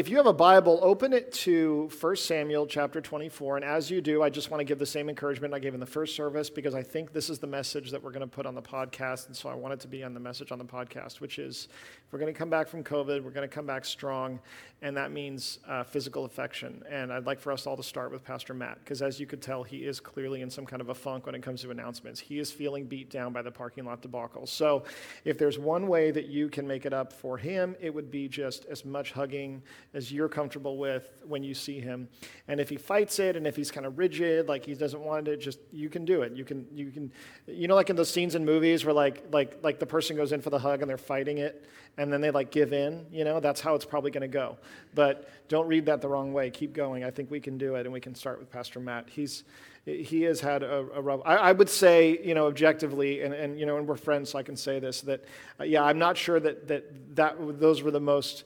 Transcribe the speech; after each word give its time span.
if 0.00 0.08
you 0.08 0.16
have 0.16 0.24
a 0.24 0.32
Bible, 0.32 0.78
open 0.80 1.12
it 1.12 1.30
to 1.30 1.90
1 2.00 2.16
Samuel 2.16 2.66
chapter 2.66 3.02
24. 3.02 3.56
And 3.56 3.64
as 3.66 3.90
you 3.90 4.00
do, 4.00 4.22
I 4.22 4.30
just 4.30 4.50
want 4.50 4.62
to 4.62 4.64
give 4.64 4.78
the 4.78 4.86
same 4.86 5.10
encouragement 5.10 5.52
I 5.52 5.58
gave 5.58 5.74
in 5.74 5.80
the 5.80 5.84
first 5.84 6.16
service 6.16 6.48
because 6.48 6.74
I 6.74 6.82
think 6.82 7.12
this 7.12 7.28
is 7.28 7.38
the 7.38 7.46
message 7.46 7.90
that 7.90 8.02
we're 8.02 8.10
going 8.10 8.22
to 8.22 8.26
put 8.26 8.46
on 8.46 8.54
the 8.54 8.62
podcast. 8.62 9.26
And 9.26 9.36
so 9.36 9.50
I 9.50 9.54
want 9.54 9.74
it 9.74 9.80
to 9.80 9.88
be 9.88 10.02
on 10.02 10.14
the 10.14 10.20
message 10.20 10.52
on 10.52 10.58
the 10.58 10.64
podcast, 10.64 11.20
which 11.20 11.38
is 11.38 11.68
we're 12.10 12.18
going 12.18 12.32
to 12.32 12.38
come 12.38 12.48
back 12.48 12.66
from 12.66 12.82
COVID, 12.82 13.22
we're 13.22 13.30
going 13.30 13.46
to 13.46 13.54
come 13.54 13.66
back 13.66 13.84
strong. 13.84 14.40
And 14.80 14.96
that 14.96 15.12
means 15.12 15.58
uh, 15.68 15.84
physical 15.84 16.24
affection. 16.24 16.82
And 16.88 17.12
I'd 17.12 17.26
like 17.26 17.38
for 17.38 17.52
us 17.52 17.66
all 17.66 17.76
to 17.76 17.82
start 17.82 18.10
with 18.10 18.24
Pastor 18.24 18.54
Matt 18.54 18.78
because 18.82 19.02
as 19.02 19.20
you 19.20 19.26
could 19.26 19.42
tell, 19.42 19.62
he 19.62 19.84
is 19.84 20.00
clearly 20.00 20.40
in 20.40 20.48
some 20.48 20.64
kind 20.64 20.80
of 20.80 20.88
a 20.88 20.94
funk 20.94 21.26
when 21.26 21.34
it 21.34 21.42
comes 21.42 21.60
to 21.60 21.70
announcements. 21.70 22.18
He 22.18 22.38
is 22.38 22.50
feeling 22.50 22.86
beat 22.86 23.10
down 23.10 23.34
by 23.34 23.42
the 23.42 23.50
parking 23.50 23.84
lot 23.84 24.00
debacle. 24.00 24.46
So 24.46 24.84
if 25.26 25.36
there's 25.36 25.58
one 25.58 25.88
way 25.88 26.10
that 26.10 26.28
you 26.28 26.48
can 26.48 26.66
make 26.66 26.86
it 26.86 26.94
up 26.94 27.12
for 27.12 27.36
him, 27.36 27.76
it 27.78 27.92
would 27.92 28.10
be 28.10 28.28
just 28.28 28.64
as 28.64 28.86
much 28.86 29.12
hugging 29.12 29.62
as 29.92 30.12
you're 30.12 30.28
comfortable 30.28 30.76
with 30.78 31.10
when 31.26 31.42
you 31.42 31.52
see 31.52 31.80
him. 31.80 32.08
And 32.46 32.60
if 32.60 32.68
he 32.68 32.76
fights 32.76 33.18
it 33.18 33.36
and 33.36 33.46
if 33.46 33.56
he's 33.56 33.70
kind 33.70 33.86
of 33.86 33.98
rigid, 33.98 34.48
like 34.48 34.64
he 34.64 34.74
doesn't 34.74 35.00
want 35.00 35.26
it, 35.26 35.40
just 35.40 35.58
you 35.72 35.88
can 35.88 36.04
do 36.04 36.22
it. 36.22 36.32
You 36.32 36.44
can 36.44 36.66
you 36.72 36.90
can 36.90 37.12
you 37.46 37.66
know 37.66 37.74
like 37.74 37.90
in 37.90 37.96
those 37.96 38.10
scenes 38.10 38.34
in 38.34 38.44
movies 38.44 38.84
where 38.84 38.94
like 38.94 39.24
like 39.32 39.58
like 39.62 39.78
the 39.78 39.86
person 39.86 40.16
goes 40.16 40.32
in 40.32 40.40
for 40.40 40.50
the 40.50 40.58
hug 40.58 40.80
and 40.80 40.88
they're 40.88 40.98
fighting 40.98 41.38
it 41.38 41.64
and 41.98 42.12
then 42.12 42.20
they 42.20 42.30
like 42.30 42.50
give 42.50 42.72
in, 42.72 43.04
you 43.10 43.24
know, 43.24 43.40
that's 43.40 43.60
how 43.60 43.74
it's 43.74 43.84
probably 43.84 44.10
going 44.10 44.22
to 44.22 44.28
go. 44.28 44.56
But 44.94 45.28
don't 45.48 45.66
read 45.66 45.86
that 45.86 46.00
the 46.00 46.08
wrong 46.08 46.32
way. 46.32 46.50
Keep 46.50 46.72
going. 46.72 47.02
I 47.02 47.10
think 47.10 47.30
we 47.30 47.40
can 47.40 47.58
do 47.58 47.74
it 47.74 47.84
and 47.84 47.92
we 47.92 48.00
can 48.00 48.14
start 48.14 48.38
with 48.38 48.50
Pastor 48.50 48.78
Matt. 48.78 49.08
He's 49.10 49.44
he 49.84 50.22
has 50.22 50.40
had 50.40 50.62
a, 50.62 50.86
a 50.94 51.00
rough 51.00 51.20
I, 51.24 51.36
I, 51.36 51.52
would 51.52 51.68
say 51.68 52.18
you 52.22 52.34
know 52.34 52.46
objectively 52.46 53.22
and, 53.22 53.32
and 53.32 53.58
you 53.58 53.64
know 53.64 53.78
and 53.78 53.88
we're 53.88 53.96
friends 53.96 54.28
so 54.28 54.38
i 54.38 54.42
can 54.42 54.54
say 54.54 54.78
this 54.78 55.00
that 55.00 55.24
uh, 55.58 55.64
yeah 55.64 55.82
i'm 55.82 55.98
not 55.98 56.18
sure 56.18 56.38
that, 56.38 56.68
that 56.68 57.16
that 57.16 57.36
those 57.58 57.82
were 57.82 57.90
the 57.90 57.98
most 57.98 58.44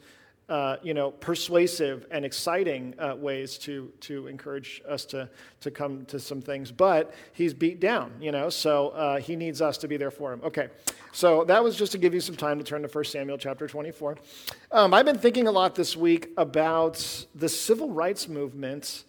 uh, 0.49 0.77
you 0.83 0.93
know, 0.93 1.11
persuasive 1.11 2.07
and 2.11 2.25
exciting 2.25 2.95
uh, 2.99 3.15
ways 3.17 3.57
to, 3.57 3.91
to 4.01 4.27
encourage 4.27 4.83
us 4.87 5.07
to, 5.07 5.29
to 5.61 5.71
come 5.71 6.05
to 6.05 6.21
some 6.21 6.43
things. 6.43 6.71
But 6.71 7.15
he's 7.33 7.55
beat 7.55 7.81
down, 7.81 8.13
you 8.21 8.31
know, 8.31 8.51
so 8.51 8.89
uh, 8.91 9.21
he 9.21 9.37
needs 9.37 9.63
us 9.63 9.79
to 9.79 9.89
be 9.89 9.97
there 9.97 10.11
for 10.11 10.33
him. 10.33 10.43
Okay, 10.45 10.69
so 11.13 11.45
that 11.45 11.65
was 11.65 11.77
just 11.77 11.93
to 11.93 11.99
give 11.99 12.13
you 12.13 12.21
some 12.21 12.37
time 12.37 12.59
to 12.59 12.65
turn 12.65 12.83
to 12.83 12.89
1 12.89 13.05
Samuel 13.05 13.39
chapter 13.39 13.67
24. 13.67 14.19
Um, 14.71 14.93
I've 14.93 15.07
been 15.07 15.19
thinking 15.19 15.47
a 15.47 15.53
lot 15.53 15.75
this 15.75 15.97
week 15.97 16.29
about 16.37 17.27
the 17.35 17.49
civil 17.49 17.91
rights 17.91 18.29
movement. 18.29 19.05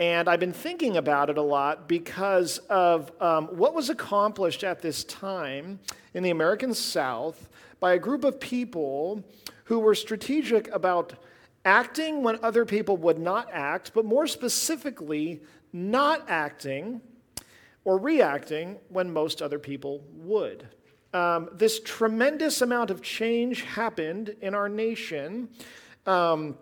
And 0.00 0.28
I've 0.28 0.40
been 0.40 0.52
thinking 0.52 0.96
about 0.96 1.30
it 1.30 1.38
a 1.38 1.42
lot 1.42 1.88
because 1.88 2.58
of 2.68 3.12
um, 3.22 3.46
what 3.46 3.74
was 3.74 3.90
accomplished 3.90 4.64
at 4.64 4.82
this 4.82 5.04
time 5.04 5.78
in 6.14 6.24
the 6.24 6.30
American 6.30 6.74
South 6.74 7.48
by 7.84 7.92
a 7.92 7.98
group 7.98 8.24
of 8.24 8.40
people 8.40 9.22
who 9.64 9.78
were 9.78 9.94
strategic 9.94 10.68
about 10.68 11.12
acting 11.66 12.22
when 12.22 12.38
other 12.42 12.64
people 12.64 12.96
would 12.96 13.18
not 13.18 13.46
act, 13.52 13.92
but 13.92 14.06
more 14.06 14.26
specifically, 14.26 15.42
not 15.70 16.24
acting 16.26 17.02
or 17.84 17.98
reacting 17.98 18.78
when 18.88 19.12
most 19.12 19.42
other 19.42 19.58
people 19.58 20.02
would. 20.14 20.66
Um, 21.12 21.50
this 21.52 21.78
tremendous 21.78 22.62
amount 22.62 22.90
of 22.90 23.02
change 23.02 23.60
happened 23.64 24.34
in 24.40 24.54
our 24.54 24.70
nation. 24.70 25.50
Um, 26.06 26.56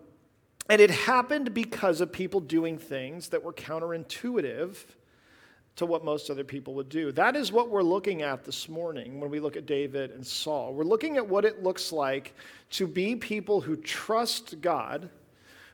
and 0.69 0.81
it 0.81 0.91
happened 0.91 1.55
because 1.55 2.01
of 2.01 2.11
people 2.11 2.41
doing 2.41 2.79
things 2.79 3.29
that 3.29 3.45
were 3.45 3.53
counterintuitive 3.53 4.75
to 5.77 5.87
what 5.87 6.05
most 6.05 6.31
other 6.31 6.45
people 6.45 6.75
would 6.75 6.89
do. 6.89 7.13
That 7.13 7.35
is 7.35 7.51
what 7.51 7.71
we're 7.71 7.83
looking 7.83 8.23
at 8.23 8.45
this 8.45 8.69
morning 8.69 9.21
when 9.21 9.31
we 9.31 9.41
look 9.41 9.57
at 9.57 9.67
David 9.67 10.11
and 10.11 10.27
Saul. 10.27 10.75
We're 10.75 10.85
looking 10.85 11.17
at 11.17 11.27
what 11.27 11.45
it 11.45 11.63
looks 11.63 11.93
like 11.93 12.35
to 12.71 12.87
be 12.87 13.17
people 13.17 13.61
who 13.63 13.77
trust 13.77 14.61
God, 14.61 15.09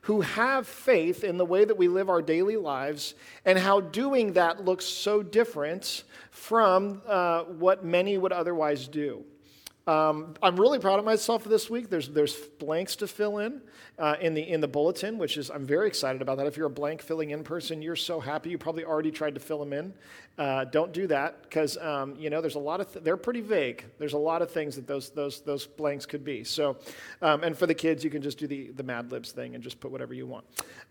who 0.03 0.21
have 0.21 0.67
faith 0.67 1.23
in 1.23 1.37
the 1.37 1.45
way 1.45 1.65
that 1.65 1.77
we 1.77 1.89
live 1.89 2.09
our 2.09 2.21
daily 2.21 2.55
lives, 2.55 3.13
and 3.43 3.59
how 3.59 3.81
doing 3.81 4.33
that 4.33 4.63
looks 4.63 4.85
so 4.85 5.21
different 5.21 6.03
from 6.31 7.01
uh, 7.05 7.43
what 7.43 7.83
many 7.83 8.17
would 8.17 8.31
otherwise 8.31 8.87
do. 8.87 9.25
Um, 9.89 10.35
I'm 10.43 10.59
really 10.59 10.77
proud 10.77 10.99
of 10.99 11.05
myself 11.05 11.43
this 11.45 11.67
week. 11.67 11.89
There's, 11.89 12.09
there's 12.09 12.35
blanks 12.35 12.95
to 12.97 13.07
fill 13.07 13.39
in 13.39 13.59
uh, 13.97 14.17
in, 14.21 14.35
the, 14.35 14.47
in 14.47 14.61
the 14.61 14.67
bulletin, 14.67 15.17
which 15.17 15.35
is, 15.35 15.49
I'm 15.49 15.65
very 15.65 15.87
excited 15.87 16.21
about 16.21 16.37
that. 16.37 16.45
If 16.45 16.57
you're 16.57 16.67
a 16.67 16.69
blank 16.69 17.01
filling 17.01 17.31
in 17.31 17.43
person, 17.43 17.81
you're 17.81 17.95
so 17.95 18.19
happy. 18.19 18.51
You 18.51 18.59
probably 18.59 18.85
already 18.85 19.09
tried 19.09 19.33
to 19.33 19.39
fill 19.39 19.57
them 19.57 19.73
in. 19.73 19.95
Uh, 20.39 20.63
don't 20.63 20.93
do 20.93 21.05
that 21.05 21.41
because, 21.43 21.75
um, 21.79 22.15
you 22.17 22.29
know, 22.29 22.39
there's 22.39 22.55
a 22.55 22.59
lot 22.59 22.79
of, 22.79 22.89
th- 22.93 23.03
they're 23.03 23.17
pretty 23.17 23.41
vague. 23.41 23.83
There's 23.97 24.13
a 24.13 24.17
lot 24.17 24.41
of 24.41 24.49
things 24.49 24.73
that 24.77 24.87
those, 24.87 25.09
those, 25.09 25.41
those 25.41 25.67
blanks 25.67 26.05
could 26.05 26.23
be. 26.23 26.45
So, 26.45 26.77
um, 27.21 27.43
and 27.43 27.57
for 27.57 27.67
the 27.67 27.73
kids, 27.73 28.05
you 28.05 28.09
can 28.09 28.21
just 28.21 28.37
do 28.37 28.47
the, 28.47 28.69
the 28.69 28.83
Mad 28.83 29.11
Libs 29.11 29.33
thing 29.33 29.53
and 29.53 29.61
just 29.61 29.81
put 29.81 29.91
whatever 29.91 30.13
you 30.13 30.25
want. 30.25 30.45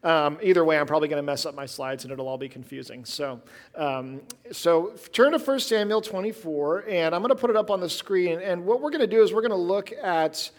Um, 0.04 0.36
either 0.42 0.66
way, 0.66 0.78
I'm 0.78 0.86
probably 0.86 1.08
going 1.08 1.16
to 1.16 1.22
mess 1.22 1.46
up 1.46 1.54
my 1.54 1.64
slides 1.64 2.04
and 2.04 2.12
it'll 2.12 2.28
all 2.28 2.36
be 2.36 2.50
confusing. 2.50 3.06
So, 3.06 3.40
um, 3.74 4.20
so 4.52 4.92
turn 5.14 5.32
to 5.32 5.38
1 5.38 5.60
Samuel 5.60 6.02
24 6.02 6.84
and 6.86 7.14
I'm 7.14 7.22
going 7.22 7.34
to 7.34 7.40
put 7.40 7.48
it 7.48 7.56
up 7.56 7.70
on 7.70 7.80
the 7.80 7.88
screen. 7.88 8.42
And 8.42 8.66
what 8.66 8.82
we're 8.82 8.90
going 8.90 9.00
to 9.00 9.06
do 9.06 9.22
is 9.22 9.32
we're 9.32 9.40
going 9.40 9.50
to 9.50 9.56
look 9.56 9.92
at 9.92 10.50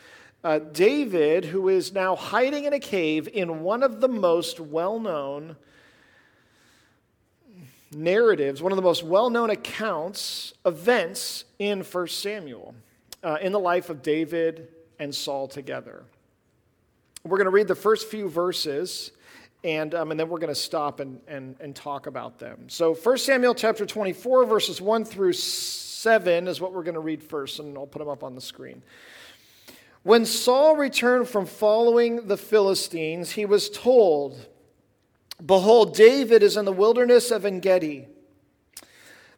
uh, 0.43 0.57
David, 0.57 1.45
who 1.45 1.69
is 1.69 1.93
now 1.93 2.15
hiding 2.15 2.63
in 2.63 2.73
a 2.73 2.79
cave 2.79 3.27
in 3.27 3.61
one 3.61 3.83
of 3.83 4.01
the 4.01 4.07
most 4.07 4.59
well 4.59 4.99
known 4.99 5.57
narratives, 7.91 8.61
one 8.61 8.71
of 8.71 8.75
the 8.75 8.81
most 8.81 9.03
well 9.03 9.29
known 9.29 9.49
accounts, 9.49 10.53
events 10.65 11.45
in 11.57 11.81
1 11.81 12.07
Samuel, 12.07 12.75
uh, 13.23 13.37
in 13.41 13.51
the 13.51 13.59
life 13.59 13.89
of 13.89 14.01
David 14.01 14.67
and 14.99 15.13
Saul 15.13 15.47
together. 15.47 16.03
We're 17.23 17.37
going 17.37 17.45
to 17.45 17.51
read 17.51 17.67
the 17.67 17.75
first 17.75 18.07
few 18.07 18.29
verses. 18.29 19.11
And, 19.63 19.93
um, 19.93 20.11
and 20.11 20.19
then 20.19 20.29
we're 20.29 20.39
going 20.39 20.53
to 20.53 20.59
stop 20.59 21.01
and, 21.01 21.19
and, 21.27 21.55
and 21.59 21.75
talk 21.75 22.07
about 22.07 22.39
them. 22.39 22.69
So 22.69 22.93
1 22.93 23.17
Samuel 23.17 23.53
chapter 23.53 23.85
24, 23.85 24.45
verses 24.45 24.79
1 24.79 25.03
through 25.03 25.33
7 25.33 26.47
is 26.47 26.61
what 26.61 26.71
we're 26.71 26.83
going 26.83 26.93
to 26.93 27.01
read 27.01 27.21
first, 27.21 27.59
and 27.59 27.77
I'll 27.77 27.85
put 27.85 27.99
them 27.99 28.07
up 28.07 28.23
on 28.23 28.35
the 28.35 28.41
screen. 28.41 28.81
When 30.03 30.25
Saul 30.25 30.77
returned 30.77 31.27
from 31.27 31.45
following 31.45 32.27
the 32.27 32.37
Philistines, 32.37 33.31
he 33.31 33.45
was 33.45 33.69
told, 33.69 34.47
Behold, 35.45 35.95
David 35.95 36.43
is 36.43 36.57
in 36.57 36.65
the 36.65 36.71
wilderness 36.73 37.31
of 37.31 37.45
En 37.45 37.59
Gedi. 37.59 38.07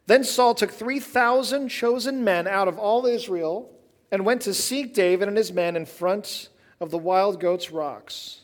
Then 0.06 0.24
Saul 0.24 0.54
took 0.54 0.70
3,000 0.70 1.68
chosen 1.68 2.24
men 2.24 2.48
out 2.48 2.68
of 2.68 2.78
all 2.78 3.06
Israel 3.06 3.70
and 4.10 4.26
went 4.26 4.42
to 4.42 4.54
seek 4.54 4.94
David 4.94 5.28
and 5.28 5.36
his 5.36 5.52
men 5.52 5.76
in 5.76 5.86
front 5.86 6.48
of 6.80 6.90
the 6.90 6.98
wild 6.98 7.40
goats' 7.40 7.70
rocks. 7.70 8.40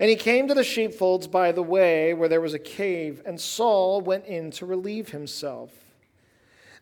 And 0.00 0.10
he 0.10 0.16
came 0.16 0.48
to 0.48 0.54
the 0.54 0.64
sheepfolds 0.64 1.26
by 1.26 1.52
the 1.52 1.62
way 1.62 2.14
where 2.14 2.28
there 2.28 2.40
was 2.40 2.54
a 2.54 2.58
cave, 2.58 3.22
and 3.24 3.40
Saul 3.40 4.00
went 4.00 4.26
in 4.26 4.50
to 4.52 4.66
relieve 4.66 5.10
himself. 5.10 5.70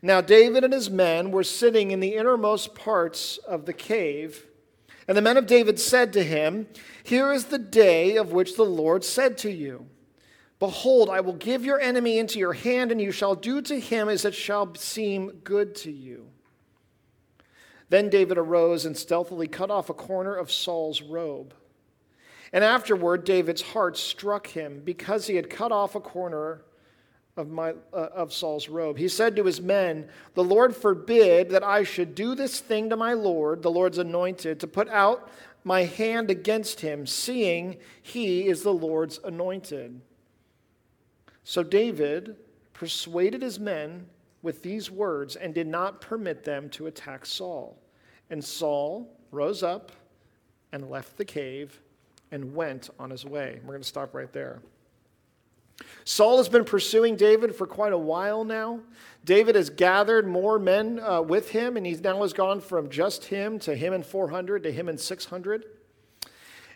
Now 0.00 0.20
David 0.20 0.64
and 0.64 0.72
his 0.72 0.90
men 0.90 1.30
were 1.30 1.44
sitting 1.44 1.90
in 1.90 2.00
the 2.00 2.14
innermost 2.14 2.74
parts 2.74 3.36
of 3.38 3.66
the 3.66 3.72
cave. 3.72 4.46
And 5.12 5.16
the 5.18 5.20
men 5.20 5.36
of 5.36 5.46
David 5.46 5.78
said 5.78 6.14
to 6.14 6.24
him, 6.24 6.66
Here 7.04 7.34
is 7.34 7.44
the 7.44 7.58
day 7.58 8.16
of 8.16 8.32
which 8.32 8.56
the 8.56 8.64
Lord 8.64 9.04
said 9.04 9.36
to 9.38 9.52
you, 9.52 9.84
Behold, 10.58 11.10
I 11.10 11.20
will 11.20 11.34
give 11.34 11.66
your 11.66 11.78
enemy 11.78 12.18
into 12.18 12.38
your 12.38 12.54
hand, 12.54 12.90
and 12.90 12.98
you 12.98 13.12
shall 13.12 13.34
do 13.34 13.60
to 13.60 13.78
him 13.78 14.08
as 14.08 14.24
it 14.24 14.34
shall 14.34 14.74
seem 14.74 15.40
good 15.44 15.74
to 15.74 15.92
you. 15.92 16.30
Then 17.90 18.08
David 18.08 18.38
arose 18.38 18.86
and 18.86 18.96
stealthily 18.96 19.48
cut 19.48 19.70
off 19.70 19.90
a 19.90 19.92
corner 19.92 20.34
of 20.34 20.50
Saul's 20.50 21.02
robe. 21.02 21.52
And 22.50 22.64
afterward, 22.64 23.24
David's 23.24 23.60
heart 23.60 23.98
struck 23.98 24.46
him 24.46 24.80
because 24.82 25.26
he 25.26 25.36
had 25.36 25.50
cut 25.50 25.72
off 25.72 25.94
a 25.94 26.00
corner 26.00 26.62
of, 27.36 27.50
my, 27.50 27.70
uh, 27.92 28.08
of 28.14 28.32
Saul's 28.32 28.68
robe. 28.68 28.98
He 28.98 29.08
said 29.08 29.36
to 29.36 29.44
his 29.44 29.60
men, 29.60 30.08
The 30.34 30.44
Lord 30.44 30.76
forbid 30.76 31.50
that 31.50 31.62
I 31.62 31.82
should 31.82 32.14
do 32.14 32.34
this 32.34 32.60
thing 32.60 32.90
to 32.90 32.96
my 32.96 33.14
Lord, 33.14 33.62
the 33.62 33.70
Lord's 33.70 33.98
anointed, 33.98 34.60
to 34.60 34.66
put 34.66 34.88
out 34.88 35.30
my 35.64 35.84
hand 35.84 36.30
against 36.30 36.80
him, 36.80 37.06
seeing 37.06 37.76
he 38.02 38.46
is 38.48 38.62
the 38.62 38.72
Lord's 38.72 39.18
anointed. 39.24 40.00
So 41.44 41.62
David 41.62 42.36
persuaded 42.74 43.42
his 43.42 43.58
men 43.58 44.06
with 44.42 44.62
these 44.62 44.90
words 44.90 45.36
and 45.36 45.54
did 45.54 45.66
not 45.66 46.00
permit 46.00 46.44
them 46.44 46.68
to 46.70 46.86
attack 46.86 47.24
Saul. 47.24 47.78
And 48.28 48.44
Saul 48.44 49.08
rose 49.30 49.62
up 49.62 49.92
and 50.72 50.90
left 50.90 51.16
the 51.16 51.24
cave 51.24 51.80
and 52.30 52.54
went 52.54 52.90
on 52.98 53.10
his 53.10 53.24
way. 53.24 53.60
We're 53.62 53.72
going 53.72 53.82
to 53.82 53.88
stop 53.88 54.14
right 54.14 54.32
there. 54.32 54.60
Saul 56.04 56.38
has 56.38 56.48
been 56.48 56.64
pursuing 56.64 57.16
David 57.16 57.54
for 57.54 57.66
quite 57.66 57.92
a 57.92 57.98
while 57.98 58.44
now. 58.44 58.80
David 59.24 59.54
has 59.54 59.70
gathered 59.70 60.26
more 60.26 60.58
men 60.58 60.98
uh, 60.98 61.22
with 61.22 61.50
him, 61.50 61.76
and 61.76 61.86
he 61.86 61.94
now 61.94 62.22
has 62.22 62.32
gone 62.32 62.60
from 62.60 62.90
just 62.90 63.26
him 63.26 63.58
to 63.60 63.74
him 63.74 63.92
and 63.92 64.04
400 64.04 64.64
to 64.64 64.72
him 64.72 64.88
and 64.88 64.98
600. 64.98 65.64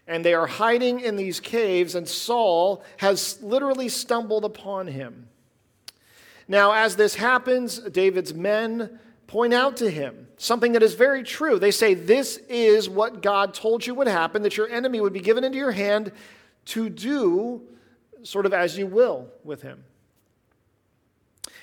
And 0.07 0.25
they 0.25 0.35
are 0.35 0.47
hiding 0.47 1.01
in 1.01 1.17
these 1.17 1.41
caves, 1.41 1.97
and 1.97 2.09
Saul 2.09 2.85
has 2.99 3.43
literally 3.43 3.89
stumbled 3.89 4.45
upon 4.45 4.87
him. 4.87 5.29
Now, 6.47 6.73
as 6.73 6.95
this 6.95 7.17
happens, 7.17 7.81
David's 7.81 8.33
men 8.33 9.01
point 9.27 9.53
out 9.53 9.77
to 9.79 9.91
him 9.91 10.29
something 10.37 10.73
that 10.73 10.83
is 10.85 10.95
very 10.95 11.25
true. 11.25 11.59
They 11.59 11.73
say, 11.73 11.95
This 11.95 12.37
is 12.49 12.89
what 12.89 13.23
God 13.23 13.55
told 13.55 13.85
you 13.85 13.97
would 13.97 14.07
happen, 14.07 14.43
that 14.43 14.57
your 14.57 14.69
enemy 14.69 15.01
would 15.01 15.13
be 15.13 15.21
given 15.21 15.43
into 15.43 15.59
your 15.59 15.73
hand 15.73 16.13
to 16.67 16.89
do 16.89 17.63
sort 18.27 18.47
of 18.47 18.53
as 18.53 18.77
you 18.77 18.87
will 18.87 19.29
with 19.45 19.63
him. 19.63 19.85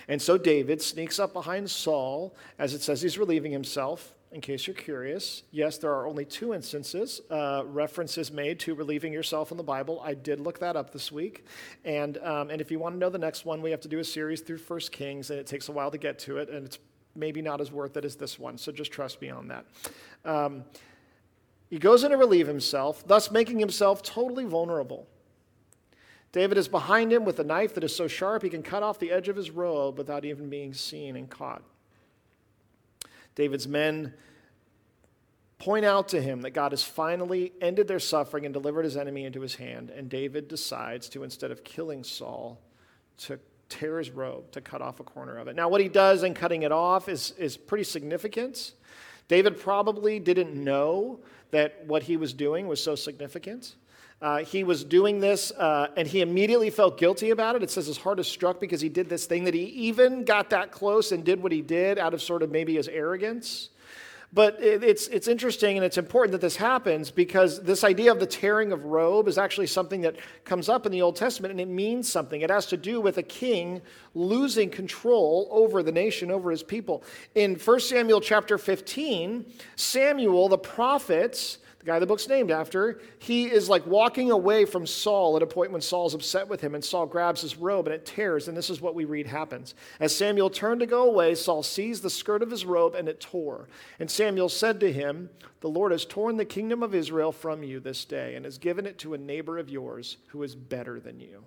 And 0.08 0.22
so 0.22 0.38
David 0.38 0.82
sneaks 0.82 1.20
up 1.20 1.34
behind 1.34 1.70
Saul 1.70 2.36
as 2.60 2.74
it 2.74 2.82
says 2.82 3.02
he's 3.02 3.18
relieving 3.18 3.52
himself. 3.52 4.14
In 4.32 4.42
case 4.42 4.66
you're 4.66 4.76
curious, 4.76 5.44
yes, 5.52 5.78
there 5.78 5.92
are 5.92 6.08
only 6.08 6.26
two 6.26 6.56
instances, 6.56 7.22
uh, 7.30 7.62
references 7.68 8.32
made 8.32 8.60
to 8.62 8.74
relieving 8.74 9.14
yourself 9.14 9.52
in 9.52 9.58
the 9.58 9.64
Bible. 9.64 10.02
I 10.04 10.16
did 10.16 10.40
look 10.40 10.58
that 10.58 10.76
up 10.76 10.92
this 10.92 11.12
week. 11.12 11.46
And, 11.86 12.18
um, 12.18 12.50
and 12.50 12.60
if 12.60 12.72
you 12.72 12.80
want 12.80 12.96
to 12.96 13.00
know 13.00 13.12
the 13.12 13.20
next 13.20 13.46
one, 13.46 13.62
we 13.62 13.70
have 13.70 13.82
to 13.82 13.88
do 13.88 14.00
a 14.00 14.04
series 14.04 14.42
through 14.42 14.58
First 14.58 14.92
Kings, 14.92 15.30
and 15.30 15.40
it 15.40 15.46
takes 15.46 15.70
a 15.70 15.72
while 15.72 15.92
to 15.92 16.00
get 16.00 16.18
to 16.20 16.38
it, 16.38 16.50
and 16.50 16.66
it's 16.66 16.80
maybe 17.16 17.44
not 17.44 17.62
as 17.62 17.72
worth 17.72 17.96
it 17.96 18.06
as 18.06 18.16
this 18.16 18.40
one. 18.40 18.58
So 18.58 18.72
just 18.72 18.92
trust 18.92 19.22
me 19.22 19.30
on 19.30 19.50
that. 19.50 19.66
Um, 20.26 20.64
he 21.70 21.78
goes 21.78 22.04
in 22.04 22.10
to 22.10 22.18
relieve 22.18 22.48
himself, 22.48 23.08
thus 23.08 23.30
making 23.30 23.60
himself 23.60 24.02
totally 24.02 24.46
vulnerable. 24.46 25.08
David 26.34 26.58
is 26.58 26.68
behind 26.68 27.14
him 27.14 27.26
with 27.26 27.40
a 27.40 27.44
knife 27.44 27.76
that 27.76 27.84
is 27.84 27.96
so 27.96 28.08
sharp 28.08 28.42
he 28.44 28.50
can 28.50 28.64
cut 28.64 28.84
off 28.84 29.00
the 29.00 29.12
edge 29.12 29.30
of 29.30 29.36
his 29.36 29.52
robe 29.52 29.98
without 29.98 30.26
even 30.26 30.50
being 30.50 30.74
seen 30.74 31.16
and 31.16 31.30
caught. 31.30 31.62
David's 33.36 33.68
men 33.68 34.14
point 35.60 35.86
out 35.86 36.10
to 36.10 36.22
him 36.22 36.42
that 36.42 36.52
God 36.52 36.72
has 36.72 36.84
finally 36.84 37.54
ended 37.62 37.88
their 37.88 38.00
suffering 38.00 38.46
and 38.46 38.54
delivered 38.54 38.84
his 38.84 38.98
enemy 38.98 39.26
into 39.26 39.42
his 39.42 39.56
hand. 39.56 39.92
And 39.92 40.10
David 40.10 40.48
decides 40.48 41.08
to, 41.10 41.24
instead 41.24 41.52
of 41.52 41.64
killing 41.64 42.04
Saul, 42.04 42.60
to 43.20 43.40
tear 43.70 44.00
his 44.00 44.10
robe, 44.10 44.52
to 44.52 44.62
cut 44.62 44.82
off 44.82 45.00
a 45.00 45.04
corner 45.04 45.38
of 45.38 45.48
it. 45.48 45.56
Now, 45.56 45.70
what 45.70 45.82
he 45.82 45.88
does 45.88 46.24
in 46.24 46.34
cutting 46.34 46.64
it 46.64 46.72
off 46.72 47.08
is, 47.08 47.32
is 47.38 47.58
pretty 47.58 47.84
significant. 47.84 48.74
David 49.28 49.60
probably 49.60 50.20
didn't 50.20 50.56
know 50.56 51.20
that 51.52 51.86
what 51.86 52.04
he 52.04 52.18
was 52.18 52.34
doing 52.34 52.68
was 52.68 52.84
so 52.84 52.96
significant. 52.96 53.76
Uh, 54.24 54.38
he 54.38 54.64
was 54.64 54.86
doing 54.86 55.20
this 55.20 55.52
uh, 55.52 55.88
and 55.98 56.08
he 56.08 56.22
immediately 56.22 56.70
felt 56.70 56.98
guilty 56.98 57.32
about 57.32 57.58
it. 57.58 57.62
It 57.62 57.70
says 57.70 57.88
his 57.88 57.98
heart 57.98 58.22
is 58.22 58.28
struck 58.28 58.58
because 58.58 58.80
he 58.80 58.88
did 58.88 59.10
this 59.10 59.26
thing 59.26 59.44
that 59.44 59.54
he 59.54 59.64
even 59.64 60.24
got 60.24 60.50
that 60.52 60.72
close 60.72 61.12
and 61.12 61.26
did 61.26 61.44
what 61.44 61.52
he 61.52 61.62
did 61.62 62.00
out 62.00 62.14
of 62.14 62.22
sort 62.22 62.42
of 62.42 62.50
maybe 62.50 62.76
his 62.76 62.88
arrogance. 62.88 63.68
But 64.32 64.64
it, 64.64 64.82
it's, 64.82 65.10
it's 65.10 65.28
interesting 65.28 65.76
and 65.76 65.86
it's 65.86 65.98
important 65.98 66.32
that 66.32 66.40
this 66.40 66.56
happens 66.56 67.12
because 67.12 67.62
this 67.64 67.84
idea 67.84 68.14
of 68.14 68.22
the 68.22 68.26
tearing 68.26 68.72
of 68.72 68.86
robe 68.86 69.28
is 69.28 69.38
actually 69.38 69.68
something 69.68 70.00
that 70.02 70.16
comes 70.46 70.70
up 70.70 70.86
in 70.86 70.94
the 70.94 71.02
Old 71.02 71.18
Testament 71.18 71.52
and 71.52 71.60
it 71.60 71.68
means 71.68 72.10
something. 72.10 72.40
It 72.40 72.50
has 72.50 72.66
to 72.68 72.78
do 72.78 73.02
with 73.02 73.18
a 73.18 73.24
king 73.24 73.82
losing 74.16 74.70
control 74.70 75.50
over 75.52 75.84
the 75.84 75.92
nation, 75.92 76.32
over 76.32 76.50
his 76.50 76.64
people. 76.64 77.04
In 77.36 77.56
1 77.56 77.80
Samuel 77.82 78.22
chapter 78.22 78.58
15, 78.58 79.46
Samuel, 79.76 80.48
the 80.48 80.58
prophet, 80.58 81.58
the 81.84 81.92
guy 81.92 82.00
the 82.00 82.06
book's 82.06 82.30
named 82.30 82.50
after, 82.50 83.02
he 83.20 83.52
is 83.52 83.68
like 83.68 83.86
walking 83.86 84.32
away 84.32 84.64
from 84.64 84.88
Saul 84.88 85.36
at 85.36 85.44
a 85.44 85.48
point 85.48 85.74
when 85.74 85.82
Saul's 85.82 86.14
upset 86.14 86.48
with 86.48 86.62
him, 86.62 86.76
and 86.76 86.84
Saul 86.84 87.06
grabs 87.06 87.42
his 87.42 87.58
robe 87.58 87.88
and 87.88 87.94
it 87.94 88.06
tears. 88.06 88.48
And 88.48 88.56
this 88.56 88.70
is 88.70 88.80
what 88.80 88.96
we 88.96 89.04
read 89.04 89.28
happens. 89.28 89.76
As 90.00 90.16
Samuel 90.16 90.50
turned 90.50 90.80
to 90.80 90.86
go 90.86 91.04
away, 91.10 91.36
Saul 91.36 91.62
seized 91.62 92.02
the 92.02 92.10
skirt 92.10 92.42
of 92.42 92.50
his 92.50 92.64
robe 92.64 92.96
and 92.96 93.10
it 93.10 93.20
tore. 93.20 93.68
And 94.00 94.10
Samuel 94.10 94.48
said 94.48 94.80
to 94.80 94.94
him, 94.94 95.30
The 95.60 95.68
Lord 95.68 95.92
has 95.92 96.06
torn 96.06 96.38
the 96.38 96.46
kingdom 96.46 96.84
of 96.84 96.96
Israel 96.96 97.34
from 97.34 97.64
you 97.64 97.82
this 97.82 98.06
day 98.06 98.36
and 98.36 98.46
has 98.46 98.58
given 98.58 98.86
it 98.86 98.98
to 99.00 99.14
a 99.14 99.18
neighbor 99.18 99.58
of 99.58 99.70
yours 99.70 100.16
who 100.28 100.42
is 100.44 100.56
better 100.56 101.02
than 101.02 101.20
you. 101.20 101.44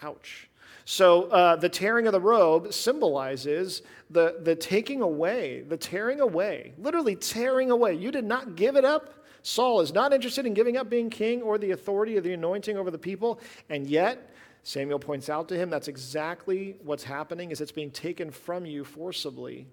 Ouch. 0.00 0.48
So 0.86 1.24
uh, 1.24 1.56
the 1.56 1.68
tearing 1.68 2.06
of 2.06 2.12
the 2.12 2.20
robe 2.20 2.72
symbolizes 2.72 3.82
the, 4.08 4.36
the 4.42 4.54
taking 4.54 5.02
away, 5.02 5.62
the 5.62 5.76
tearing 5.76 6.20
away, 6.20 6.72
literally 6.78 7.16
tearing 7.16 7.70
away. 7.70 7.94
You 7.94 8.10
did 8.10 8.24
not 8.24 8.56
give 8.56 8.76
it 8.76 8.84
up. 8.84 9.25
Saul 9.46 9.80
is 9.80 9.94
not 9.94 10.12
interested 10.12 10.44
in 10.44 10.54
giving 10.54 10.76
up 10.76 10.90
being 10.90 11.08
king 11.08 11.40
or 11.40 11.56
the 11.56 11.70
authority 11.70 12.16
of 12.16 12.24
the 12.24 12.32
anointing 12.32 12.76
over 12.76 12.90
the 12.90 12.98
people, 12.98 13.38
and 13.70 13.86
yet 13.86 14.34
Samuel 14.64 14.98
points 14.98 15.30
out 15.30 15.48
to 15.50 15.56
him 15.56 15.70
that's 15.70 15.86
exactly 15.86 16.74
what's 16.82 17.04
happening 17.04 17.52
is 17.52 17.60
it's 17.60 17.70
being 17.70 17.92
taken 17.92 18.32
from 18.32 18.66
you 18.66 18.82
forcibly 18.82 19.68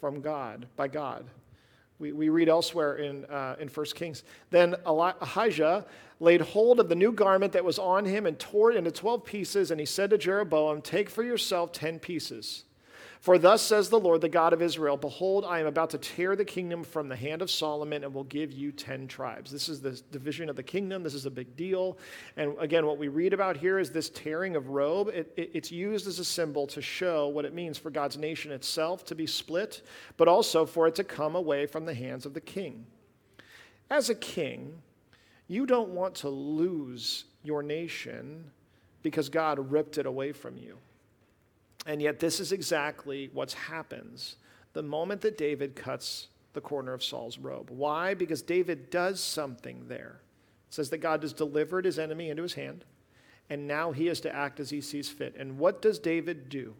from 0.00 0.20
God, 0.20 0.66
by 0.74 0.88
God. 0.88 1.26
We, 2.00 2.10
we 2.10 2.28
read 2.28 2.48
elsewhere 2.48 2.96
in, 2.96 3.24
uh, 3.26 3.54
in 3.60 3.68
1 3.68 3.86
Kings. 3.94 4.24
Then 4.50 4.74
Ahijah 4.84 5.86
laid 6.18 6.40
hold 6.40 6.80
of 6.80 6.88
the 6.88 6.96
new 6.96 7.12
garment 7.12 7.52
that 7.52 7.64
was 7.64 7.78
on 7.78 8.04
him 8.04 8.26
and 8.26 8.36
tore 8.36 8.72
it 8.72 8.76
into 8.76 8.90
12 8.90 9.24
pieces, 9.24 9.70
and 9.70 9.78
he 9.78 9.86
said 9.86 10.10
to 10.10 10.18
Jeroboam, 10.18 10.82
Take 10.82 11.08
for 11.08 11.22
yourself 11.22 11.70
10 11.70 12.00
pieces 12.00 12.64
for 13.24 13.38
thus 13.38 13.62
says 13.62 13.88
the 13.88 13.98
Lord, 13.98 14.20
the 14.20 14.28
God 14.28 14.52
of 14.52 14.60
Israel 14.60 14.98
Behold, 14.98 15.46
I 15.46 15.58
am 15.58 15.66
about 15.66 15.88
to 15.90 15.98
tear 15.98 16.36
the 16.36 16.44
kingdom 16.44 16.84
from 16.84 17.08
the 17.08 17.16
hand 17.16 17.40
of 17.40 17.50
Solomon 17.50 18.04
and 18.04 18.12
will 18.12 18.24
give 18.24 18.52
you 18.52 18.70
10 18.70 19.08
tribes. 19.08 19.50
This 19.50 19.70
is 19.70 19.80
the 19.80 19.98
division 20.12 20.50
of 20.50 20.56
the 20.56 20.62
kingdom. 20.62 21.02
This 21.02 21.14
is 21.14 21.24
a 21.24 21.30
big 21.30 21.56
deal. 21.56 21.96
And 22.36 22.54
again, 22.60 22.84
what 22.84 22.98
we 22.98 23.08
read 23.08 23.32
about 23.32 23.56
here 23.56 23.78
is 23.78 23.90
this 23.90 24.10
tearing 24.10 24.56
of 24.56 24.68
robe. 24.68 25.08
It, 25.08 25.32
it, 25.38 25.52
it's 25.54 25.72
used 25.72 26.06
as 26.06 26.18
a 26.18 26.24
symbol 26.24 26.66
to 26.66 26.82
show 26.82 27.28
what 27.28 27.46
it 27.46 27.54
means 27.54 27.78
for 27.78 27.88
God's 27.88 28.18
nation 28.18 28.52
itself 28.52 29.06
to 29.06 29.14
be 29.14 29.26
split, 29.26 29.80
but 30.18 30.28
also 30.28 30.66
for 30.66 30.86
it 30.86 30.94
to 30.96 31.02
come 31.02 31.34
away 31.34 31.64
from 31.64 31.86
the 31.86 31.94
hands 31.94 32.26
of 32.26 32.34
the 32.34 32.42
king. 32.42 32.84
As 33.88 34.10
a 34.10 34.14
king, 34.14 34.82
you 35.48 35.64
don't 35.64 35.94
want 35.94 36.14
to 36.16 36.28
lose 36.28 37.24
your 37.42 37.62
nation 37.62 38.50
because 39.02 39.30
God 39.30 39.70
ripped 39.72 39.96
it 39.96 40.04
away 40.04 40.32
from 40.32 40.58
you. 40.58 40.76
And 41.86 42.00
yet, 42.00 42.18
this 42.18 42.40
is 42.40 42.52
exactly 42.52 43.30
what 43.32 43.52
happens 43.52 44.36
the 44.72 44.82
moment 44.82 45.20
that 45.22 45.38
David 45.38 45.76
cuts 45.76 46.28
the 46.52 46.60
corner 46.60 46.92
of 46.92 47.02
Saul's 47.02 47.38
robe. 47.38 47.70
Why? 47.70 48.14
Because 48.14 48.42
David 48.42 48.90
does 48.90 49.20
something 49.20 49.86
there. 49.88 50.20
It 50.68 50.74
says 50.74 50.90
that 50.90 50.98
God 50.98 51.22
has 51.22 51.32
delivered 51.32 51.84
his 51.84 51.98
enemy 51.98 52.30
into 52.30 52.42
his 52.42 52.54
hand, 52.54 52.84
and 53.50 53.66
now 53.66 53.92
he 53.92 54.08
is 54.08 54.20
to 54.22 54.34
act 54.34 54.60
as 54.60 54.70
he 54.70 54.80
sees 54.80 55.08
fit. 55.08 55.36
And 55.38 55.58
what 55.58 55.82
does 55.82 55.98
David 55.98 56.48
do? 56.48 56.74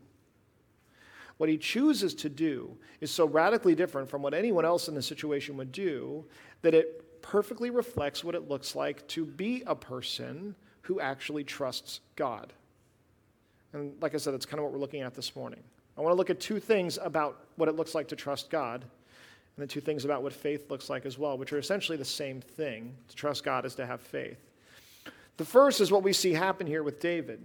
What 1.36 1.48
he 1.48 1.58
chooses 1.58 2.14
to 2.14 2.28
do 2.28 2.76
is 3.00 3.10
so 3.10 3.26
radically 3.26 3.74
different 3.74 4.08
from 4.08 4.22
what 4.22 4.34
anyone 4.34 4.64
else 4.64 4.88
in 4.88 4.94
the 4.94 5.02
situation 5.02 5.56
would 5.56 5.72
do 5.72 6.24
that 6.62 6.74
it 6.74 7.22
perfectly 7.22 7.70
reflects 7.70 8.22
what 8.22 8.34
it 8.34 8.48
looks 8.48 8.76
like 8.76 9.06
to 9.08 9.24
be 9.24 9.62
a 9.66 9.74
person 9.74 10.54
who 10.82 11.00
actually 11.00 11.42
trusts 11.42 12.00
God. 12.16 12.52
And 13.74 13.92
like 14.00 14.14
I 14.14 14.18
said, 14.18 14.32
that's 14.32 14.46
kind 14.46 14.58
of 14.60 14.64
what 14.64 14.72
we're 14.72 14.78
looking 14.78 15.02
at 15.02 15.14
this 15.14 15.34
morning. 15.34 15.60
I 15.98 16.00
want 16.00 16.12
to 16.12 16.16
look 16.16 16.30
at 16.30 16.40
two 16.40 16.60
things 16.60 16.98
about 17.02 17.44
what 17.56 17.68
it 17.68 17.74
looks 17.76 17.94
like 17.94 18.08
to 18.08 18.16
trust 18.16 18.48
God, 18.48 18.82
and 18.82 19.62
then 19.62 19.68
two 19.68 19.80
things 19.80 20.04
about 20.04 20.22
what 20.22 20.32
faith 20.32 20.70
looks 20.70 20.88
like 20.88 21.04
as 21.04 21.18
well, 21.18 21.36
which 21.36 21.52
are 21.52 21.58
essentially 21.58 21.98
the 21.98 22.04
same 22.04 22.40
thing. 22.40 22.94
To 23.08 23.16
trust 23.16 23.44
God 23.44 23.66
is 23.66 23.74
to 23.74 23.86
have 23.86 24.00
faith. 24.00 24.38
The 25.36 25.44
first 25.44 25.80
is 25.80 25.90
what 25.90 26.04
we 26.04 26.12
see 26.12 26.32
happen 26.32 26.66
here 26.66 26.82
with 26.82 27.00
David. 27.00 27.44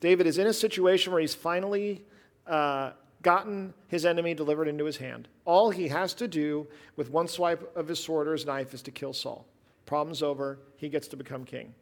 David 0.00 0.26
is 0.26 0.38
in 0.38 0.46
a 0.46 0.52
situation 0.52 1.12
where 1.12 1.20
he's 1.20 1.34
finally 1.34 2.04
uh, 2.46 2.92
gotten 3.22 3.72
his 3.88 4.04
enemy 4.04 4.34
delivered 4.34 4.68
into 4.68 4.84
his 4.84 4.98
hand. 4.98 5.28
All 5.46 5.70
he 5.70 5.88
has 5.88 6.12
to 6.14 6.28
do 6.28 6.66
with 6.96 7.10
one 7.10 7.28
swipe 7.28 7.74
of 7.76 7.88
his 7.88 7.98
sword 8.02 8.28
or 8.28 8.32
his 8.32 8.44
knife 8.44 8.74
is 8.74 8.82
to 8.82 8.90
kill 8.90 9.14
Saul. 9.14 9.46
Problem's 9.86 10.22
over. 10.22 10.58
He 10.76 10.88
gets 10.88 11.08
to 11.08 11.16
become 11.16 11.44
king. 11.44 11.74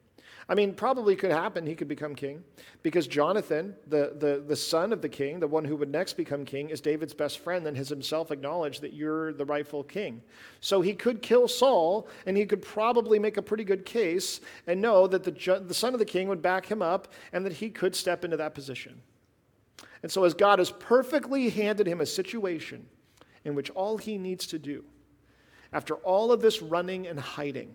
I 0.48 0.54
mean, 0.54 0.74
probably 0.74 1.14
could 1.14 1.30
happen. 1.30 1.64
He 1.64 1.76
could 1.76 1.86
become 1.86 2.14
king 2.14 2.42
because 2.82 3.06
Jonathan, 3.06 3.76
the, 3.86 4.16
the, 4.18 4.42
the 4.44 4.56
son 4.56 4.92
of 4.92 5.00
the 5.00 5.08
king, 5.08 5.38
the 5.38 5.46
one 5.46 5.64
who 5.64 5.76
would 5.76 5.90
next 5.90 6.14
become 6.14 6.44
king, 6.44 6.70
is 6.70 6.80
David's 6.80 7.14
best 7.14 7.38
friend 7.38 7.66
and 7.68 7.76
has 7.76 7.88
himself 7.88 8.32
acknowledged 8.32 8.80
that 8.82 8.92
you're 8.92 9.32
the 9.32 9.44
rightful 9.44 9.84
king. 9.84 10.20
So 10.60 10.80
he 10.80 10.92
could 10.92 11.22
kill 11.22 11.46
Saul 11.46 12.08
and 12.26 12.36
he 12.36 12.46
could 12.46 12.62
probably 12.62 13.20
make 13.20 13.36
a 13.36 13.42
pretty 13.42 13.62
good 13.62 13.84
case 13.84 14.40
and 14.66 14.80
know 14.80 15.06
that 15.06 15.22
the, 15.22 15.60
the 15.60 15.74
son 15.74 15.92
of 15.92 16.00
the 16.00 16.04
king 16.04 16.26
would 16.28 16.42
back 16.42 16.66
him 16.66 16.82
up 16.82 17.08
and 17.32 17.46
that 17.46 17.52
he 17.52 17.70
could 17.70 17.94
step 17.94 18.24
into 18.24 18.36
that 18.38 18.52
position. 18.54 19.00
And 20.02 20.10
so, 20.10 20.24
as 20.24 20.34
God 20.34 20.58
has 20.58 20.70
perfectly 20.70 21.50
handed 21.50 21.86
him 21.86 22.00
a 22.00 22.06
situation 22.06 22.86
in 23.44 23.54
which 23.54 23.70
all 23.70 23.98
he 23.98 24.18
needs 24.18 24.46
to 24.48 24.58
do, 24.58 24.84
after 25.72 25.94
all 25.96 26.32
of 26.32 26.40
this 26.40 26.62
running 26.62 27.06
and 27.06 27.20
hiding, 27.20 27.74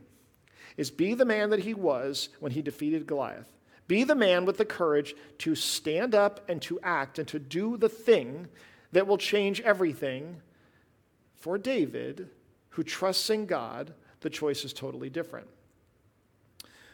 is 0.78 0.92
be 0.92 1.14
the 1.14 1.26
man 1.26 1.50
that 1.50 1.62
he 1.62 1.74
was 1.74 2.30
when 2.40 2.52
he 2.52 2.62
defeated 2.62 3.08
Goliath. 3.08 3.48
Be 3.88 4.04
the 4.04 4.16
man 4.16 4.46
with 4.46 4.58
the 4.58 4.66
courage 4.66 5.16
to 5.40 5.56
stand 5.56 6.16
up 6.16 6.42
and 6.50 6.62
to 6.64 6.80
act 6.82 7.20
and 7.20 7.28
to 7.28 7.40
do 7.40 7.78
the 7.78 7.90
thing 7.90 8.48
that 8.92 9.08
will 9.08 9.18
change 9.18 9.62
everything. 9.62 10.42
For 11.36 11.58
David, 11.58 12.30
who 12.70 12.84
trusts 12.84 13.30
in 13.30 13.46
God, 13.46 13.94
the 14.22 14.30
choice 14.30 14.66
is 14.66 14.74
totally 14.74 15.10
different. 15.10 15.48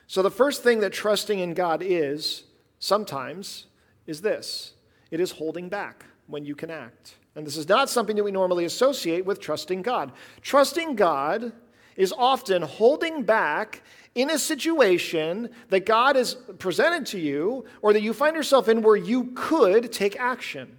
So, 0.07 0.21
the 0.21 0.29
first 0.29 0.61
thing 0.61 0.81
that 0.81 0.91
trusting 0.91 1.39
in 1.39 1.53
God 1.53 1.81
is, 1.81 2.43
sometimes, 2.79 3.67
is 4.05 4.21
this 4.21 4.73
it 5.09 5.21
is 5.21 5.31
holding 5.31 5.69
back 5.69 6.05
when 6.27 6.43
you 6.43 6.55
can 6.55 6.69
act. 6.69 7.15
And 7.35 7.47
this 7.47 7.55
is 7.55 7.69
not 7.69 7.89
something 7.89 8.17
that 8.17 8.23
we 8.23 8.31
normally 8.31 8.65
associate 8.65 9.25
with 9.25 9.39
trusting 9.39 9.83
God. 9.83 10.11
Trusting 10.41 10.95
God 10.95 11.53
is 11.95 12.13
often 12.17 12.61
holding 12.61 13.23
back 13.23 13.81
in 14.15 14.29
a 14.29 14.37
situation 14.37 15.49
that 15.69 15.85
God 15.85 16.15
has 16.15 16.35
presented 16.59 17.05
to 17.07 17.19
you 17.19 17.65
or 17.81 17.93
that 17.93 18.01
you 18.01 18.13
find 18.13 18.35
yourself 18.35 18.67
in 18.67 18.81
where 18.81 18.95
you 18.95 19.31
could 19.35 19.91
take 19.91 20.19
action. 20.19 20.77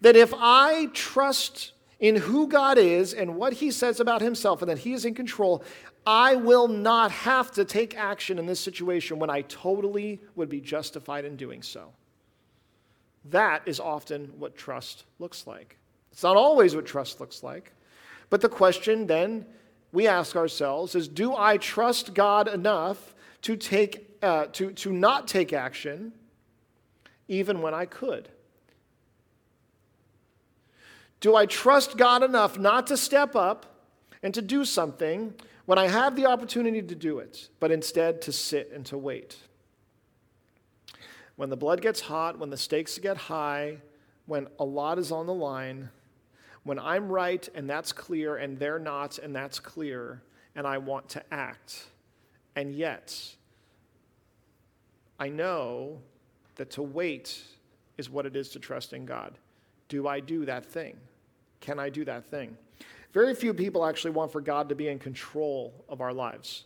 That 0.00 0.16
if 0.16 0.32
I 0.36 0.86
trust 0.92 1.72
in 1.98 2.14
who 2.16 2.46
God 2.46 2.78
is 2.78 3.14
and 3.14 3.36
what 3.36 3.54
he 3.54 3.70
says 3.70 4.00
about 4.00 4.20
himself 4.22 4.62
and 4.62 4.70
that 4.70 4.78
he 4.78 4.92
is 4.92 5.04
in 5.04 5.14
control, 5.14 5.64
I 6.06 6.36
will 6.36 6.68
not 6.68 7.10
have 7.10 7.50
to 7.52 7.64
take 7.64 7.96
action 7.96 8.38
in 8.38 8.46
this 8.46 8.60
situation 8.60 9.18
when 9.18 9.30
I 9.30 9.42
totally 9.42 10.20
would 10.36 10.48
be 10.48 10.60
justified 10.60 11.24
in 11.24 11.36
doing 11.36 11.62
so. 11.62 11.92
That 13.26 13.62
is 13.66 13.80
often 13.80 14.32
what 14.38 14.56
trust 14.56 15.04
looks 15.18 15.46
like. 15.46 15.76
It's 16.12 16.22
not 16.22 16.36
always 16.36 16.74
what 16.74 16.86
trust 16.86 17.20
looks 17.20 17.42
like. 17.42 17.72
But 18.30 18.40
the 18.40 18.48
question 18.48 19.06
then 19.06 19.46
we 19.92 20.06
ask 20.06 20.36
ourselves 20.36 20.94
is 20.94 21.08
do 21.08 21.34
I 21.34 21.56
trust 21.56 22.14
God 22.14 22.48
enough 22.48 23.14
to, 23.42 23.56
take, 23.56 24.16
uh, 24.22 24.46
to, 24.46 24.72
to 24.72 24.92
not 24.92 25.28
take 25.28 25.52
action 25.52 26.12
even 27.28 27.62
when 27.62 27.74
I 27.74 27.86
could? 27.86 28.28
Do 31.20 31.34
I 31.34 31.46
trust 31.46 31.96
God 31.96 32.22
enough 32.22 32.58
not 32.58 32.86
to 32.88 32.96
step 32.96 33.34
up 33.34 33.66
and 34.22 34.32
to 34.34 34.42
do 34.42 34.64
something 34.64 35.34
when 35.66 35.78
I 35.78 35.88
have 35.88 36.16
the 36.16 36.26
opportunity 36.26 36.80
to 36.80 36.94
do 36.94 37.18
it, 37.18 37.48
but 37.60 37.70
instead 37.70 38.22
to 38.22 38.32
sit 38.32 38.70
and 38.72 38.86
to 38.86 38.96
wait? 38.96 39.36
When 41.36 41.50
the 41.50 41.56
blood 41.56 41.82
gets 41.82 42.00
hot, 42.00 42.38
when 42.38 42.50
the 42.50 42.56
stakes 42.56 42.98
get 42.98 43.16
high, 43.16 43.78
when 44.26 44.48
a 44.58 44.64
lot 44.64 44.98
is 44.98 45.10
on 45.12 45.26
the 45.26 45.34
line, 45.34 45.88
when 46.64 46.78
I'm 46.78 47.08
right 47.08 47.48
and 47.54 47.68
that's 47.68 47.92
clear 47.92 48.36
and 48.36 48.58
they're 48.58 48.78
not 48.78 49.18
and 49.18 49.34
that's 49.34 49.58
clear, 49.58 50.22
and 50.54 50.66
I 50.66 50.78
want 50.78 51.08
to 51.10 51.22
act. 51.32 51.86
And 52.56 52.74
yet, 52.74 53.16
I 55.18 55.28
know 55.28 56.00
that 56.56 56.70
to 56.72 56.82
wait 56.82 57.42
is 57.96 58.10
what 58.10 58.26
it 58.26 58.36
is 58.36 58.48
to 58.50 58.58
trust 58.58 58.92
in 58.92 59.06
God. 59.06 59.38
Do 59.88 60.06
I 60.06 60.20
do 60.20 60.44
that 60.44 60.64
thing? 60.64 60.96
Can 61.60 61.78
I 61.78 61.88
do 61.88 62.04
that 62.04 62.24
thing? 62.24 62.56
Very 63.12 63.34
few 63.34 63.54
people 63.54 63.84
actually 63.84 64.10
want 64.10 64.30
for 64.30 64.40
God 64.40 64.68
to 64.68 64.74
be 64.74 64.88
in 64.88 64.98
control 64.98 65.72
of 65.88 66.00
our 66.00 66.12
lives. 66.12 66.64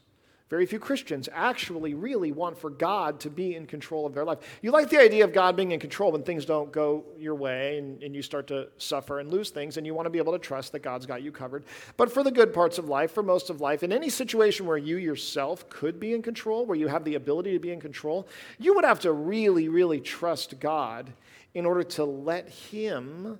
Very 0.52 0.66
few 0.66 0.78
Christians 0.78 1.30
actually 1.32 1.94
really 1.94 2.30
want 2.30 2.58
for 2.58 2.68
God 2.68 3.18
to 3.20 3.30
be 3.30 3.56
in 3.56 3.64
control 3.64 4.04
of 4.04 4.12
their 4.12 4.26
life. 4.26 4.40
You 4.60 4.70
like 4.70 4.90
the 4.90 5.00
idea 5.00 5.24
of 5.24 5.32
God 5.32 5.56
being 5.56 5.72
in 5.72 5.80
control 5.80 6.12
when 6.12 6.22
things 6.24 6.44
don't 6.44 6.70
go 6.70 7.06
your 7.18 7.34
way 7.34 7.78
and, 7.78 8.02
and, 8.02 8.14
you 8.14 8.20
start 8.20 8.48
to 8.48 8.68
suffer 8.76 9.20
and 9.20 9.30
lose 9.30 9.48
things, 9.48 9.78
and 9.78 9.86
you 9.86 9.94
want 9.94 10.04
to 10.04 10.10
be 10.10 10.18
able 10.18 10.34
to 10.34 10.38
trust 10.38 10.72
that 10.72 10.80
God's 10.80 11.06
got 11.06 11.22
you 11.22 11.32
covered. 11.32 11.64
But 11.96 12.12
for 12.12 12.22
the 12.22 12.30
good 12.30 12.52
parts 12.52 12.76
of 12.76 12.86
life, 12.86 13.12
for 13.12 13.22
most 13.22 13.48
of 13.48 13.62
life, 13.62 13.82
in 13.82 13.94
any 13.94 14.10
situation 14.10 14.66
where 14.66 14.76
you 14.76 14.98
yourself 14.98 15.70
could 15.70 15.98
be 15.98 16.12
in 16.12 16.20
control, 16.20 16.66
where 16.66 16.76
you 16.76 16.86
have 16.86 17.04
the 17.04 17.14
ability 17.14 17.52
to 17.52 17.58
be 17.58 17.72
in 17.72 17.80
control, 17.80 18.28
you 18.58 18.74
would 18.74 18.84
have 18.84 19.00
to 19.00 19.12
really, 19.14 19.70
really 19.70 20.02
trust 20.02 20.60
God 20.60 21.14
in 21.54 21.64
order 21.64 21.82
to 21.82 22.04
let 22.04 22.50
Him 22.50 23.38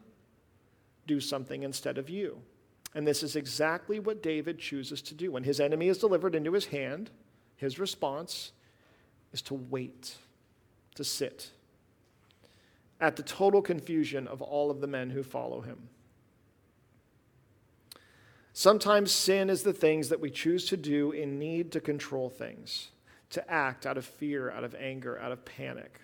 do 1.06 1.20
something 1.20 1.62
instead 1.62 1.98
of 1.98 2.08
you. 2.08 2.40
And 2.94 3.06
this 3.06 3.22
is 3.22 3.36
exactly 3.36 3.98
what 3.98 4.22
David 4.22 4.58
chooses 4.58 5.00
to 5.02 5.14
do. 5.14 5.32
When 5.32 5.44
his 5.44 5.60
enemy 5.60 5.88
is 5.88 5.98
delivered 5.98 6.34
into 6.34 6.52
his 6.52 6.66
hand, 6.66 7.10
his 7.56 7.78
response 7.78 8.52
is 9.32 9.40
to 9.42 9.54
wait, 9.54 10.16
to 10.94 11.04
sit 11.04 11.50
at 13.00 13.16
the 13.16 13.22
total 13.22 13.60
confusion 13.60 14.28
of 14.28 14.40
all 14.40 14.70
of 14.70 14.80
the 14.80 14.86
men 14.86 15.10
who 15.10 15.22
follow 15.24 15.60
him. 15.60 15.88
Sometimes 18.52 19.10
sin 19.10 19.50
is 19.50 19.62
the 19.62 19.72
things 19.72 20.08
that 20.10 20.20
we 20.20 20.30
choose 20.30 20.66
to 20.66 20.76
do 20.76 21.10
in 21.10 21.38
need 21.38 21.72
to 21.72 21.80
control 21.80 22.28
things, 22.28 22.90
to 23.30 23.50
act 23.50 23.86
out 23.86 23.96
of 23.96 24.04
fear, 24.04 24.50
out 24.50 24.62
of 24.62 24.76
anger, 24.76 25.18
out 25.18 25.32
of 25.32 25.44
panic, 25.44 26.00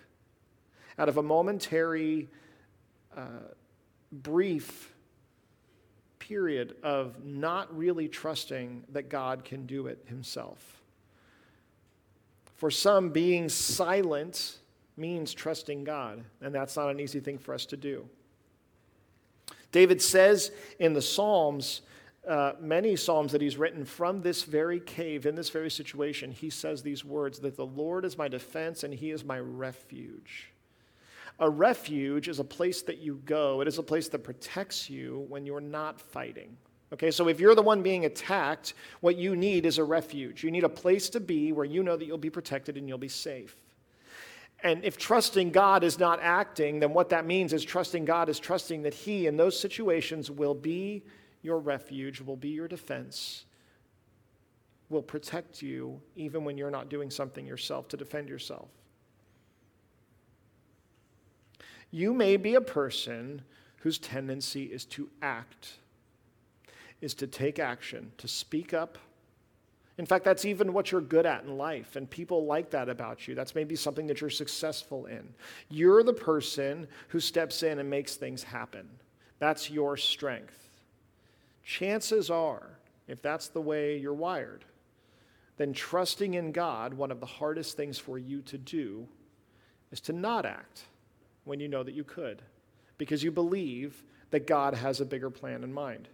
out 0.97 1.07
of 1.07 1.17
a 1.17 1.23
momentary, 1.23 2.27
uh, 3.15 3.53
brief 4.11 4.91
period 6.29 6.75
of 6.83 7.25
not 7.25 7.75
really 7.75 8.07
trusting 8.07 8.83
that 8.89 9.09
God 9.09 9.43
can 9.43 9.65
do 9.65 9.87
it 9.87 10.05
himself. 10.07 10.79
For 12.55 12.69
some, 12.69 13.09
being 13.09 13.49
silent 13.49 14.59
means 14.95 15.33
trusting 15.33 15.85
God, 15.85 16.23
and 16.39 16.53
that's 16.53 16.75
not 16.75 16.91
an 16.91 16.99
easy 16.99 17.19
thing 17.19 17.39
for 17.39 17.55
us 17.55 17.65
to 17.67 17.77
do. 17.77 18.07
David 19.71 20.03
says 20.03 20.51
in 20.77 20.93
the 20.93 21.01
Psalms, 21.01 21.81
uh, 22.27 22.51
many 22.59 22.95
Psalms 22.95 23.31
that 23.31 23.41
he's 23.41 23.57
written 23.57 23.83
from 23.83 24.21
this 24.21 24.43
very 24.43 24.79
cave, 24.79 25.25
in 25.25 25.33
this 25.33 25.49
very 25.49 25.71
situation, 25.71 26.31
he 26.31 26.51
says 26.51 26.83
these 26.83 27.03
words 27.03 27.39
that 27.39 27.55
the 27.55 27.65
Lord 27.65 28.05
is 28.05 28.19
my 28.19 28.27
defense 28.27 28.83
and 28.83 28.93
he 28.93 29.09
is 29.09 29.25
my 29.25 29.39
refuge. 29.39 30.51
A 31.39 31.49
refuge 31.49 32.27
is 32.27 32.39
a 32.39 32.43
place 32.43 32.81
that 32.83 32.97
you 32.97 33.21
go, 33.25 33.61
it 33.61 33.67
is 33.67 33.77
a 33.77 33.83
place 33.83 34.09
that 34.09 34.19
protects 34.19 34.89
you 34.89 35.25
when 35.29 35.45
you're 35.45 35.61
not 35.61 35.99
fighting. 35.99 36.57
Okay, 36.91 37.11
so 37.11 37.27
if 37.27 37.39
you're 37.39 37.55
the 37.55 37.61
one 37.61 37.83
being 37.83 38.05
attacked, 38.05 38.73
what 39.01 39.15
you 39.15 39.35
need 39.35 39.65
is 39.65 39.77
a 39.77 39.83
refuge. 39.83 40.43
You 40.43 40.49
need 40.49 40.63
a 40.63 40.69
place 40.69 41.09
to 41.11 41.19
be 41.19 41.51
where 41.51 41.65
you 41.65 41.83
know 41.83 41.95
that 41.95 42.05
you'll 42.05 42.17
be 42.17 42.31
protected 42.31 42.77
and 42.77 42.87
you'll 42.87 42.97
be 42.97 43.07
safe. 43.07 43.55
And 44.63 44.83
if 44.83 44.97
trusting 44.97 45.51
God 45.51 45.83
is 45.83 45.99
not 45.99 46.19
acting, 46.21 46.79
then 46.79 46.93
what 46.93 47.09
that 47.09 47.25
means 47.25 47.53
is 47.53 47.63
trusting 47.63 48.05
God 48.05 48.27
is 48.27 48.39
trusting 48.39 48.81
that 48.81 48.93
He, 48.93 49.27
in 49.27 49.37
those 49.37 49.57
situations, 49.57 50.29
will 50.31 50.55
be 50.55 51.03
your 51.41 51.59
refuge, 51.59 52.21
will 52.21 52.35
be 52.35 52.49
your 52.49 52.67
defense, 52.67 53.45
will 54.89 55.03
protect 55.03 55.61
you 55.61 56.01
even 56.15 56.43
when 56.43 56.57
you're 56.57 56.71
not 56.71 56.89
doing 56.89 57.09
something 57.09 57.45
yourself 57.45 57.87
to 57.89 57.97
defend 57.97 58.27
yourself. 58.27 58.69
You 61.91 62.13
may 62.13 62.37
be 62.37 62.55
a 62.55 62.61
person 62.61 63.41
whose 63.77 63.97
tendency 63.97 64.65
is 64.65 64.85
to 64.85 65.09
act, 65.21 65.73
is 67.01 67.13
to 67.15 67.27
take 67.27 67.59
action, 67.59 68.11
to 68.17 68.27
speak 68.27 68.73
up. 68.73 68.97
In 69.97 70.05
fact, 70.05 70.23
that's 70.23 70.45
even 70.45 70.71
what 70.71 70.91
you're 70.91 71.01
good 71.01 71.25
at 71.25 71.43
in 71.43 71.57
life, 71.57 71.95
and 71.95 72.09
people 72.09 72.45
like 72.45 72.69
that 72.71 72.87
about 72.87 73.27
you. 73.27 73.35
That's 73.35 73.55
maybe 73.55 73.75
something 73.75 74.07
that 74.07 74.21
you're 74.21 74.29
successful 74.29 75.07
in. 75.07 75.27
You're 75.69 76.03
the 76.03 76.13
person 76.13 76.87
who 77.09 77.19
steps 77.19 77.63
in 77.63 77.79
and 77.79 77.89
makes 77.89 78.15
things 78.15 78.43
happen. 78.43 78.87
That's 79.39 79.69
your 79.69 79.97
strength. 79.97 80.57
Chances 81.63 82.29
are, 82.29 82.69
if 83.07 83.21
that's 83.21 83.49
the 83.49 83.61
way 83.61 83.97
you're 83.97 84.13
wired, 84.13 84.63
then 85.57 85.73
trusting 85.73 86.35
in 86.35 86.51
God, 86.51 86.93
one 86.93 87.11
of 87.11 87.19
the 87.19 87.25
hardest 87.25 87.75
things 87.75 87.97
for 87.97 88.17
you 88.17 88.41
to 88.43 88.57
do 88.57 89.07
is 89.91 89.99
to 90.01 90.13
not 90.13 90.45
act 90.45 90.83
when 91.43 91.59
you 91.59 91.67
know 91.67 91.83
that 91.83 91.93
you 91.93 92.03
could, 92.03 92.41
because 92.97 93.23
you 93.23 93.31
believe 93.31 94.03
that 94.31 94.47
God 94.47 94.73
has 94.75 95.01
a 95.01 95.05
bigger 95.05 95.29
plan 95.29 95.63
in 95.63 95.73
mind. 95.73 96.07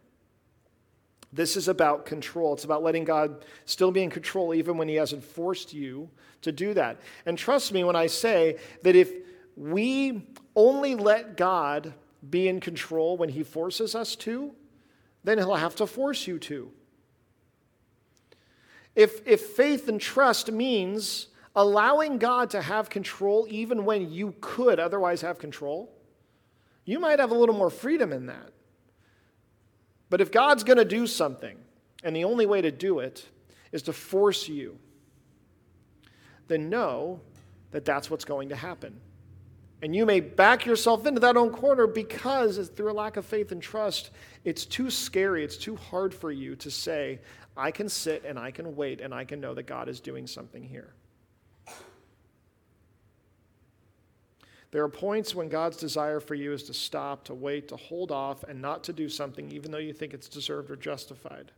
This 1.34 1.58
is 1.58 1.67
about 1.67 2.05
control. 2.05 2.53
It's 2.53 2.63
about 2.63 2.84
letting 2.84 3.03
God 3.03 3.44
still 3.65 3.91
be 3.91 4.03
in 4.03 4.10
control 4.10 4.53
even 4.53 4.77
when 4.77 4.88
He 4.88 4.96
hasn't 4.96 5.24
forced 5.24 5.74
you 5.74 6.10
to 6.41 6.51
do 6.51 6.74
that. 6.75 7.01
And 7.25 7.38
trust 7.38 7.74
me 7.74 7.84
when 7.84 7.96
I 7.96 8.08
say 8.08 8.58
that 8.84 8.96
if 8.96 9.12
we 9.58 10.27
only 10.55 10.96
let 10.96 11.36
God 11.36 11.94
be 12.29 12.48
in 12.48 12.60
control 12.62 13.17
when 13.17 13.29
He 13.29 13.44
forces 13.44 13.96
us 13.96 14.15
to, 14.17 14.53
then 15.25 15.38
He'll 15.38 15.55
have 15.55 15.75
to 15.75 15.88
force 15.88 16.25
you 16.25 16.39
to. 16.39 16.72
If, 18.96 19.27
if 19.27 19.41
faith 19.41 19.89
and 19.89 20.00
trust 20.00 20.51
means 20.51 21.27
allowing 21.55 22.17
God 22.17 22.50
to 22.51 22.62
have 22.62 22.89
control 22.89 23.47
even 23.50 23.85
when 23.85 24.12
you 24.12 24.35
could 24.41 24.79
otherwise 24.79 25.21
have 25.21 25.39
control, 25.39 25.91
you 26.83 27.00
might 27.00 27.19
have 27.19 27.31
a 27.31 27.35
little 27.35 27.55
more 27.55 27.69
freedom 27.69 28.12
in 28.12 28.27
that. 28.27 28.51
But 30.09 30.21
if 30.21 30.31
God's 30.31 30.63
going 30.63 30.77
to 30.77 30.85
do 30.85 31.07
something, 31.07 31.57
and 32.03 32.15
the 32.15 32.25
only 32.25 32.45
way 32.45 32.62
to 32.62 32.71
do 32.71 33.00
it 33.00 33.27
is 33.71 33.81
to 33.83 33.93
force 33.93 34.47
you, 34.47 34.77
then 36.47 36.69
know 36.69 37.19
that 37.71 37.85
that's 37.85 38.09
what's 38.12 38.25
going 38.25 38.50
to 38.50 38.55
happen. 38.55 39.01
And 39.81 39.95
you 39.95 40.05
may 40.05 40.19
back 40.19 40.65
yourself 40.65 41.05
into 41.05 41.19
that 41.21 41.35
own 41.35 41.50
corner 41.50 41.88
because, 41.88 42.69
through 42.69 42.91
a 42.91 42.93
lack 42.93 43.17
of 43.17 43.25
faith 43.25 43.51
and 43.51 43.62
trust, 43.62 44.12
it's 44.43 44.65
too 44.65 44.89
scary, 44.89 45.43
it's 45.43 45.57
too 45.57 45.75
hard 45.75 46.13
for 46.13 46.31
you 46.31 46.55
to 46.57 46.71
say, 46.71 47.19
I 47.57 47.71
can 47.71 47.89
sit 47.89 48.24
and 48.25 48.38
I 48.38 48.51
can 48.51 48.75
wait 48.75 49.01
and 49.01 49.13
I 49.13 49.25
can 49.25 49.41
know 49.41 49.53
that 49.53 49.63
God 49.63 49.89
is 49.89 50.00
doing 50.00 50.27
something 50.27 50.63
here. 50.63 50.93
There 54.75 54.84
are 54.84 54.89
points 54.89 55.34
when 55.34 55.48
God's 55.48 55.77
desire 55.77 56.20
for 56.20 56.36
you 56.36 56.51
is 56.51 56.63
to 56.63 56.74
stop, 56.74 57.24
to 57.24 57.34
wait, 57.34 57.70
to 57.70 57.77
hold 57.77 58.12
off, 58.12 58.44
and 58.44 58.62
not 58.62 58.84
to 58.84 58.91
do 58.91 59.08
something 59.08 59.50
even 59.50 59.72
though 59.72 59.77
you 59.77 59.94
think 59.94 60.13
it's 60.13 60.27
deserved 60.27 60.70
or 60.70 60.75
justified. 60.75 61.53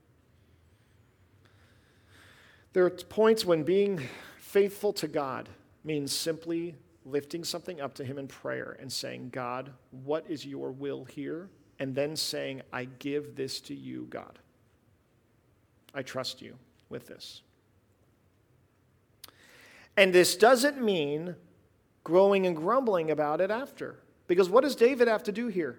There 2.73 2.85
are 2.85 2.91
points 2.91 3.43
when 3.43 3.63
being 3.63 4.03
faithful 4.37 4.93
to 4.93 5.07
God 5.07 5.49
means 5.83 6.11
simply 6.11 6.75
lifting 7.05 7.43
something 7.43 7.81
up 7.81 7.95
to 7.95 8.03
Him 8.03 8.19
in 8.19 8.27
prayer 8.27 8.77
and 8.79 8.93
saying, 8.93 9.29
God, 9.29 9.71
what 9.89 10.23
is 10.29 10.45
your 10.45 10.69
will 10.69 11.03
here? 11.03 11.49
And 11.79 11.95
then 11.95 12.15
saying, 12.15 12.61
I 12.71 12.85
give 12.99 13.35
this 13.35 13.59
to 13.61 13.73
you, 13.73 14.05
God. 14.11 14.37
I 15.95 16.03
trust 16.03 16.39
you 16.39 16.55
with 16.89 17.07
this. 17.07 17.41
And 19.97 20.13
this 20.13 20.35
doesn't 20.35 20.79
mean 20.79 21.35
growing 22.07 22.45
and 22.45 22.55
grumbling 22.55 23.11
about 23.11 23.41
it 23.41 23.51
after. 23.51 23.97
Because 24.27 24.49
what 24.49 24.63
does 24.63 24.77
David 24.77 25.09
have 25.09 25.23
to 25.23 25.33
do 25.33 25.49
here? 25.49 25.77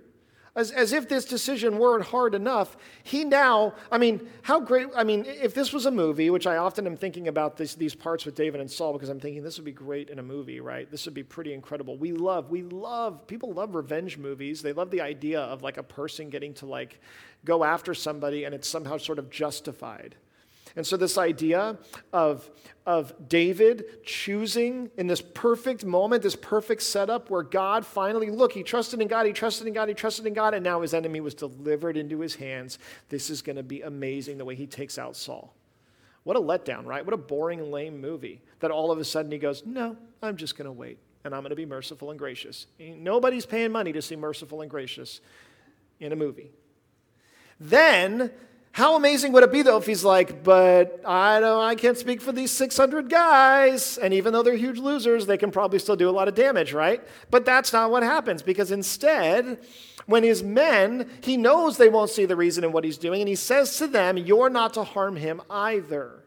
As, 0.54 0.70
as 0.70 0.92
if 0.92 1.08
this 1.08 1.25
decision 1.25 1.78
weren't 1.78 2.04
hard 2.04 2.35
enough, 2.35 2.76
he 3.02 3.25
now, 3.25 3.73
I 3.90 3.97
mean, 3.97 4.28
how 4.42 4.61
great, 4.61 4.88
I 4.94 5.04
mean, 5.04 5.25
if 5.25 5.54
this 5.54 5.73
was 5.73 5.87
a 5.87 5.90
movie, 5.90 6.28
which 6.28 6.47
I 6.47 6.58
often 6.58 6.87
am 6.87 6.99
thinking 6.99 7.28
about 7.28 7.56
this, 7.56 7.75
these 7.75 7.94
parts 7.94 8.26
with 8.26 8.35
David 8.35 8.61
and 8.61 8.70
Saul 8.70 8.92
because 8.92 9.08
I'm 9.08 9.20
thinking 9.20 9.42
this 9.42 9.56
would 9.56 9.64
be 9.64 9.73
great 9.73 10.11
in 10.11 10.18
a 10.18 10.23
movie, 10.23 10.61
right? 10.61 10.90
This 10.90 11.06
would 11.06 11.14
be 11.14 11.23
pretty 11.23 11.54
incredible. 11.54 11.97
We 11.97 12.12
love, 12.12 12.50
we 12.50 12.62
love, 12.62 13.26
people 13.26 13.54
love 13.54 13.75
revenge 13.75 14.18
movies. 14.18 14.61
They 14.61 14.75
love 14.75 14.90
the 14.90 15.00
idea 15.00 15.40
of 15.40 15.62
like 15.62 15.78
a 15.78 15.82
person 15.82 16.28
getting 16.28 16.52
to 16.54 16.66
like 16.66 17.00
go 17.47 17.64
after 17.64 17.94
somebody 17.94 18.44
and 18.44 18.54
it's 18.54 18.68
somehow 18.68 18.99
sort 18.99 19.18
of 19.18 19.30
justified. 19.30 20.14
And 20.76 20.87
so, 20.87 20.96
this 20.96 21.18
idea 21.18 21.76
of, 22.12 22.48
of 22.87 23.12
David 23.28 24.04
choosing 24.04 24.90
in 24.96 25.06
this 25.06 25.20
perfect 25.20 25.84
moment, 25.84 26.22
this 26.22 26.37
perfect 26.37 26.82
setup 26.82 27.30
where 27.30 27.42
God 27.42 27.84
finally, 27.84 28.30
look, 28.30 28.52
he 28.52 28.62
trusted 28.62 29.00
in 29.00 29.08
God, 29.08 29.26
he 29.26 29.32
trusted 29.32 29.66
in 29.66 29.72
God, 29.72 29.88
he 29.88 29.94
trusted 29.94 30.26
in 30.26 30.34
God, 30.34 30.54
and 30.54 30.64
now 30.64 30.80
his 30.80 30.94
enemy 30.94 31.20
was 31.20 31.34
delivered 31.34 31.96
into 31.96 32.20
his 32.20 32.34
hands. 32.34 32.78
This 33.08 33.30
is 33.30 33.42
going 33.42 33.56
to 33.56 33.62
be 33.62 33.82
amazing 33.82 34.38
the 34.38 34.44
way 34.44 34.54
he 34.54 34.66
takes 34.66 34.98
out 34.98 35.16
Saul. 35.16 35.54
What 36.25 36.37
a 36.37 36.40
letdown, 36.40 36.84
right? 36.84 37.04
What 37.04 37.14
a 37.14 37.18
boring, 37.18 37.70
lame 37.70 38.00
movie 38.00 38.42
that 38.60 38.70
all 38.70 38.90
of 38.90 38.98
a 38.98 39.04
sudden 39.04 39.32
he 39.32 39.38
goes, 39.38 39.64
No, 39.64 39.96
I'm 40.22 40.37
just 40.37 40.56
going 40.56 40.66
to 40.66 40.72
wait 40.72 40.98
and 41.25 41.34
I'm 41.34 41.42
going 41.42 41.50
to 41.50 41.56
be 41.56 41.66
merciful 41.66 42.10
and 42.10 42.18
gracious. 42.18 42.66
Nobody's 42.78 43.46
paying 43.46 43.72
money 43.72 43.92
to 43.92 44.02
see 44.02 44.16
merciful 44.16 44.62
and 44.62 44.70
gracious 44.70 45.20
in 46.00 46.12
a 46.12 46.16
movie. 46.16 46.50
Then 47.60 48.30
how 48.72 48.96
amazing 48.96 49.32
would 49.32 49.42
it 49.42 49.50
be, 49.50 49.62
though, 49.62 49.78
if 49.78 49.87
he's 49.87 50.04
like, 50.04 50.44
but 50.44 51.00
I 51.04 51.40
know 51.40 51.60
I 51.60 51.75
can't 51.75 51.98
speak 51.98 52.20
for 52.20 52.32
these 52.32 52.50
600 52.52 53.08
guys. 53.10 53.98
And 53.98 54.14
even 54.14 54.32
though 54.32 54.42
they're 54.42 54.54
huge 54.56 54.78
losers, 54.78 55.26
they 55.26 55.37
can 55.37 55.50
probably 55.50 55.78
still 55.78 55.96
do 55.96 56.08
a 56.08 56.12
lot 56.12 56.28
of 56.28 56.34
damage, 56.34 56.72
right? 56.72 57.02
But 57.30 57.44
that's 57.44 57.72
not 57.72 57.90
what 57.90 58.02
happens 58.02 58.42
because 58.42 58.70
instead, 58.70 59.58
when 60.06 60.22
his 60.22 60.42
men, 60.42 61.10
he 61.22 61.37
knows 61.37 61.76
they 61.76 61.88
won't 61.88 62.10
see 62.10 62.25
the 62.25 62.37
reason 62.37 62.64
in 62.64 62.72
what 62.72 62.84
he's 62.84 62.98
doing, 62.98 63.20
and 63.20 63.28
he 63.28 63.34
says 63.34 63.76
to 63.78 63.87
them, 63.87 64.16
You're 64.16 64.50
not 64.50 64.75
to 64.75 64.84
harm 64.84 65.16
him 65.16 65.42
either. 65.50 66.25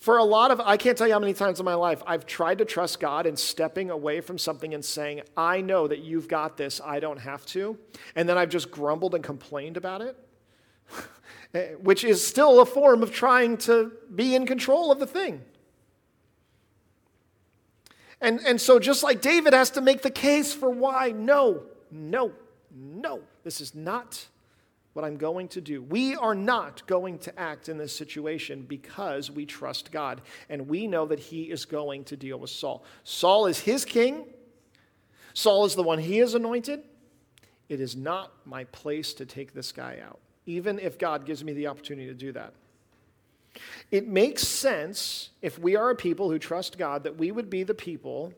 For 0.00 0.16
a 0.16 0.24
lot 0.24 0.50
of, 0.50 0.60
I 0.60 0.78
can't 0.78 0.96
tell 0.96 1.06
you 1.06 1.12
how 1.12 1.18
many 1.18 1.34
times 1.34 1.60
in 1.60 1.64
my 1.66 1.74
life 1.74 2.02
I've 2.06 2.24
tried 2.24 2.58
to 2.58 2.64
trust 2.64 3.00
God 3.00 3.26
in 3.26 3.36
stepping 3.36 3.90
away 3.90 4.22
from 4.22 4.38
something 4.38 4.72
and 4.72 4.82
saying, 4.82 5.20
I 5.36 5.60
know 5.60 5.86
that 5.86 5.98
you've 5.98 6.26
got 6.26 6.56
this, 6.56 6.80
I 6.82 7.00
don't 7.00 7.18
have 7.18 7.44
to. 7.46 7.78
And 8.16 8.26
then 8.26 8.38
I've 8.38 8.48
just 8.48 8.70
grumbled 8.70 9.14
and 9.14 9.22
complained 9.22 9.76
about 9.76 10.00
it. 10.00 10.16
Eh, 11.52 11.70
which 11.82 12.04
is 12.04 12.24
still 12.24 12.60
a 12.60 12.66
form 12.66 13.02
of 13.02 13.12
trying 13.12 13.56
to 13.56 13.90
be 14.14 14.36
in 14.36 14.46
control 14.46 14.92
of 14.92 15.00
the 15.00 15.06
thing. 15.06 15.42
And, 18.20 18.38
and 18.46 18.60
so, 18.60 18.78
just 18.78 19.02
like 19.02 19.20
David 19.20 19.52
has 19.52 19.70
to 19.70 19.80
make 19.80 20.02
the 20.02 20.10
case 20.10 20.52
for 20.52 20.70
why, 20.70 21.10
no, 21.10 21.62
no, 21.90 22.32
no, 22.70 23.22
this 23.42 23.60
is 23.60 23.74
not 23.74 24.26
what 24.92 25.04
I'm 25.04 25.16
going 25.16 25.48
to 25.48 25.60
do. 25.60 25.82
We 25.82 26.14
are 26.14 26.34
not 26.34 26.86
going 26.86 27.18
to 27.20 27.38
act 27.38 27.68
in 27.68 27.78
this 27.78 27.96
situation 27.96 28.62
because 28.62 29.30
we 29.30 29.46
trust 29.46 29.90
God 29.90 30.20
and 30.48 30.68
we 30.68 30.86
know 30.86 31.06
that 31.06 31.18
He 31.18 31.50
is 31.50 31.64
going 31.64 32.04
to 32.04 32.16
deal 32.16 32.38
with 32.38 32.50
Saul. 32.50 32.84
Saul 33.02 33.46
is 33.46 33.60
His 33.60 33.84
king, 33.84 34.26
Saul 35.34 35.64
is 35.64 35.74
the 35.74 35.82
one 35.82 35.98
He 35.98 36.18
has 36.18 36.34
anointed. 36.34 36.84
It 37.68 37.80
is 37.80 37.96
not 37.96 38.32
my 38.44 38.64
place 38.64 39.14
to 39.14 39.26
take 39.26 39.54
this 39.54 39.72
guy 39.72 39.98
out 40.04 40.20
even 40.50 40.80
if 40.80 40.98
God 40.98 41.24
gives 41.24 41.44
me 41.44 41.52
the 41.52 41.68
opportunity 41.68 42.08
to 42.08 42.14
do 42.14 42.32
that. 42.32 42.52
It 43.90 44.08
makes 44.08 44.46
sense 44.46 45.30
if 45.42 45.58
we 45.58 45.76
are 45.76 45.90
a 45.90 45.96
people 45.96 46.30
who 46.30 46.38
trust 46.38 46.76
God 46.76 47.04
that 47.04 47.16
we 47.16 47.30
would 47.30 47.48
be 47.48 47.62
the 47.62 47.74
people 47.74 48.32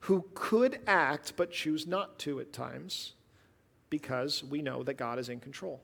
who 0.00 0.24
could 0.34 0.80
act 0.86 1.34
but 1.36 1.50
choose 1.50 1.86
not 1.86 2.18
to 2.20 2.40
at 2.40 2.52
times 2.52 3.14
because 3.90 4.44
we 4.44 4.62
know 4.62 4.82
that 4.82 4.94
God 4.94 5.18
is 5.18 5.28
in 5.28 5.40
control. 5.40 5.80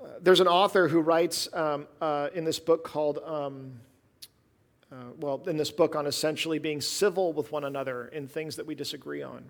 Uh, 0.00 0.04
there's 0.20 0.40
an 0.40 0.48
author 0.48 0.88
who 0.88 1.00
writes 1.00 1.48
um, 1.52 1.86
uh, 2.00 2.28
in 2.34 2.44
this 2.44 2.58
book 2.58 2.84
called, 2.84 3.18
um, 3.24 3.72
uh, 4.92 4.96
well, 5.18 5.42
in 5.46 5.56
this 5.56 5.70
book 5.70 5.96
on 5.96 6.06
essentially 6.06 6.58
being 6.58 6.80
civil 6.80 7.32
with 7.32 7.50
one 7.50 7.64
another 7.64 8.08
in 8.08 8.28
things 8.28 8.56
that 8.56 8.66
we 8.66 8.74
disagree 8.74 9.22
on. 9.22 9.44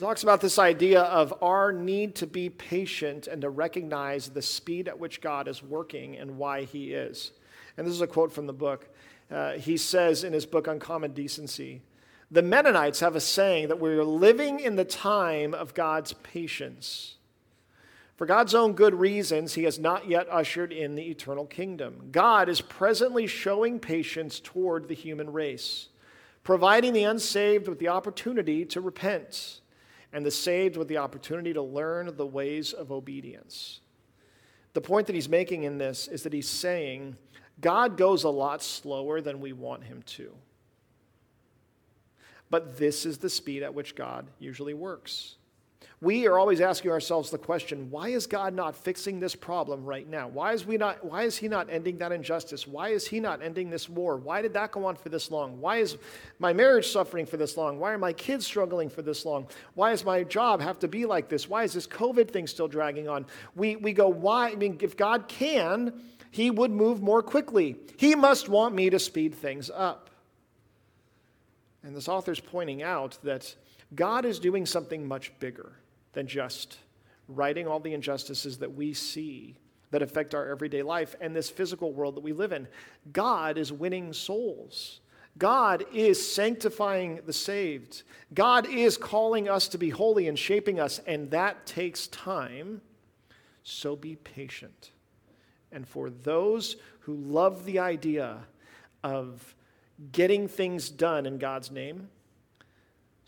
Talks 0.00 0.22
about 0.22 0.40
this 0.40 0.58
idea 0.58 1.02
of 1.02 1.34
our 1.42 1.74
need 1.74 2.14
to 2.14 2.26
be 2.26 2.48
patient 2.48 3.26
and 3.26 3.42
to 3.42 3.50
recognize 3.50 4.30
the 4.30 4.40
speed 4.40 4.88
at 4.88 4.98
which 4.98 5.20
God 5.20 5.46
is 5.46 5.62
working 5.62 6.16
and 6.16 6.38
why 6.38 6.62
he 6.62 6.94
is. 6.94 7.32
And 7.76 7.86
this 7.86 7.92
is 7.92 8.00
a 8.00 8.06
quote 8.06 8.32
from 8.32 8.46
the 8.46 8.54
book. 8.54 8.88
Uh, 9.30 9.52
he 9.52 9.76
says 9.76 10.24
in 10.24 10.32
his 10.32 10.46
book, 10.46 10.68
Uncommon 10.68 11.12
Decency, 11.12 11.82
the 12.30 12.40
Mennonites 12.40 13.00
have 13.00 13.14
a 13.14 13.20
saying 13.20 13.68
that 13.68 13.78
we're 13.78 14.02
living 14.02 14.60
in 14.60 14.76
the 14.76 14.86
time 14.86 15.52
of 15.52 15.74
God's 15.74 16.14
patience. 16.14 17.16
For 18.16 18.24
God's 18.24 18.54
own 18.54 18.72
good 18.72 18.94
reasons, 18.94 19.52
he 19.52 19.64
has 19.64 19.78
not 19.78 20.08
yet 20.08 20.26
ushered 20.30 20.72
in 20.72 20.94
the 20.94 21.10
eternal 21.10 21.44
kingdom. 21.44 22.08
God 22.10 22.48
is 22.48 22.62
presently 22.62 23.26
showing 23.26 23.78
patience 23.78 24.40
toward 24.40 24.88
the 24.88 24.94
human 24.94 25.30
race, 25.30 25.88
providing 26.42 26.94
the 26.94 27.04
unsaved 27.04 27.68
with 27.68 27.78
the 27.78 27.88
opportunity 27.88 28.64
to 28.64 28.80
repent 28.80 29.60
and 30.12 30.24
the 30.24 30.30
saved 30.30 30.76
with 30.76 30.88
the 30.88 30.98
opportunity 30.98 31.52
to 31.52 31.62
learn 31.62 32.16
the 32.16 32.26
ways 32.26 32.72
of 32.72 32.90
obedience. 32.90 33.80
The 34.72 34.80
point 34.80 35.06
that 35.06 35.14
he's 35.14 35.28
making 35.28 35.64
in 35.64 35.78
this 35.78 36.08
is 36.08 36.22
that 36.22 36.32
he's 36.32 36.48
saying 36.48 37.16
God 37.60 37.96
goes 37.96 38.24
a 38.24 38.30
lot 38.30 38.62
slower 38.62 39.20
than 39.20 39.40
we 39.40 39.52
want 39.52 39.84
him 39.84 40.02
to. 40.06 40.34
But 42.48 42.78
this 42.78 43.06
is 43.06 43.18
the 43.18 43.30
speed 43.30 43.62
at 43.62 43.74
which 43.74 43.94
God 43.94 44.26
usually 44.38 44.74
works. 44.74 45.36
We 46.02 46.26
are 46.26 46.38
always 46.38 46.62
asking 46.62 46.92
ourselves 46.92 47.30
the 47.30 47.36
question 47.36 47.90
why 47.90 48.08
is 48.08 48.26
God 48.26 48.54
not 48.54 48.74
fixing 48.74 49.20
this 49.20 49.34
problem 49.34 49.84
right 49.84 50.08
now? 50.08 50.28
Why 50.28 50.54
is, 50.54 50.64
we 50.64 50.78
not, 50.78 51.04
why 51.04 51.24
is 51.24 51.36
He 51.36 51.46
not 51.46 51.68
ending 51.68 51.98
that 51.98 52.10
injustice? 52.10 52.66
Why 52.66 52.88
is 52.88 53.06
He 53.06 53.20
not 53.20 53.42
ending 53.42 53.68
this 53.68 53.86
war? 53.86 54.16
Why 54.16 54.40
did 54.40 54.54
that 54.54 54.72
go 54.72 54.86
on 54.86 54.96
for 54.96 55.10
this 55.10 55.30
long? 55.30 55.60
Why 55.60 55.76
is 55.76 55.98
my 56.38 56.54
marriage 56.54 56.88
suffering 56.88 57.26
for 57.26 57.36
this 57.36 57.58
long? 57.58 57.78
Why 57.78 57.92
are 57.92 57.98
my 57.98 58.14
kids 58.14 58.46
struggling 58.46 58.88
for 58.88 59.02
this 59.02 59.26
long? 59.26 59.46
Why 59.74 59.90
does 59.90 60.02
my 60.02 60.24
job 60.24 60.62
have 60.62 60.78
to 60.78 60.88
be 60.88 61.04
like 61.04 61.28
this? 61.28 61.50
Why 61.50 61.64
is 61.64 61.74
this 61.74 61.86
COVID 61.86 62.30
thing 62.30 62.46
still 62.46 62.68
dragging 62.68 63.06
on? 63.06 63.26
We, 63.54 63.76
we 63.76 63.92
go, 63.92 64.08
why? 64.08 64.52
I 64.52 64.54
mean, 64.54 64.78
if 64.80 64.96
God 64.96 65.28
can, 65.28 66.00
He 66.30 66.50
would 66.50 66.70
move 66.70 67.02
more 67.02 67.22
quickly. 67.22 67.76
He 67.98 68.14
must 68.14 68.48
want 68.48 68.74
me 68.74 68.88
to 68.88 68.98
speed 68.98 69.34
things 69.34 69.68
up. 69.68 70.08
And 71.82 71.94
this 71.94 72.08
author's 72.08 72.40
pointing 72.40 72.82
out 72.82 73.18
that 73.22 73.54
God 73.94 74.24
is 74.24 74.38
doing 74.38 74.64
something 74.64 75.06
much 75.06 75.38
bigger 75.40 75.72
than 76.12 76.26
just 76.26 76.78
righting 77.28 77.66
all 77.66 77.80
the 77.80 77.94
injustices 77.94 78.58
that 78.58 78.74
we 78.74 78.92
see 78.92 79.56
that 79.90 80.02
affect 80.02 80.34
our 80.34 80.48
everyday 80.48 80.82
life 80.82 81.16
and 81.20 81.34
this 81.34 81.50
physical 81.50 81.92
world 81.92 82.16
that 82.16 82.22
we 82.22 82.32
live 82.32 82.52
in. 82.52 82.68
God 83.12 83.58
is 83.58 83.72
winning 83.72 84.12
souls. 84.12 85.00
God 85.38 85.84
is 85.92 86.32
sanctifying 86.34 87.20
the 87.26 87.32
saved. 87.32 88.02
God 88.34 88.68
is 88.68 88.96
calling 88.96 89.48
us 89.48 89.68
to 89.68 89.78
be 89.78 89.90
holy 89.90 90.28
and 90.28 90.38
shaping 90.38 90.80
us, 90.80 91.00
and 91.06 91.30
that 91.30 91.66
takes 91.66 92.08
time. 92.08 92.80
So 93.62 93.96
be 93.96 94.16
patient. 94.16 94.90
And 95.72 95.86
for 95.86 96.10
those 96.10 96.76
who 97.00 97.14
love 97.14 97.64
the 97.64 97.78
idea 97.78 98.38
of 99.04 99.54
getting 100.12 100.48
things 100.48 100.90
done 100.90 101.26
in 101.26 101.38
God's 101.38 101.70
name, 101.70 102.08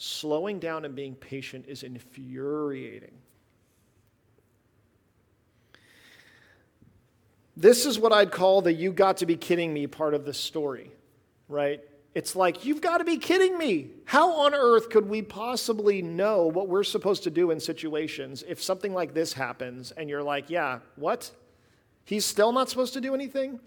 slowing 0.03 0.59
down 0.59 0.85
and 0.85 0.97
being 0.97 1.15
patient 1.15 1.67
is 1.69 1.85
infuriating. 1.85 3.13
This 7.57 7.87
is 7.87 8.01
what 8.01 8.13
I'd 8.13 8.33
call 8.33 8.63
the 8.63 8.73
you 8.73 8.93
got 8.93 9.19
to 9.19 9.27
be 9.27 9.37
kidding 9.37 9.73
me 9.73 9.87
part 9.87 10.15
of 10.15 10.25
the 10.25 10.35
story, 10.35 10.91
right? 11.49 11.81
It's 12.15 12.35
like, 12.35 12.65
you've 12.65 12.81
got 12.81 12.99
to 12.99 13.05
be 13.05 13.17
kidding 13.17 13.57
me. 13.57 13.91
How 14.05 14.33
on 14.41 14.55
earth 14.55 14.91
could 14.91 15.09
we 15.09 15.23
possibly 15.23 16.03
know 16.03 16.47
what 16.47 16.67
we're 16.67 16.83
supposed 16.83 17.23
to 17.23 17.31
do 17.31 17.53
in 17.53 17.61
situations 17.61 18.43
if 18.49 18.61
something 18.61 18.93
like 18.93 19.15
this 19.15 19.33
happens 19.33 19.93
and 19.93 20.11
you're 20.11 20.23
like, 20.23 20.51
yeah, 20.51 20.81
what? 20.97 21.31
He's 22.05 22.25
still 22.25 22.51
not 22.51 22.69
supposed 22.69 22.95
to 22.95 23.01
do 23.01 23.15
anything? 23.15 23.61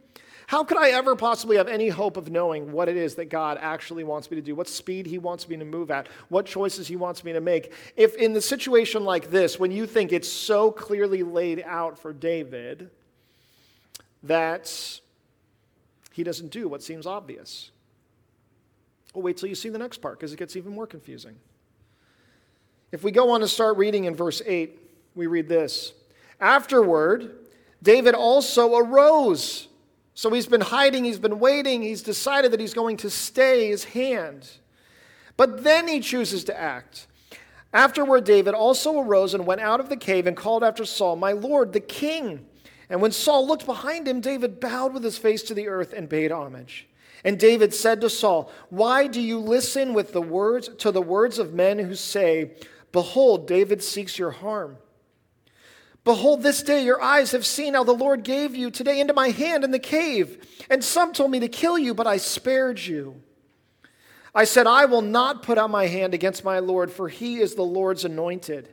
How 0.48 0.64
could 0.64 0.78
I 0.78 0.92
ever 0.92 1.16
possibly 1.16 1.58
have 1.58 1.68
any 1.68 1.90
hope 1.90 2.18
of 2.18 2.30
knowing 2.30 2.72
what 2.72 2.88
it 2.88 2.98
is 2.98 3.16
that 3.16 3.26
God 3.26 3.58
actually 3.60 4.04
wants 4.04 4.30
me 4.30 4.36
to 4.36 4.42
do, 4.42 4.54
what 4.54 4.68
speed 4.68 5.06
He 5.06 5.18
wants 5.18 5.50
me 5.50 5.58
to 5.58 5.66
move 5.66 5.90
at, 5.90 6.08
what 6.30 6.46
choices 6.46 6.88
He 6.88 6.96
wants 6.96 7.24
me 7.24 7.34
to 7.34 7.42
make? 7.42 7.74
If 7.96 8.16
in 8.16 8.34
the 8.34 8.42
situation 8.42 9.04
like 9.04 9.32
this, 9.32 9.60
when 9.60 9.72
you 9.72 9.88
think 9.88 10.12
it's 10.12 10.30
so 10.30 10.72
clearly 10.72 11.24
laid 11.24 11.64
out 11.66 11.98
for 11.98 12.14
David 12.14 12.92
that 14.24 15.00
he 16.12 16.24
doesn't 16.24 16.52
do 16.52 16.68
what 16.68 16.82
seems 16.82 17.06
obvious. 17.06 17.72
Well, 19.14 19.24
wait 19.24 19.38
till 19.38 19.50
you 19.50 19.56
see 19.56 19.70
the 19.70 19.78
next 19.78 19.98
part 19.98 20.20
because 20.20 20.34
it 20.34 20.38
gets 20.38 20.56
even 20.56 20.74
more 20.74 20.88
confusing. 20.88 21.36
If 22.92 23.04
we 23.04 23.12
go 23.12 23.32
on 23.32 23.42
to 23.42 23.48
start 23.48 23.78
reading 23.78 24.06
in 24.06 24.16
verse 24.16 24.42
8, 24.46 24.80
we 25.16 25.28
read 25.28 25.48
this 25.50 25.94
Afterward, 26.40 27.36
David 27.82 28.16
also 28.16 28.76
arose 28.78 29.68
so 30.16 30.32
he's 30.32 30.48
been 30.48 30.62
hiding, 30.62 31.04
he's 31.04 31.20
been 31.20 31.40
waiting, 31.40 31.82
he's 31.82 32.02
decided 32.02 32.52
that 32.52 32.60
he's 32.62 32.74
going 32.74 32.96
to 32.98 33.10
stay 33.10 33.68
his 33.68 33.84
hand. 33.84 34.50
But 35.36 35.64
then 35.66 35.90
he 35.90 36.00
chooses 36.00 36.46
to 36.46 36.58
act. 36.58 37.08
Afterward, 37.74 38.24
David 38.24 38.54
also 38.54 39.02
arose 39.02 39.34
and 39.34 39.46
went 39.46 39.60
out 39.60 39.82
of 39.82 39.90
the 39.90 39.98
cave 39.98 40.26
and 40.26 40.38
called 40.38 40.64
after 40.64 40.86
Saul, 40.86 41.18
My 41.18 41.34
Lord, 41.34 41.74
the 41.74 41.82
king. 41.82 42.46
And 42.90 43.02
when 43.02 43.12
Saul 43.12 43.46
looked 43.46 43.66
behind 43.66 44.08
him, 44.08 44.22
David 44.22 44.62
bowed 44.62 44.94
with 44.94 45.04
his 45.04 45.18
face 45.18 45.44
to 45.44 45.54
the 45.54 45.68
earth 45.68 45.92
and 45.92 46.10
paid 46.10 46.32
homage. 46.32 46.88
And 47.26 47.38
David 47.38 47.74
said 47.74 48.00
to 48.00 48.10
Saul, 48.10 48.50
Why 48.70 49.08
do 49.08 49.20
you 49.20 49.40
listen 49.40 49.94
with 49.94 50.14
the 50.14 50.22
words 50.22 50.70
to 50.78 50.92
the 50.92 51.02
words 51.02 51.40
of 51.40 51.54
men 51.54 51.78
who 51.80 51.96
say, 51.96 52.52
Behold, 52.94 53.48
David 53.48 53.84
seeks 53.84 54.18
your 54.18 54.32
harm? 54.32 54.78
Behold, 56.06 56.44
this 56.44 56.62
day 56.62 56.84
your 56.84 57.02
eyes 57.02 57.32
have 57.32 57.46
seen 57.46 57.74
how 57.74 57.84
the 57.84 57.92
Lord 57.92 58.24
gave 58.24 58.56
you 58.56 58.72
today 58.72 59.00
into 59.02 59.14
my 59.14 59.30
hand 59.30 59.64
in 59.64 59.72
the 59.72 59.80
cave. 59.80 60.66
And 60.70 60.84
some 60.84 61.12
told 61.12 61.32
me 61.32 61.40
to 61.42 61.48
kill 61.48 61.78
you, 61.78 61.94
but 61.94 62.08
I 62.08 62.18
spared 62.18 62.80
you. 62.80 63.22
I 64.34 64.44
said, 64.44 64.68
I 64.68 64.86
will 64.86 65.02
not 65.02 65.44
put 65.44 65.58
out 65.58 65.70
my 65.72 65.88
hand 65.88 66.14
against 66.14 66.44
my 66.44 66.60
Lord, 66.60 66.92
for 66.92 67.10
he 67.10 67.38
is 67.38 67.56
the 67.56 67.64
Lord's 67.64 68.06
anointed. 68.06 68.70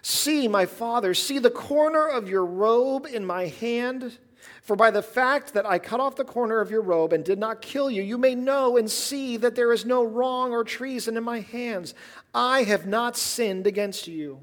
See, 0.00 0.46
my 0.46 0.64
father, 0.64 1.12
see 1.12 1.38
the 1.38 1.50
corner 1.50 2.06
of 2.06 2.28
your 2.28 2.46
robe 2.46 3.06
in 3.06 3.24
my 3.24 3.46
hand. 3.46 4.16
For 4.62 4.76
by 4.76 4.92
the 4.92 5.02
fact 5.02 5.54
that 5.54 5.66
I 5.66 5.78
cut 5.78 5.98
off 5.98 6.14
the 6.14 6.24
corner 6.24 6.60
of 6.60 6.70
your 6.70 6.82
robe 6.82 7.12
and 7.12 7.24
did 7.24 7.38
not 7.38 7.62
kill 7.62 7.90
you, 7.90 8.02
you 8.02 8.16
may 8.16 8.34
know 8.34 8.76
and 8.76 8.88
see 8.88 9.36
that 9.38 9.56
there 9.56 9.72
is 9.72 9.84
no 9.84 10.04
wrong 10.04 10.52
or 10.52 10.62
treason 10.62 11.16
in 11.16 11.24
my 11.24 11.40
hands. 11.40 11.94
I 12.32 12.62
have 12.62 12.86
not 12.86 13.16
sinned 13.16 13.66
against 13.66 14.06
you, 14.06 14.40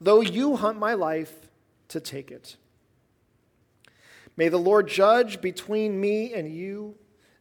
though 0.00 0.20
you 0.20 0.56
hunt 0.56 0.78
my 0.78 0.94
life 0.94 1.34
to 1.88 2.00
take 2.00 2.30
it. 2.30 2.56
May 4.36 4.48
the 4.48 4.58
Lord 4.58 4.88
judge 4.88 5.40
between 5.40 6.00
me 6.00 6.34
and 6.34 6.52
you 6.52 6.96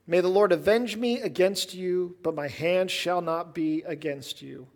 May 0.07 0.21
the 0.21 0.27
Lord 0.27 0.51
avenge 0.51 0.97
me 0.97 1.19
against 1.19 1.73
you, 1.73 2.15
but 2.21 2.35
my 2.35 2.47
hand 2.47 2.91
shall 2.91 3.21
not 3.21 3.55
be 3.55 3.81
against 3.87 4.41
you. 4.41 4.67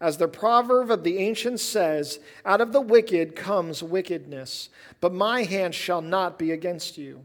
As 0.00 0.18
the 0.18 0.28
proverb 0.28 0.90
of 0.90 1.04
the 1.04 1.18
ancients 1.18 1.62
says, 1.62 2.20
out 2.44 2.60
of 2.60 2.72
the 2.72 2.80
wicked 2.80 3.34
comes 3.34 3.82
wickedness, 3.82 4.68
but 5.00 5.12
my 5.12 5.42
hand 5.42 5.74
shall 5.74 6.02
not 6.02 6.38
be 6.38 6.52
against 6.52 6.98
you. 6.98 7.24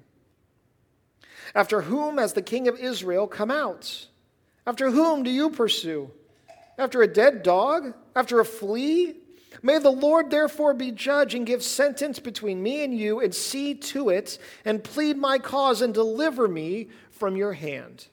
After 1.53 1.81
whom 1.81 2.17
has 2.17 2.33
the 2.33 2.41
king 2.41 2.67
of 2.67 2.79
Israel 2.79 3.27
come 3.27 3.51
out? 3.51 4.07
After 4.65 4.89
whom 4.89 5.23
do 5.23 5.29
you 5.29 5.49
pursue? 5.49 6.09
After 6.77 7.01
a 7.01 7.07
dead 7.07 7.43
dog? 7.43 7.93
After 8.15 8.39
a 8.39 8.45
flea? 8.45 9.17
May 9.61 9.77
the 9.77 9.91
Lord 9.91 10.29
therefore 10.29 10.73
be 10.73 10.91
judge 10.91 11.35
and 11.35 11.45
give 11.45 11.63
sentence 11.63 12.19
between 12.19 12.63
me 12.63 12.83
and 12.83 12.97
you, 12.97 13.19
and 13.19 13.33
see 13.33 13.75
to 13.75 14.09
it, 14.09 14.39
and 14.65 14.83
plead 14.83 15.17
my 15.17 15.37
cause, 15.37 15.81
and 15.81 15.93
deliver 15.93 16.47
me 16.47 16.87
from 17.11 17.35
your 17.37 17.53
hand. 17.53 18.07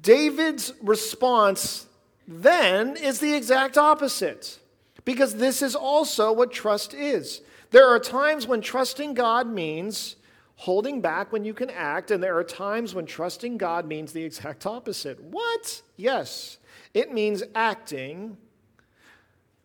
David's 0.00 0.72
response 0.82 1.86
then 2.28 2.96
is 2.96 3.20
the 3.20 3.34
exact 3.34 3.78
opposite, 3.78 4.58
because 5.04 5.36
this 5.36 5.62
is 5.62 5.74
also 5.74 6.32
what 6.32 6.52
trust 6.52 6.92
is. 6.92 7.40
There 7.70 7.88
are 7.88 7.98
times 7.98 8.46
when 8.46 8.60
trusting 8.60 9.14
God 9.14 9.46
means 9.46 10.16
holding 10.56 11.00
back 11.00 11.32
when 11.32 11.44
you 11.44 11.54
can 11.54 11.70
act, 11.70 12.10
and 12.10 12.22
there 12.22 12.36
are 12.36 12.44
times 12.44 12.94
when 12.94 13.06
trusting 13.06 13.56
God 13.56 13.86
means 13.86 14.12
the 14.12 14.22
exact 14.22 14.66
opposite. 14.66 15.20
What? 15.20 15.82
Yes, 15.96 16.58
it 16.92 17.12
means 17.12 17.42
acting 17.54 18.36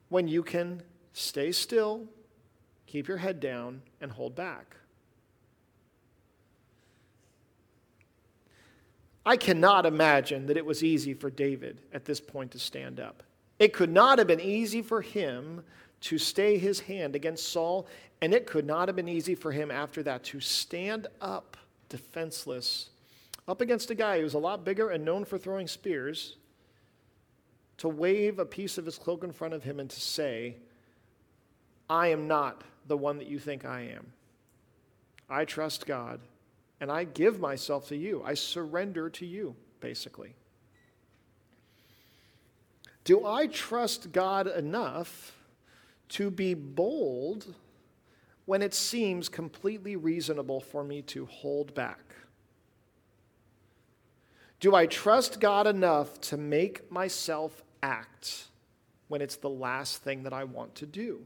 when 0.10 0.28
you 0.28 0.43
can 0.43 0.82
stay 1.13 1.52
still, 1.52 2.06
keep 2.88 3.08
your 3.08 3.17
head 3.17 3.39
down, 3.39 3.82
and 4.02 4.12
hold 4.12 4.36
back. 4.36 4.76
I 9.26 9.38
cannot 9.38 9.86
imagine 9.86 10.48
that 10.48 10.58
it 10.58 10.65
was 10.65 10.84
easy 10.84 11.13
for 11.13 11.30
David 11.30 11.82
at 11.93 12.06
this 12.06 12.19
point 12.19 12.52
to 12.52 12.60
stand 12.60 13.00
up. 13.00 13.22
It 13.60 13.74
could 13.74 13.91
not 13.91 14.17
have 14.17 14.28
been 14.28 14.39
easy 14.39 14.82
for 14.82 15.02
him 15.02 15.63
to 16.02 16.17
stay 16.17 16.58
his 16.58 16.80
hand 16.80 17.15
against 17.15 17.50
Saul, 17.50 17.88
and 18.22 18.34
it 18.34 18.48
could 18.48 18.65
not 18.65 18.88
have 18.88 18.95
been 18.95 19.10
easy 19.10 19.36
for 19.36 19.52
him 19.52 19.69
after 19.69 20.02
that 20.04 20.24
to 20.26 20.39
stand 20.39 21.08
up 21.22 21.58
defenseless 21.89 22.89
up 23.48 23.62
against 23.62 23.89
a 23.89 23.95
guy 23.95 24.22
who's 24.22 24.36
a 24.36 24.39
lot 24.39 24.63
bigger 24.63 24.91
and 24.91 25.04
known 25.04 25.26
for 25.26 25.38
throwing 25.38 25.67
spears, 25.67 26.38
to 27.80 27.89
wave 27.89 28.39
a 28.39 28.46
piece 28.46 28.78
of 28.78 28.86
his 28.86 28.98
cloak 28.98 29.24
in 29.24 29.32
front 29.32 29.54
of 29.54 29.63
him 29.63 29.80
and 29.80 29.89
to 29.89 30.00
say, 30.00 30.56
I 31.89 32.10
am 32.10 32.28
not 32.28 32.63
the 32.88 32.98
one 32.98 33.18
that 33.18 33.28
you 33.28 33.39
think 33.39 33.65
I 33.65 33.82
am. 33.82 34.12
I 35.30 35.46
trust 35.46 35.86
God 35.86 36.20
and 36.82 36.92
I 36.92 37.06
give 37.06 37.39
myself 37.39 37.88
to 37.88 37.96
you. 37.96 38.22
I 38.26 38.34
surrender 38.34 39.10
to 39.12 39.26
you, 39.26 39.56
basically. 39.80 40.36
Do 43.06 43.26
I 43.26 43.48
trust 43.48 44.12
God 44.12 44.48
enough 44.48 45.36
to 46.10 46.30
be 46.30 46.54
bold 46.54 47.56
when 48.46 48.62
it 48.62 48.74
seems 48.74 49.30
completely 49.30 49.96
reasonable 49.96 50.60
for 50.60 50.84
me 50.84 51.02
to 51.04 51.26
hold 51.28 51.74
back? 51.74 52.04
Do 54.60 54.76
I 54.76 54.86
trust 54.86 55.39
God 55.39 55.65
enough 55.65 56.20
to 56.22 56.38
make 56.38 56.92
myself 56.92 57.63
act 57.82 58.46
when 59.08 59.22
it's 59.22 59.38
the 59.38 59.50
last 59.50 60.04
thing 60.04 60.24
that 60.24 60.34
I 60.34 60.44
want 60.44 60.76
to 60.76 60.86
do? 60.86 61.22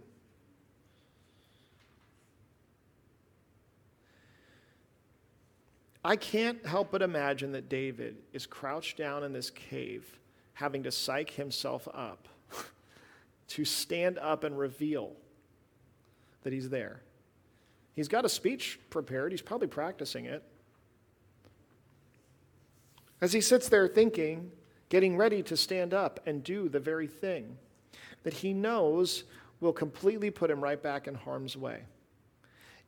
I 6.05 6.15
can't 6.15 6.65
help 6.65 6.91
but 6.91 7.01
imagine 7.01 7.53
that 7.53 7.69
David 7.69 8.17
is 8.33 8.45
crouched 8.45 8.97
down 8.97 9.23
in 9.23 9.31
this 9.31 9.49
cave, 9.49 10.19
having 10.53 10.83
to 10.83 10.91
psych 10.91 11.29
himself 11.29 11.87
up 11.93 12.27
to 13.49 13.63
stand 13.63 14.17
up 14.19 14.43
and 14.43 14.57
reveal 14.57 15.13
that 16.43 16.51
he's 16.51 16.69
there. 16.69 17.01
He's 17.95 18.07
got 18.07 18.25
a 18.25 18.29
speech 18.29 18.79
prepared, 18.89 19.31
he's 19.31 19.41
probably 19.41 19.67
practicing 19.67 20.25
it. 20.25 20.43
As 23.21 23.31
he 23.31 23.39
sits 23.39 23.69
there 23.69 23.87
thinking, 23.87 24.51
getting 24.93 25.17
ready 25.17 25.41
to 25.41 25.57
stand 25.57 25.91
up 25.91 26.19
and 26.27 26.43
do 26.43 26.69
the 26.69 26.79
very 26.79 27.07
thing 27.07 27.57
that 28.21 28.31
he 28.31 28.53
knows 28.53 29.23
will 29.59 29.73
completely 29.73 30.29
put 30.29 30.51
him 30.51 30.63
right 30.63 30.83
back 30.83 31.07
in 31.07 31.15
harm's 31.15 31.57
way. 31.57 31.81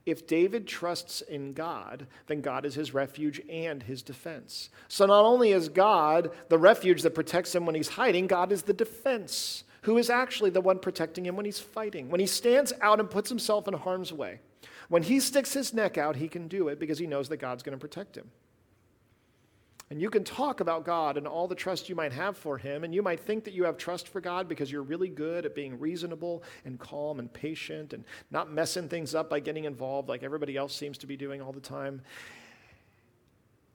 If 0.06 0.28
David 0.28 0.68
trusts 0.68 1.22
in 1.22 1.54
God, 1.54 2.06
then 2.28 2.42
God 2.42 2.64
is 2.64 2.76
his 2.76 2.94
refuge 2.94 3.42
and 3.50 3.82
his 3.82 4.04
defense. 4.04 4.70
So 4.88 5.08
not 5.08 5.26
only 5.26 5.52
is 5.52 5.68
God 5.68 6.30
the 6.48 6.60
refuge 6.60 7.02
that 7.02 7.16
protects 7.16 7.56
him 7.56 7.66
when 7.66 7.74
he's 7.74 7.90
hiding, 7.90 8.28
God 8.28 8.52
is 8.52 8.62
the 8.62 8.72
defense, 8.72 9.64
who 9.82 9.98
is 9.98 10.12
actually 10.12 10.52
the 10.52 10.62
one 10.62 10.78
protecting 10.78 11.26
him 11.26 11.36
when 11.36 11.46
he's 11.46 11.60
fighting. 11.60 12.12
When 12.12 12.20
he 12.20 12.28
stands 12.28 12.72
out 12.82 13.00
and 13.00 13.10
puts 13.10 13.30
himself 13.30 13.68
in 13.68 13.74
harm's 13.74 14.14
way, 14.14 14.42
when 14.90 15.02
he 15.02 15.20
sticks 15.20 15.54
his 15.54 15.74
neck 15.74 15.98
out, 15.98 16.18
he 16.18 16.28
can 16.28 16.48
do 16.48 16.68
it 16.68 16.80
because 16.80 17.00
he 17.00 17.08
knows 17.08 17.30
that 17.30 17.38
God's 17.38 17.64
going 17.64 17.76
to 17.76 17.82
protect 17.82 18.16
him. 18.16 18.30
And 19.92 20.02
you 20.02 20.10
can 20.10 20.24
talk 20.24 20.62
about 20.62 20.84
God 20.84 21.16
and 21.16 21.28
all 21.28 21.48
the 21.48 21.54
trust 21.54 21.90
you 21.90 21.96
might 21.96 22.12
have 22.12 22.36
for 22.36 22.58
Him, 22.58 22.84
and 22.84 22.94
you 22.94 23.04
might 23.04 23.20
think 23.20 23.44
that 23.44 23.54
you 23.54 23.64
have 23.66 23.78
trust 23.78 24.08
for 24.08 24.20
God 24.20 24.48
because 24.50 24.72
you're 24.72 24.82
really 24.82 25.10
good 25.10 25.46
at 25.46 25.54
being 25.54 25.80
reasonable 25.80 26.44
and 26.66 26.80
calm 26.80 27.20
and 27.20 27.32
patient 27.32 27.94
and 27.94 28.04
not 28.32 28.52
messing 28.52 28.90
things 28.90 29.14
up 29.14 29.30
by 29.30 29.40
getting 29.40 29.66
involved 29.66 30.10
like 30.10 30.24
everybody 30.24 30.58
else 30.58 30.76
seems 30.76 30.98
to 30.98 31.08
be 31.08 31.16
doing 31.16 31.42
all 31.42 31.52
the 31.52 31.60
time. 31.60 32.02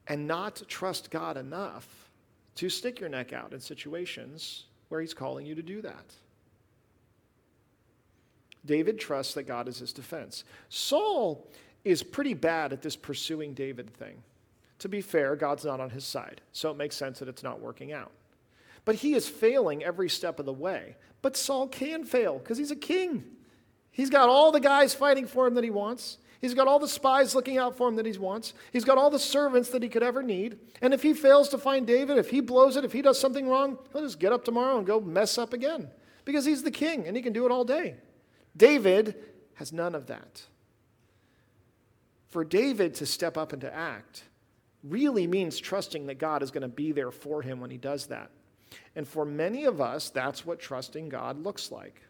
And 0.08 0.26
not 0.26 0.62
trust 0.66 1.10
God 1.10 1.36
enough 1.36 1.86
to 2.56 2.68
stick 2.68 2.98
your 2.98 3.08
neck 3.08 3.32
out 3.32 3.52
in 3.52 3.60
situations 3.60 4.64
where 4.88 5.00
He's 5.00 5.14
calling 5.14 5.46
you 5.46 5.54
to 5.54 5.62
do 5.62 5.80
that. 5.82 6.12
David 8.66 8.98
trusts 8.98 9.34
that 9.34 9.44
God 9.44 9.68
is 9.68 9.78
his 9.78 9.92
defense. 9.92 10.44
Saul 10.68 11.46
is 11.84 12.02
pretty 12.02 12.34
bad 12.34 12.72
at 12.72 12.82
this 12.82 12.96
pursuing 12.96 13.54
David 13.54 13.92
thing. 13.94 14.22
To 14.80 14.88
be 14.88 15.00
fair, 15.00 15.36
God's 15.36 15.64
not 15.64 15.78
on 15.78 15.90
his 15.90 16.04
side, 16.04 16.40
so 16.52 16.70
it 16.70 16.76
makes 16.76 16.96
sense 16.96 17.18
that 17.18 17.28
it's 17.28 17.42
not 17.42 17.60
working 17.60 17.92
out. 17.92 18.12
But 18.84 18.96
he 18.96 19.14
is 19.14 19.28
failing 19.28 19.84
every 19.84 20.08
step 20.08 20.38
of 20.38 20.46
the 20.46 20.52
way. 20.52 20.96
But 21.22 21.36
Saul 21.36 21.68
can 21.68 22.04
fail 22.04 22.38
because 22.38 22.58
he's 22.58 22.70
a 22.70 22.76
king. 22.76 23.24
He's 23.90 24.10
got 24.10 24.28
all 24.28 24.52
the 24.52 24.60
guys 24.60 24.94
fighting 24.94 25.26
for 25.26 25.46
him 25.46 25.54
that 25.54 25.64
he 25.64 25.70
wants. 25.70 26.18
He's 26.40 26.54
got 26.54 26.66
all 26.66 26.78
the 26.78 26.88
spies 26.88 27.34
looking 27.34 27.58
out 27.58 27.76
for 27.76 27.86
him 27.88 27.96
that 27.96 28.06
he 28.06 28.16
wants. 28.16 28.54
He's 28.72 28.84
got 28.84 28.96
all 28.96 29.10
the 29.10 29.18
servants 29.18 29.68
that 29.70 29.82
he 29.82 29.90
could 29.90 30.02
ever 30.02 30.22
need. 30.22 30.58
And 30.80 30.94
if 30.94 31.02
he 31.02 31.12
fails 31.12 31.50
to 31.50 31.58
find 31.58 31.86
David, 31.86 32.16
if 32.16 32.30
he 32.30 32.40
blows 32.40 32.76
it, 32.76 32.84
if 32.84 32.92
he 32.92 33.02
does 33.02 33.20
something 33.20 33.46
wrong, 33.46 33.78
he'll 33.92 34.00
just 34.00 34.18
get 34.18 34.32
up 34.32 34.46
tomorrow 34.46 34.78
and 34.78 34.86
go 34.86 35.00
mess 35.00 35.36
up 35.36 35.52
again 35.52 35.90
because 36.24 36.46
he's 36.46 36.62
the 36.62 36.70
king 36.70 37.06
and 37.06 37.14
he 37.14 37.22
can 37.22 37.34
do 37.34 37.44
it 37.44 37.52
all 37.52 37.64
day. 37.64 37.96
David 38.56 39.16
has 39.54 39.74
none 39.74 39.94
of 39.94 40.06
that. 40.06 40.46
For 42.28 42.44
David 42.44 42.94
to 42.94 43.06
step 43.06 43.36
up 43.36 43.52
and 43.52 43.60
to 43.60 43.74
act, 43.74 44.22
really 44.82 45.26
means 45.26 45.58
trusting 45.58 46.06
that 46.06 46.18
God 46.18 46.42
is 46.42 46.50
going 46.50 46.62
to 46.62 46.68
be 46.68 46.92
there 46.92 47.10
for 47.10 47.42
him 47.42 47.60
when 47.60 47.70
he 47.70 47.76
does 47.76 48.06
that. 48.06 48.30
And 48.96 49.06
for 49.06 49.24
many 49.24 49.64
of 49.64 49.80
us, 49.80 50.10
that's 50.10 50.46
what 50.46 50.60
trusting 50.60 51.08
God 51.08 51.42
looks 51.42 51.70
like. 51.70 52.02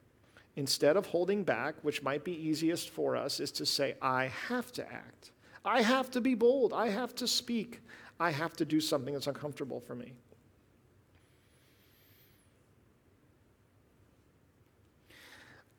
Instead 0.56 0.96
of 0.96 1.06
holding 1.06 1.42
back, 1.42 1.74
which 1.82 2.02
might 2.02 2.24
be 2.24 2.32
easiest 2.32 2.90
for 2.90 3.16
us, 3.16 3.40
is 3.40 3.50
to 3.52 3.66
say, 3.66 3.94
I 4.02 4.30
have 4.48 4.72
to 4.72 4.92
act. 4.92 5.30
I 5.64 5.82
have 5.82 6.10
to 6.12 6.20
be 6.20 6.34
bold. 6.34 6.72
I 6.72 6.88
have 6.88 7.14
to 7.16 7.26
speak. 7.26 7.80
I 8.18 8.30
have 8.30 8.54
to 8.54 8.64
do 8.64 8.80
something 8.80 9.14
that's 9.14 9.26
uncomfortable 9.26 9.80
for 9.80 9.94
me. 9.94 10.12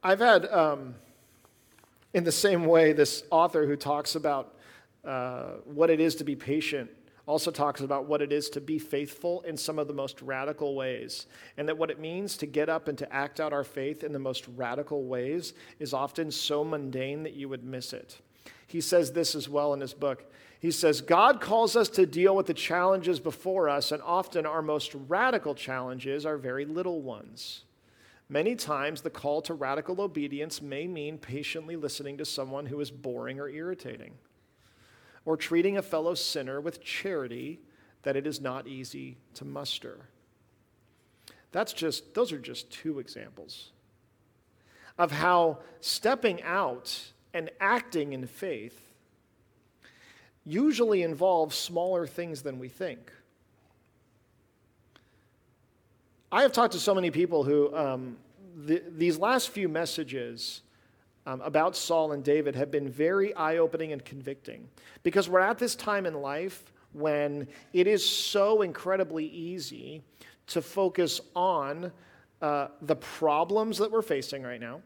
I've 0.04 0.20
had, 0.20 0.48
um, 0.48 0.96
in 2.14 2.24
the 2.24 2.32
same 2.32 2.66
way, 2.66 2.92
this 2.94 3.24
author 3.30 3.68
who 3.68 3.76
talks 3.76 4.16
about 4.16 4.56
uh, 5.06 5.56
what 5.66 5.90
it 5.90 6.00
is 6.00 6.16
to 6.16 6.24
be 6.24 6.36
patient 6.36 6.90
also 7.26 7.52
talks 7.52 7.82
about 7.82 8.08
what 8.08 8.22
it 8.22 8.32
is 8.32 8.50
to 8.50 8.62
be 8.62 8.80
faithful 8.80 9.42
in 9.42 9.56
some 9.56 9.80
of 9.80 9.88
the 9.88 9.94
most 9.94 10.22
radical 10.22 10.76
ways. 10.76 11.28
And 11.58 11.68
that 11.68 11.78
what 11.78 11.92
it 11.92 12.00
means 12.00 12.36
to 12.38 12.46
get 12.46 12.68
up 12.68 12.88
and 12.88 12.98
to 12.98 13.14
act 13.14 13.40
out 13.40 13.54
our 13.54 13.64
faith 13.64 14.04
in 14.04 14.12
the 14.12 14.20
most 14.20 14.48
radical 14.56 15.06
ways 15.06 15.54
is 15.80 15.94
often 15.94 16.32
so 16.32 16.64
mundane 16.64 17.24
that 17.24 17.34
you 17.34 17.48
would 17.48 17.64
miss 17.64 17.94
it. 17.94 18.18
He 18.68 18.82
says 18.82 19.12
this 19.12 19.36
as 19.36 19.48
well 19.48 19.74
in 19.74 19.82
his 19.82 19.94
book. 19.94 20.32
He 20.60 20.72
says, 20.72 21.02
God 21.02 21.42
calls 21.42 21.76
us 21.76 21.90
to 21.90 22.06
deal 22.06 22.36
with 22.36 22.46
the 22.46 22.54
challenges 22.54 23.20
before 23.20 23.68
us, 23.68 23.92
and 23.92 24.02
often 24.04 24.46
our 24.46 24.62
most 24.62 24.96
radical 25.08 25.56
challenges 25.56 26.26
are 26.26 26.38
very 26.38 26.66
little 26.66 27.02
ones. 27.02 27.64
Many 28.30 28.56
times, 28.56 29.02
the 29.02 29.10
call 29.10 29.42
to 29.44 29.54
radical 29.54 30.00
obedience 30.00 30.62
may 30.62 30.88
mean 30.88 31.18
patiently 31.18 31.76
listening 31.76 32.18
to 32.20 32.26
someone 32.26 32.68
who 32.68 32.80
is 32.80 32.92
boring 32.92 33.40
or 33.40 33.50
irritating 33.50 34.14
or 35.26 35.38
treating 35.38 35.78
a 35.78 35.82
fellow 35.82 36.14
sinner 36.14 36.60
with 36.60 36.84
charity 36.84 37.60
that 38.04 38.16
it 38.16 38.26
is 38.26 38.42
not 38.42 38.68
easy 38.68 39.18
to 39.36 39.46
muster. 39.46 39.98
That's 41.52 41.74
just, 41.74 42.14
those 42.14 42.32
are 42.32 42.40
just 42.40 42.72
two 42.72 43.00
examples 43.00 43.72
of 44.98 45.12
how 45.12 45.60
stepping 45.80 46.42
out 46.44 47.12
and 47.34 47.50
acting 47.60 48.14
in 48.14 48.26
faith 48.28 48.80
usually 50.46 51.04
involves 51.04 51.56
smaller 51.56 52.08
things 52.08 52.42
than 52.42 52.58
we 52.58 52.68
think. 52.68 53.12
I 56.32 56.42
have 56.44 56.54
talked 56.54 56.74
to 56.74 56.80
so 56.80 56.96
many 56.96 57.12
people 57.12 57.44
who, 57.44 57.76
um, 57.76 58.18
the, 58.56 58.82
these 58.90 59.18
last 59.18 59.50
few 59.50 59.68
messages, 59.68 60.62
um, 61.26 61.42
about 61.42 61.76
Saul 61.76 62.14
and 62.14 62.24
David 62.24 62.56
have 62.56 62.72
been 62.72 62.90
very 62.90 63.34
eye 63.36 63.58
opening 63.58 63.92
and 63.92 64.04
convicting 64.04 64.68
because 65.04 65.30
we're 65.30 65.40
at 65.40 65.58
this 65.58 65.76
time 65.76 66.06
in 66.06 66.16
life 66.16 66.72
when 66.94 67.48
it 67.74 67.88
is 67.88 68.08
so 68.08 68.62
incredibly 68.62 69.26
easy 69.26 70.02
to 70.48 70.62
focus 70.62 71.22
on 71.36 71.92
uh, 72.42 72.68
the 72.82 72.96
problems 72.96 73.78
that 73.78 73.92
we're 73.92 74.02
facing 74.02 74.44
right 74.44 74.60
now 74.60 74.82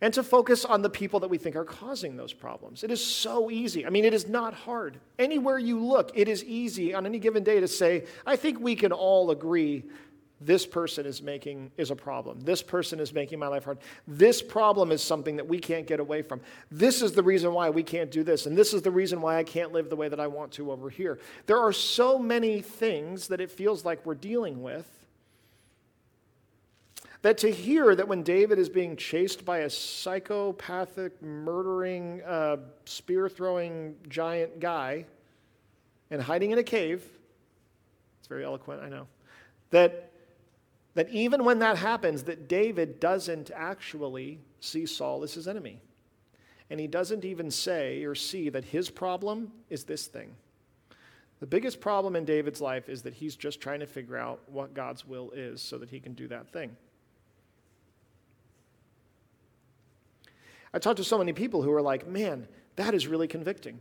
and 0.00 0.12
to 0.14 0.22
focus 0.22 0.64
on 0.64 0.82
the 0.82 0.90
people 0.90 1.20
that 1.20 1.28
we 1.28 1.38
think 1.38 1.56
are 1.56 1.64
causing 1.64 2.16
those 2.16 2.32
problems. 2.32 2.84
It 2.84 2.90
is 2.90 3.04
so 3.04 3.50
easy. 3.50 3.86
I 3.86 3.90
mean, 3.90 4.04
it 4.04 4.14
is 4.14 4.28
not 4.28 4.54
hard. 4.54 4.98
Anywhere 5.18 5.58
you 5.58 5.82
look, 5.82 6.10
it 6.14 6.28
is 6.28 6.44
easy 6.44 6.94
on 6.94 7.06
any 7.06 7.18
given 7.18 7.42
day 7.42 7.60
to 7.60 7.68
say, 7.68 8.04
I 8.26 8.36
think 8.36 8.60
we 8.60 8.74
can 8.74 8.92
all 8.92 9.30
agree 9.30 9.84
this 10.44 10.66
person 10.66 11.06
is 11.06 11.22
making 11.22 11.70
is 11.76 11.90
a 11.90 11.96
problem. 11.96 12.40
This 12.40 12.62
person 12.62 13.00
is 13.00 13.12
making 13.12 13.38
my 13.38 13.48
life 13.48 13.64
hard. 13.64 13.78
This 14.06 14.42
problem 14.42 14.92
is 14.92 15.02
something 15.02 15.36
that 15.36 15.48
we 15.48 15.58
can't 15.58 15.86
get 15.86 16.00
away 16.00 16.22
from. 16.22 16.40
This 16.70 17.02
is 17.02 17.12
the 17.12 17.22
reason 17.22 17.52
why 17.52 17.70
we 17.70 17.82
can't 17.82 18.10
do 18.10 18.22
this 18.22 18.46
and 18.46 18.56
this 18.56 18.74
is 18.74 18.82
the 18.82 18.90
reason 18.90 19.20
why 19.20 19.38
i 19.38 19.44
can't 19.44 19.72
live 19.72 19.88
the 19.88 19.96
way 19.96 20.08
that 20.08 20.20
i 20.20 20.26
want 20.26 20.52
to 20.52 20.70
over 20.70 20.90
here. 20.90 21.18
There 21.46 21.58
are 21.58 21.72
so 21.72 22.18
many 22.18 22.60
things 22.60 23.28
that 23.28 23.40
it 23.40 23.50
feels 23.50 23.84
like 23.84 24.04
we're 24.04 24.14
dealing 24.14 24.62
with 24.62 24.88
that 27.22 27.38
to 27.38 27.50
hear 27.50 27.94
that 27.94 28.06
when 28.06 28.22
david 28.22 28.58
is 28.58 28.68
being 28.68 28.96
chased 28.96 29.46
by 29.46 29.58
a 29.60 29.70
psychopathic 29.70 31.22
murdering 31.22 32.22
uh, 32.22 32.58
spear 32.84 33.30
throwing 33.30 33.96
giant 34.08 34.60
guy 34.60 35.06
and 36.10 36.20
hiding 36.20 36.50
in 36.50 36.58
a 36.58 36.62
cave 36.62 37.02
it's 38.18 38.28
very 38.28 38.44
eloquent 38.44 38.82
i 38.82 38.90
know 38.90 39.06
that 39.70 40.12
that 40.94 41.08
even 41.10 41.44
when 41.44 41.58
that 41.58 41.76
happens, 41.76 42.24
that 42.24 42.48
David 42.48 43.00
doesn't 43.00 43.50
actually 43.54 44.40
see 44.60 44.86
Saul 44.86 45.22
as 45.22 45.34
his 45.34 45.48
enemy. 45.48 45.80
And 46.70 46.80
he 46.80 46.86
doesn't 46.86 47.24
even 47.24 47.50
say 47.50 48.04
or 48.04 48.14
see 48.14 48.48
that 48.48 48.64
his 48.64 48.90
problem 48.90 49.52
is 49.68 49.84
this 49.84 50.06
thing. 50.06 50.34
The 51.40 51.46
biggest 51.46 51.80
problem 51.80 52.16
in 52.16 52.24
David's 52.24 52.60
life 52.60 52.88
is 52.88 53.02
that 53.02 53.14
he's 53.14 53.36
just 53.36 53.60
trying 53.60 53.80
to 53.80 53.86
figure 53.86 54.16
out 54.16 54.40
what 54.46 54.72
God's 54.72 55.06
will 55.06 55.30
is 55.32 55.60
so 55.60 55.78
that 55.78 55.90
he 55.90 56.00
can 56.00 56.14
do 56.14 56.28
that 56.28 56.48
thing. 56.52 56.76
I 60.72 60.78
talked 60.78 60.96
to 60.96 61.04
so 61.04 61.18
many 61.18 61.32
people 61.32 61.62
who 61.62 61.72
are 61.72 61.82
like, 61.82 62.06
man, 62.08 62.48
that 62.76 62.94
is 62.94 63.06
really 63.06 63.28
convicting. 63.28 63.80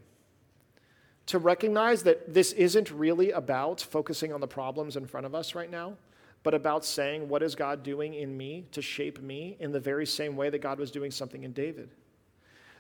To 1.28 1.40
recognize 1.40 2.04
that 2.04 2.34
this 2.34 2.52
isn't 2.52 2.92
really 2.92 3.32
about 3.32 3.82
focusing 3.82 4.34
on 4.34 4.42
the 4.42 4.48
problems 4.48 4.98
in 4.98 5.06
front 5.06 5.26
of 5.26 5.34
us 5.34 5.56
right 5.56 5.72
now, 5.72 5.96
but 6.44 6.54
about 6.54 6.86
saying, 6.86 7.28
What 7.28 7.42
is 7.42 7.56
God 7.56 7.84
doing 7.84 8.14
in 8.14 8.36
me 8.36 8.68
to 8.72 8.82
shape 8.82 9.22
me 9.22 9.58
in 9.60 9.72
the 9.72 9.80
very 9.80 10.06
same 10.06 10.36
way 10.36 10.50
that 10.50 10.62
God 10.62 10.80
was 10.80 10.92
doing 10.92 11.12
something 11.12 11.44
in 11.44 11.54
David? 11.54 11.90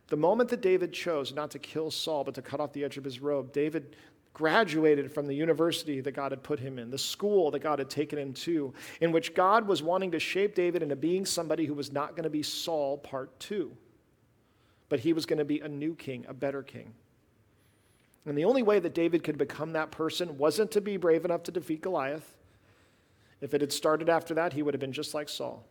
The 0.08 0.17
moment 0.17 0.49
that 0.49 0.62
David 0.62 0.91
chose 0.93 1.34
not 1.34 1.52
to 1.52 1.60
kill 1.60 1.89
Saul, 1.89 2.23
but 2.23 2.36
to 2.36 2.41
cut 2.41 2.60
off 2.60 2.73
the 2.73 2.84
edge 2.84 2.97
of 2.97 3.04
his 3.04 3.19
robe, 3.19 3.54
David 3.54 3.95
graduated 4.34 5.12
from 5.12 5.28
the 5.28 5.36
university 5.36 6.02
that 6.02 6.12
God 6.12 6.32
had 6.32 6.43
put 6.43 6.60
him 6.60 6.80
in, 6.80 6.89
the 6.89 6.97
school 6.97 7.52
that 7.52 7.60
God 7.60 7.80
had 7.80 7.89
taken 7.89 8.17
him 8.17 8.34
to, 8.34 8.73
in 8.99 9.12
which 9.12 9.34
God 9.34 9.67
was 9.67 9.84
wanting 9.84 10.12
to 10.12 10.19
shape 10.19 10.56
David 10.56 10.82
into 10.82 10.95
being 10.95 11.26
somebody 11.26 11.65
who 11.65 11.73
was 11.73 11.91
not 11.91 12.12
going 12.12 12.23
to 12.23 12.30
be 12.30 12.43
Saul 12.43 12.97
part 12.97 13.39
two, 13.39 13.71
but 14.89 14.99
he 14.99 15.13
was 15.13 15.26
going 15.26 15.39
to 15.39 15.45
be 15.45 15.60
a 15.60 15.67
new 15.67 15.95
king, 15.95 16.26
a 16.28 16.34
better 16.34 16.63
king. 16.63 16.93
And 18.26 18.38
the 18.38 18.45
only 18.45 18.63
way 18.63 18.80
that 18.80 18.95
David 18.95 19.23
could 19.23 19.38
become 19.38 19.73
that 19.73 19.91
person 19.91 20.38
wasn't 20.38 20.71
to 20.71 20.82
be 20.82 20.97
brave 20.97 21.26
enough 21.26 21.43
to 21.43 21.52
defeat 21.52 21.82
Goliath. 21.82 22.38
If 23.44 23.54
it 23.54 23.62
had 23.62 23.74
started 23.74 24.10
after 24.10 24.34
that, 24.36 24.54
he 24.54 24.62
would 24.62 24.74
have 24.74 24.82
been 24.82 24.94
just 24.94 25.14
like 25.14 25.28
Saul. 25.30 25.66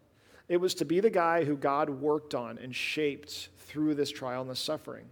It 0.49 0.59
was 0.59 0.75
to 0.75 0.85
be 0.85 1.01
the 1.01 1.11
guy 1.11 1.45
who 1.45 1.57
God 1.57 1.89
worked 1.89 2.35
on 2.35 2.59
and 2.59 2.75
shaped 2.75 3.49
through 3.59 3.95
this 3.95 4.11
trial 4.11 4.43
and 4.43 4.51
this 4.51 4.61
suffering. 4.61 5.07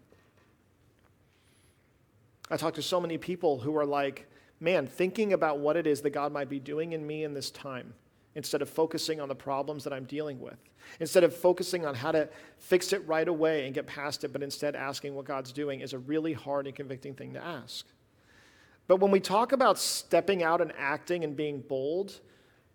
I 2.50 2.56
talk 2.56 2.74
to 2.74 2.82
so 2.82 3.00
many 3.00 3.16
people 3.16 3.60
who 3.60 3.76
are 3.76 3.86
like, 3.86 4.28
man, 4.58 4.86
thinking 4.86 5.32
about 5.32 5.60
what 5.60 5.76
it 5.76 5.86
is 5.86 6.02
that 6.02 6.10
God 6.10 6.32
might 6.32 6.48
be 6.48 6.58
doing 6.58 6.92
in 6.92 7.06
me 7.06 7.24
in 7.24 7.32
this 7.32 7.50
time, 7.50 7.94
instead 8.34 8.60
of 8.60 8.68
focusing 8.68 9.20
on 9.20 9.28
the 9.28 9.34
problems 9.34 9.84
that 9.84 9.92
I'm 9.92 10.04
dealing 10.04 10.40
with, 10.40 10.58
instead 10.98 11.24
of 11.24 11.34
focusing 11.34 11.86
on 11.86 11.94
how 11.94 12.12
to 12.12 12.28
fix 12.58 12.92
it 12.92 13.06
right 13.06 13.26
away 13.26 13.64
and 13.64 13.74
get 13.74 13.86
past 13.86 14.24
it, 14.24 14.32
but 14.32 14.42
instead 14.42 14.76
asking 14.76 15.14
what 15.14 15.24
God's 15.24 15.52
doing 15.52 15.80
is 15.80 15.92
a 15.92 15.98
really 15.98 16.32
hard 16.32 16.66
and 16.66 16.74
convicting 16.74 17.14
thing 17.14 17.32
to 17.34 17.42
ask. 17.42 17.86
But 18.88 18.96
when 18.96 19.12
we 19.12 19.20
talk 19.20 19.52
about 19.52 19.78
stepping 19.78 20.42
out 20.42 20.60
and 20.60 20.72
acting 20.76 21.22
and 21.22 21.36
being 21.36 21.60
bold, 21.60 22.20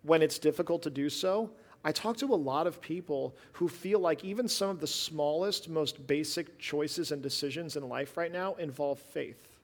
when 0.06 0.22
it's 0.22 0.40
difficult 0.40 0.84
to 0.84 0.90
do 0.90 1.10
so, 1.10 1.50
I 1.84 1.92
talk 1.92 2.18
to 2.18 2.34
a 2.34 2.36
lot 2.36 2.66
of 2.66 2.82
people 2.82 3.36
who 3.54 3.68
feel 3.68 4.00
like 4.00 4.24
even 4.24 4.48
some 4.48 4.70
of 4.70 4.80
the 4.80 4.88
smallest, 4.88 5.70
most 5.70 6.08
basic 6.08 6.58
choices 6.58 7.12
and 7.12 7.22
decisions 7.22 7.76
in 7.76 7.88
life 7.88 8.18
right 8.18 8.32
now 8.32 8.56
involve 8.56 9.00
faith. 9.00 9.60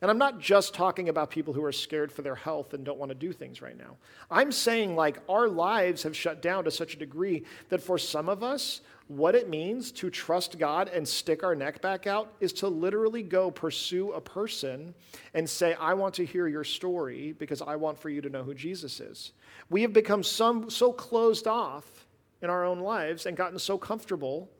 And 0.00 0.10
I'm 0.10 0.18
not 0.18 0.38
just 0.38 0.74
talking 0.74 1.08
about 1.08 1.30
people 1.30 1.54
who 1.54 1.64
are 1.64 1.72
scared 1.72 2.12
for 2.12 2.22
their 2.22 2.34
health 2.34 2.74
and 2.74 2.84
don't 2.84 2.98
want 2.98 3.10
to 3.10 3.14
do 3.14 3.32
things 3.32 3.62
right 3.62 3.76
now. 3.76 3.96
I'm 4.30 4.52
saying, 4.52 4.96
like, 4.96 5.18
our 5.28 5.48
lives 5.48 6.02
have 6.02 6.16
shut 6.16 6.42
down 6.42 6.64
to 6.64 6.70
such 6.70 6.94
a 6.94 6.98
degree 6.98 7.44
that 7.70 7.82
for 7.82 7.98
some 7.98 8.28
of 8.28 8.42
us, 8.42 8.80
what 9.08 9.34
it 9.34 9.50
means 9.50 9.92
to 9.92 10.08
trust 10.08 10.58
God 10.58 10.88
and 10.88 11.06
stick 11.06 11.44
our 11.44 11.54
neck 11.54 11.82
back 11.82 12.06
out 12.06 12.32
is 12.40 12.52
to 12.54 12.68
literally 12.68 13.22
go 13.22 13.50
pursue 13.50 14.12
a 14.12 14.20
person 14.20 14.94
and 15.34 15.48
say, 15.48 15.74
I 15.74 15.92
want 15.94 16.14
to 16.14 16.24
hear 16.24 16.48
your 16.48 16.64
story 16.64 17.32
because 17.32 17.60
I 17.60 17.76
want 17.76 17.98
for 17.98 18.08
you 18.08 18.22
to 18.22 18.30
know 18.30 18.42
who 18.42 18.54
Jesus 18.54 19.00
is. 19.00 19.32
We 19.68 19.82
have 19.82 19.92
become 19.92 20.22
some, 20.22 20.70
so 20.70 20.92
closed 20.92 21.46
off 21.46 22.06
in 22.40 22.48
our 22.48 22.64
own 22.64 22.80
lives 22.80 23.26
and 23.26 23.36
gotten 23.36 23.58
so 23.58 23.76
comfortable 23.76 24.50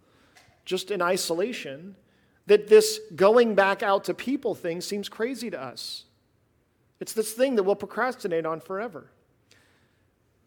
just 0.65 0.91
in 0.91 1.01
isolation 1.01 1.97
that 2.47 2.69
this 2.69 3.01
going 3.17 3.55
back 3.55 3.83
out 3.83 4.05
to 4.05 4.15
people 4.15 4.55
thing 4.55 4.81
seems 4.81 5.09
crazy 5.09 5.51
to 5.51 5.61
us. 5.61 6.05
It's 7.01 7.15
this 7.15 7.33
thing 7.33 7.57
that 7.57 7.63
we'll 7.63 7.75
procrastinate 7.77 8.45
on 8.45 8.61
forever. 8.61 9.11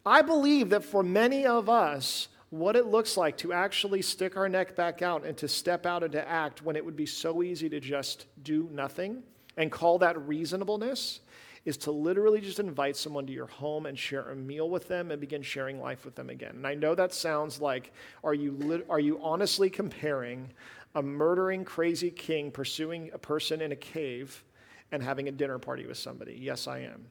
I 0.06 0.22
believe 0.22 0.70
that 0.70 0.84
for 0.84 1.04
many 1.04 1.46
of 1.46 1.68
us, 1.68 2.30
what 2.50 2.76
it 2.76 2.88
looks 2.88 3.18
like 3.18 3.38
to 3.38 3.52
actually 3.52 4.02
stick 4.02 4.38
our 4.38 4.48
neck 4.48 4.76
back 4.76 5.02
out 5.02 5.26
and 5.26 5.38
to 5.38 5.48
step 5.48 5.86
out 5.86 6.04
and 6.04 6.14
to 6.14 6.30
act 6.30 6.62
when 6.62 6.76
it 6.76 6.86
would 6.86 6.96
be 6.96 7.06
so 7.06 7.44
easy 7.44 7.68
to 7.70 7.80
just 7.80 8.26
do 8.44 8.70
nothing 8.72 9.22
and 9.58 9.72
call 9.72 9.98
that 10.00 10.28
reasonableness 10.28 11.20
is 11.66 11.76
to 11.76 11.92
literally 11.92 12.40
just 12.40 12.60
invite 12.60 12.96
someone 12.96 13.28
to 13.28 13.34
your 13.34 13.48
home 13.48 13.88
and 13.88 14.00
share 14.00 14.30
a 14.30 14.36
meal 14.36 14.70
with 14.70 14.88
them 14.88 15.12
and 15.12 15.20
begin 15.20 15.42
sharing 15.42 15.82
life 15.82 16.06
with 16.06 16.16
them 16.16 16.30
again. 16.30 16.52
And 16.56 16.66
I 16.66 16.76
know 16.76 16.96
that 16.96 17.14
sounds 17.14 17.60
like, 17.60 17.92
are 18.24 18.34
you, 18.34 18.86
are 18.90 19.02
you 19.02 19.20
honestly 19.22 19.70
comparing 19.70 20.50
a 20.96 21.02
murdering, 21.02 21.66
crazy 21.66 22.10
king 22.10 22.52
pursuing 22.52 23.12
a 23.14 23.18
person 23.18 23.60
in 23.60 23.74
a 23.74 23.76
cave 23.76 24.46
and 24.94 25.04
having 25.04 25.28
a 25.28 25.32
dinner 25.32 25.60
party 25.60 25.86
with 25.86 25.98
somebody? 25.98 26.38
Yes, 26.40 26.68
I 26.68 26.80
am. 26.80 27.08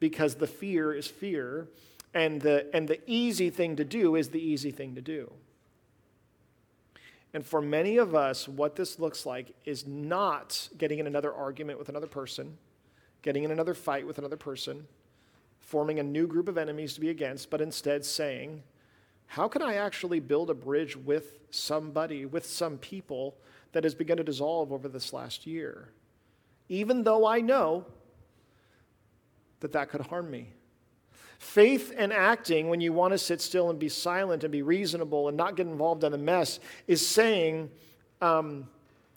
Because 0.00 0.34
the 0.34 0.48
fear 0.48 0.92
is 0.92 1.06
fear, 1.06 1.68
and 2.14 2.40
the, 2.40 2.66
and 2.74 2.88
the 2.88 3.00
easy 3.06 3.50
thing 3.50 3.76
to 3.76 3.84
do 3.84 4.16
is 4.16 4.30
the 4.30 4.40
easy 4.40 4.70
thing 4.70 4.94
to 4.94 5.00
do. 5.00 5.32
And 7.34 7.44
for 7.44 7.60
many 7.60 7.98
of 7.98 8.14
us, 8.14 8.48
what 8.48 8.76
this 8.76 8.98
looks 8.98 9.26
like 9.26 9.54
is 9.64 9.86
not 9.86 10.68
getting 10.78 10.98
in 10.98 11.06
another 11.06 11.32
argument 11.32 11.78
with 11.78 11.88
another 11.88 12.06
person 12.06 12.56
getting 13.22 13.44
in 13.44 13.50
another 13.50 13.74
fight 13.74 14.06
with 14.06 14.18
another 14.18 14.36
person, 14.36 14.86
forming 15.58 15.98
a 15.98 16.02
new 16.02 16.26
group 16.26 16.48
of 16.48 16.58
enemies 16.58 16.94
to 16.94 17.00
be 17.00 17.10
against, 17.10 17.50
but 17.50 17.60
instead 17.60 18.04
saying, 18.04 18.62
how 19.26 19.48
can 19.48 19.60
I 19.60 19.74
actually 19.74 20.20
build 20.20 20.50
a 20.50 20.54
bridge 20.54 20.96
with 20.96 21.38
somebody, 21.50 22.24
with 22.24 22.46
some 22.46 22.78
people 22.78 23.36
that 23.72 23.84
has 23.84 23.94
begun 23.94 24.16
to 24.16 24.24
dissolve 24.24 24.72
over 24.72 24.88
this 24.88 25.12
last 25.12 25.46
year? 25.46 25.88
Even 26.68 27.02
though 27.02 27.26
I 27.26 27.40
know 27.40 27.84
that 29.60 29.72
that 29.72 29.90
could 29.90 30.02
harm 30.02 30.30
me. 30.30 30.48
Faith 31.38 31.94
and 31.96 32.12
acting, 32.12 32.68
when 32.68 32.80
you 32.80 32.92
want 32.92 33.12
to 33.12 33.18
sit 33.18 33.40
still 33.40 33.70
and 33.70 33.78
be 33.78 33.88
silent 33.88 34.42
and 34.44 34.52
be 34.52 34.62
reasonable 34.62 35.28
and 35.28 35.36
not 35.36 35.56
get 35.56 35.66
involved 35.66 36.02
in 36.02 36.12
the 36.12 36.18
mess, 36.18 36.58
is 36.86 37.06
saying, 37.06 37.70
um, 38.20 38.68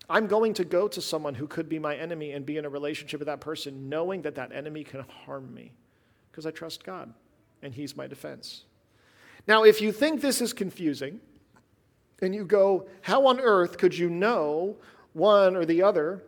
I'm 0.09 0.27
going 0.27 0.53
to 0.55 0.63
go 0.63 0.87
to 0.87 1.01
someone 1.01 1.33
who 1.33 1.47
could 1.47 1.67
be 1.67 1.79
my 1.79 1.95
enemy 1.95 2.33
and 2.33 2.45
be 2.45 2.57
in 2.57 2.65
a 2.65 2.69
relationship 2.69 3.19
with 3.19 3.27
that 3.27 3.41
person, 3.41 3.89
knowing 3.89 4.21
that 4.21 4.35
that 4.35 4.51
enemy 4.51 4.83
can 4.83 5.03
harm 5.25 5.53
me 5.53 5.71
because 6.29 6.45
I 6.45 6.51
trust 6.51 6.83
God 6.83 7.11
and 7.63 7.73
He's 7.73 7.95
my 7.95 8.07
defense. 8.07 8.65
Now, 9.47 9.63
if 9.63 9.81
you 9.81 9.91
think 9.91 10.21
this 10.21 10.41
is 10.41 10.53
confusing, 10.53 11.19
and 12.21 12.35
you 12.35 12.45
go, 12.45 12.87
How 13.01 13.25
on 13.27 13.39
earth 13.39 13.77
could 13.77 13.97
you 13.97 14.09
know 14.09 14.77
one 15.13 15.55
or 15.55 15.65
the 15.65 15.81
other? 15.81 16.23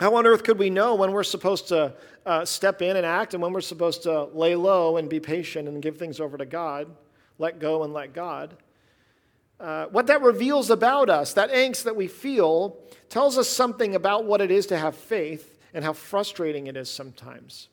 How 0.00 0.14
on 0.14 0.26
earth 0.26 0.44
could 0.44 0.58
we 0.58 0.70
know 0.70 0.94
when 0.94 1.12
we're 1.12 1.22
supposed 1.22 1.68
to 1.68 1.92
uh, 2.24 2.46
step 2.46 2.80
in 2.80 2.96
and 2.96 3.04
act 3.04 3.34
and 3.34 3.42
when 3.42 3.52
we're 3.52 3.60
supposed 3.60 4.02
to 4.04 4.24
lay 4.32 4.54
low 4.54 4.96
and 4.96 5.10
be 5.10 5.20
patient 5.20 5.68
and 5.68 5.82
give 5.82 5.98
things 5.98 6.20
over 6.20 6.38
to 6.38 6.46
God, 6.46 6.88
let 7.38 7.58
go 7.58 7.84
and 7.84 7.92
let 7.92 8.14
God? 8.14 8.56
Uh, 9.60 9.88
what 9.88 10.06
that 10.06 10.22
reveals 10.22 10.70
about 10.70 11.10
us, 11.10 11.34
that 11.34 11.52
angst 11.52 11.82
that 11.82 11.96
we 11.96 12.08
feel, 12.08 12.78
tells 13.10 13.36
us 13.36 13.46
something 13.46 13.94
about 13.94 14.24
what 14.24 14.40
it 14.40 14.50
is 14.50 14.64
to 14.68 14.78
have 14.78 14.96
faith 14.96 15.58
and 15.74 15.84
how 15.84 15.92
frustrating 15.92 16.66
it 16.66 16.78
is 16.78 16.88
sometimes. 16.88 17.68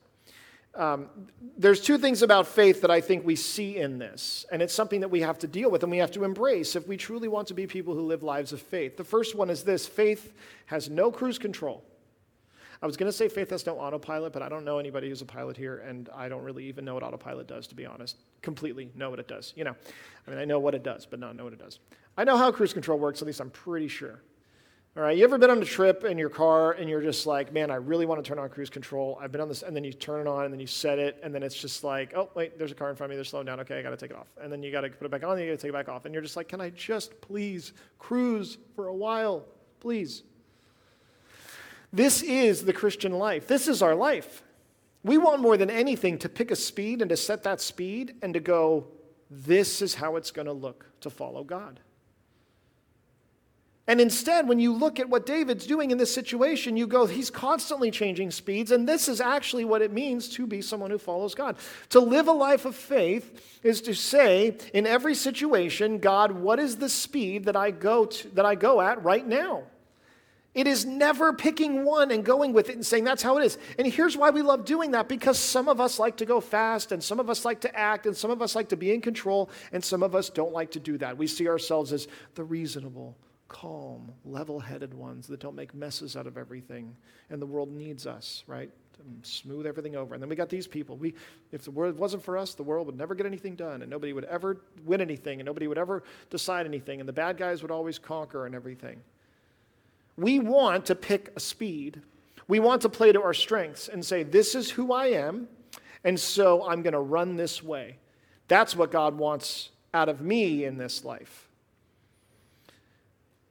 Um, 0.74 1.08
there's 1.56 1.80
two 1.80 1.96
things 1.96 2.20
about 2.20 2.46
faith 2.46 2.82
that 2.82 2.90
I 2.90 3.00
think 3.00 3.24
we 3.24 3.36
see 3.36 3.78
in 3.78 3.98
this, 3.98 4.44
and 4.52 4.60
it's 4.60 4.74
something 4.74 5.00
that 5.00 5.08
we 5.08 5.22
have 5.22 5.38
to 5.38 5.46
deal 5.46 5.70
with 5.70 5.82
and 5.82 5.90
we 5.90 5.96
have 5.96 6.12
to 6.12 6.24
embrace 6.24 6.76
if 6.76 6.86
we 6.86 6.98
truly 6.98 7.26
want 7.26 7.48
to 7.48 7.54
be 7.54 7.66
people 7.66 7.94
who 7.94 8.02
live 8.02 8.22
lives 8.22 8.52
of 8.52 8.60
faith. 8.60 8.98
The 8.98 9.02
first 9.04 9.34
one 9.34 9.48
is 9.48 9.62
this 9.62 9.86
faith 9.86 10.34
has 10.66 10.90
no 10.90 11.10
cruise 11.10 11.38
control. 11.38 11.82
I 12.80 12.86
was 12.86 12.96
going 12.96 13.10
to 13.10 13.16
say 13.16 13.28
faith 13.28 13.50
has 13.50 13.66
no 13.66 13.76
autopilot, 13.78 14.32
but 14.32 14.40
I 14.40 14.48
don't 14.48 14.64
know 14.64 14.78
anybody 14.78 15.08
who's 15.08 15.20
a 15.20 15.26
pilot 15.26 15.56
here, 15.56 15.78
and 15.78 16.08
I 16.14 16.28
don't 16.28 16.44
really 16.44 16.64
even 16.66 16.84
know 16.84 16.94
what 16.94 17.02
autopilot 17.02 17.48
does, 17.48 17.66
to 17.68 17.74
be 17.74 17.84
honest. 17.84 18.18
Completely 18.40 18.90
know 18.94 19.10
what 19.10 19.18
it 19.18 19.26
does. 19.26 19.52
You 19.56 19.64
know, 19.64 19.74
I 20.26 20.30
mean, 20.30 20.38
I 20.38 20.44
know 20.44 20.60
what 20.60 20.74
it 20.74 20.84
does, 20.84 21.04
but 21.04 21.18
not 21.18 21.34
know 21.34 21.44
what 21.44 21.52
it 21.52 21.58
does. 21.58 21.80
I 22.16 22.24
know 22.24 22.36
how 22.36 22.52
cruise 22.52 22.72
control 22.72 22.98
works, 22.98 23.20
at 23.20 23.26
least 23.26 23.40
I'm 23.40 23.50
pretty 23.50 23.88
sure. 23.88 24.22
All 24.96 25.02
right, 25.02 25.16
you 25.16 25.22
ever 25.22 25.38
been 25.38 25.50
on 25.50 25.62
a 25.62 25.64
trip 25.64 26.04
in 26.04 26.18
your 26.18 26.28
car 26.28 26.72
and 26.72 26.88
you're 26.88 27.02
just 27.02 27.24
like, 27.24 27.52
man, 27.52 27.70
I 27.70 27.76
really 27.76 28.04
want 28.04 28.24
to 28.24 28.28
turn 28.28 28.38
on 28.40 28.48
cruise 28.48 28.70
control. 28.70 29.16
I've 29.20 29.30
been 29.30 29.40
on 29.40 29.48
this, 29.48 29.62
and 29.62 29.76
then 29.76 29.84
you 29.84 29.92
turn 29.92 30.26
it 30.26 30.28
on 30.28 30.44
and 30.44 30.52
then 30.52 30.58
you 30.58 30.66
set 30.66 30.98
it, 30.98 31.20
and 31.22 31.32
then 31.32 31.42
it's 31.42 31.54
just 31.54 31.84
like, 31.84 32.14
oh, 32.16 32.30
wait, 32.34 32.58
there's 32.58 32.72
a 32.72 32.74
car 32.74 32.90
in 32.90 32.96
front 32.96 33.10
of 33.10 33.14
me, 33.14 33.16
they're 33.16 33.24
slowing 33.24 33.46
down. 33.46 33.60
Okay, 33.60 33.78
I 33.78 33.82
got 33.82 33.90
to 33.90 33.96
take 33.96 34.10
it 34.10 34.16
off. 34.16 34.28
And 34.40 34.52
then 34.52 34.62
you 34.62 34.72
got 34.72 34.80
to 34.80 34.90
put 34.90 35.04
it 35.04 35.10
back 35.10 35.24
on, 35.24 35.32
and 35.32 35.40
you 35.40 35.46
got 35.46 35.58
to 35.58 35.62
take 35.62 35.68
it 35.68 35.72
back 35.72 35.88
off. 35.88 36.04
And 36.04 36.12
you're 36.12 36.22
just 36.22 36.36
like, 36.36 36.48
can 36.48 36.60
I 36.60 36.70
just 36.70 37.20
please 37.20 37.74
cruise 37.98 38.58
for 38.74 38.88
a 38.88 38.94
while? 38.94 39.44
Please. 39.78 40.22
This 41.92 42.22
is 42.22 42.64
the 42.64 42.72
Christian 42.72 43.12
life. 43.12 43.46
This 43.46 43.68
is 43.68 43.82
our 43.82 43.94
life. 43.94 44.42
We 45.02 45.16
want 45.16 45.40
more 45.40 45.56
than 45.56 45.70
anything 45.70 46.18
to 46.18 46.28
pick 46.28 46.50
a 46.50 46.56
speed 46.56 47.00
and 47.00 47.08
to 47.08 47.16
set 47.16 47.44
that 47.44 47.60
speed 47.60 48.16
and 48.22 48.34
to 48.34 48.40
go, 48.40 48.88
this 49.30 49.80
is 49.80 49.94
how 49.94 50.16
it's 50.16 50.30
going 50.30 50.46
to 50.46 50.52
look 50.52 50.86
to 51.00 51.10
follow 51.10 51.44
God. 51.44 51.80
And 53.86 54.02
instead, 54.02 54.46
when 54.46 54.60
you 54.60 54.74
look 54.74 55.00
at 55.00 55.08
what 55.08 55.24
David's 55.24 55.66
doing 55.66 55.90
in 55.90 55.96
this 55.96 56.12
situation, 56.12 56.76
you 56.76 56.86
go, 56.86 57.06
he's 57.06 57.30
constantly 57.30 57.90
changing 57.90 58.30
speeds, 58.30 58.70
and 58.70 58.86
this 58.86 59.08
is 59.08 59.18
actually 59.18 59.64
what 59.64 59.80
it 59.80 59.94
means 59.94 60.28
to 60.30 60.46
be 60.46 60.60
someone 60.60 60.90
who 60.90 60.98
follows 60.98 61.34
God. 61.34 61.56
To 61.90 62.00
live 62.00 62.28
a 62.28 62.32
life 62.32 62.66
of 62.66 62.74
faith 62.74 63.58
is 63.62 63.80
to 63.82 63.94
say, 63.94 64.58
in 64.74 64.86
every 64.86 65.14
situation, 65.14 66.00
God, 66.00 66.32
what 66.32 66.58
is 66.58 66.76
the 66.76 66.90
speed 66.90 67.46
that 67.46 67.56
I 67.56 67.70
go 67.70 68.04
to, 68.04 68.28
that 68.34 68.44
I 68.44 68.56
go 68.56 68.82
at 68.82 69.02
right 69.02 69.26
now? 69.26 69.62
It 70.54 70.66
is 70.66 70.86
never 70.86 71.32
picking 71.32 71.84
one 71.84 72.10
and 72.10 72.24
going 72.24 72.52
with 72.52 72.70
it 72.70 72.74
and 72.74 72.84
saying 72.84 73.04
that's 73.04 73.22
how 73.22 73.38
it 73.38 73.44
is. 73.44 73.58
And 73.78 73.86
here's 73.86 74.16
why 74.16 74.30
we 74.30 74.42
love 74.42 74.64
doing 74.64 74.92
that 74.92 75.08
because 75.08 75.38
some 75.38 75.68
of 75.68 75.80
us 75.80 75.98
like 75.98 76.16
to 76.16 76.26
go 76.26 76.40
fast, 76.40 76.90
and 76.90 77.04
some 77.04 77.20
of 77.20 77.28
us 77.28 77.44
like 77.44 77.60
to 77.60 77.78
act, 77.78 78.06
and 78.06 78.16
some 78.16 78.30
of 78.30 78.40
us 78.40 78.56
like 78.56 78.70
to 78.70 78.76
be 78.76 78.92
in 78.92 79.00
control, 79.00 79.50
and 79.72 79.84
some 79.84 80.02
of 80.02 80.14
us 80.14 80.30
don't 80.30 80.52
like 80.52 80.70
to 80.72 80.80
do 80.80 80.96
that. 80.98 81.16
We 81.16 81.26
see 81.26 81.48
ourselves 81.48 81.92
as 81.92 82.08
the 82.34 82.44
reasonable, 82.44 83.16
calm, 83.48 84.10
level 84.24 84.58
headed 84.58 84.94
ones 84.94 85.26
that 85.28 85.38
don't 85.38 85.54
make 85.54 85.74
messes 85.74 86.16
out 86.16 86.26
of 86.26 86.38
everything. 86.38 86.96
And 87.30 87.42
the 87.42 87.46
world 87.46 87.70
needs 87.70 88.06
us, 88.06 88.42
right? 88.46 88.70
To 88.94 89.02
smooth 89.22 89.66
everything 89.66 89.96
over. 89.96 90.14
And 90.14 90.22
then 90.22 90.30
we 90.30 90.34
got 90.34 90.48
these 90.48 90.66
people. 90.66 90.96
We, 90.96 91.14
if 91.52 91.62
the 91.62 91.70
world 91.70 91.98
wasn't 91.98 92.24
for 92.24 92.38
us, 92.38 92.54
the 92.54 92.62
world 92.62 92.86
would 92.86 92.96
never 92.96 93.14
get 93.14 93.26
anything 93.26 93.54
done, 93.54 93.82
and 93.82 93.90
nobody 93.90 94.14
would 94.14 94.24
ever 94.24 94.62
win 94.84 95.02
anything, 95.02 95.40
and 95.40 95.46
nobody 95.46 95.68
would 95.68 95.78
ever 95.78 96.02
decide 96.30 96.66
anything, 96.66 97.00
and 97.00 97.08
the 97.08 97.12
bad 97.12 97.36
guys 97.36 97.60
would 97.60 97.70
always 97.70 97.98
conquer 97.98 98.46
and 98.46 98.54
everything. 98.54 99.02
We 100.18 100.40
want 100.40 100.86
to 100.86 100.96
pick 100.96 101.32
a 101.36 101.40
speed. 101.40 102.02
We 102.48 102.58
want 102.58 102.82
to 102.82 102.88
play 102.88 103.12
to 103.12 103.22
our 103.22 103.32
strengths 103.32 103.86
and 103.86 104.04
say, 104.04 104.24
This 104.24 104.56
is 104.56 104.68
who 104.68 104.92
I 104.92 105.06
am, 105.06 105.46
and 106.02 106.18
so 106.18 106.68
I'm 106.68 106.82
going 106.82 106.92
to 106.92 106.98
run 106.98 107.36
this 107.36 107.62
way. 107.62 107.98
That's 108.48 108.74
what 108.74 108.90
God 108.90 109.16
wants 109.16 109.70
out 109.94 110.08
of 110.08 110.20
me 110.20 110.64
in 110.64 110.76
this 110.76 111.04
life. 111.04 111.48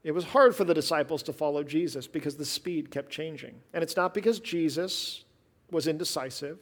It 0.03 0.12
was 0.12 0.25
hard 0.25 0.56
for 0.56 0.65
the 0.65 0.73
disciples 0.73 1.23
to 1.23 1.34
follow 1.34 1.63
Jesus 1.63 2.06
because 2.06 2.36
the 2.36 2.45
speed 2.45 2.91
kept 2.91 3.12
changing. 3.12 3.56
And 3.73 3.82
it's 3.82 3.95
not 3.95 4.13
because 4.13 4.39
Jesus 4.39 5.23
was 5.71 5.88
indecisive, 5.88 6.60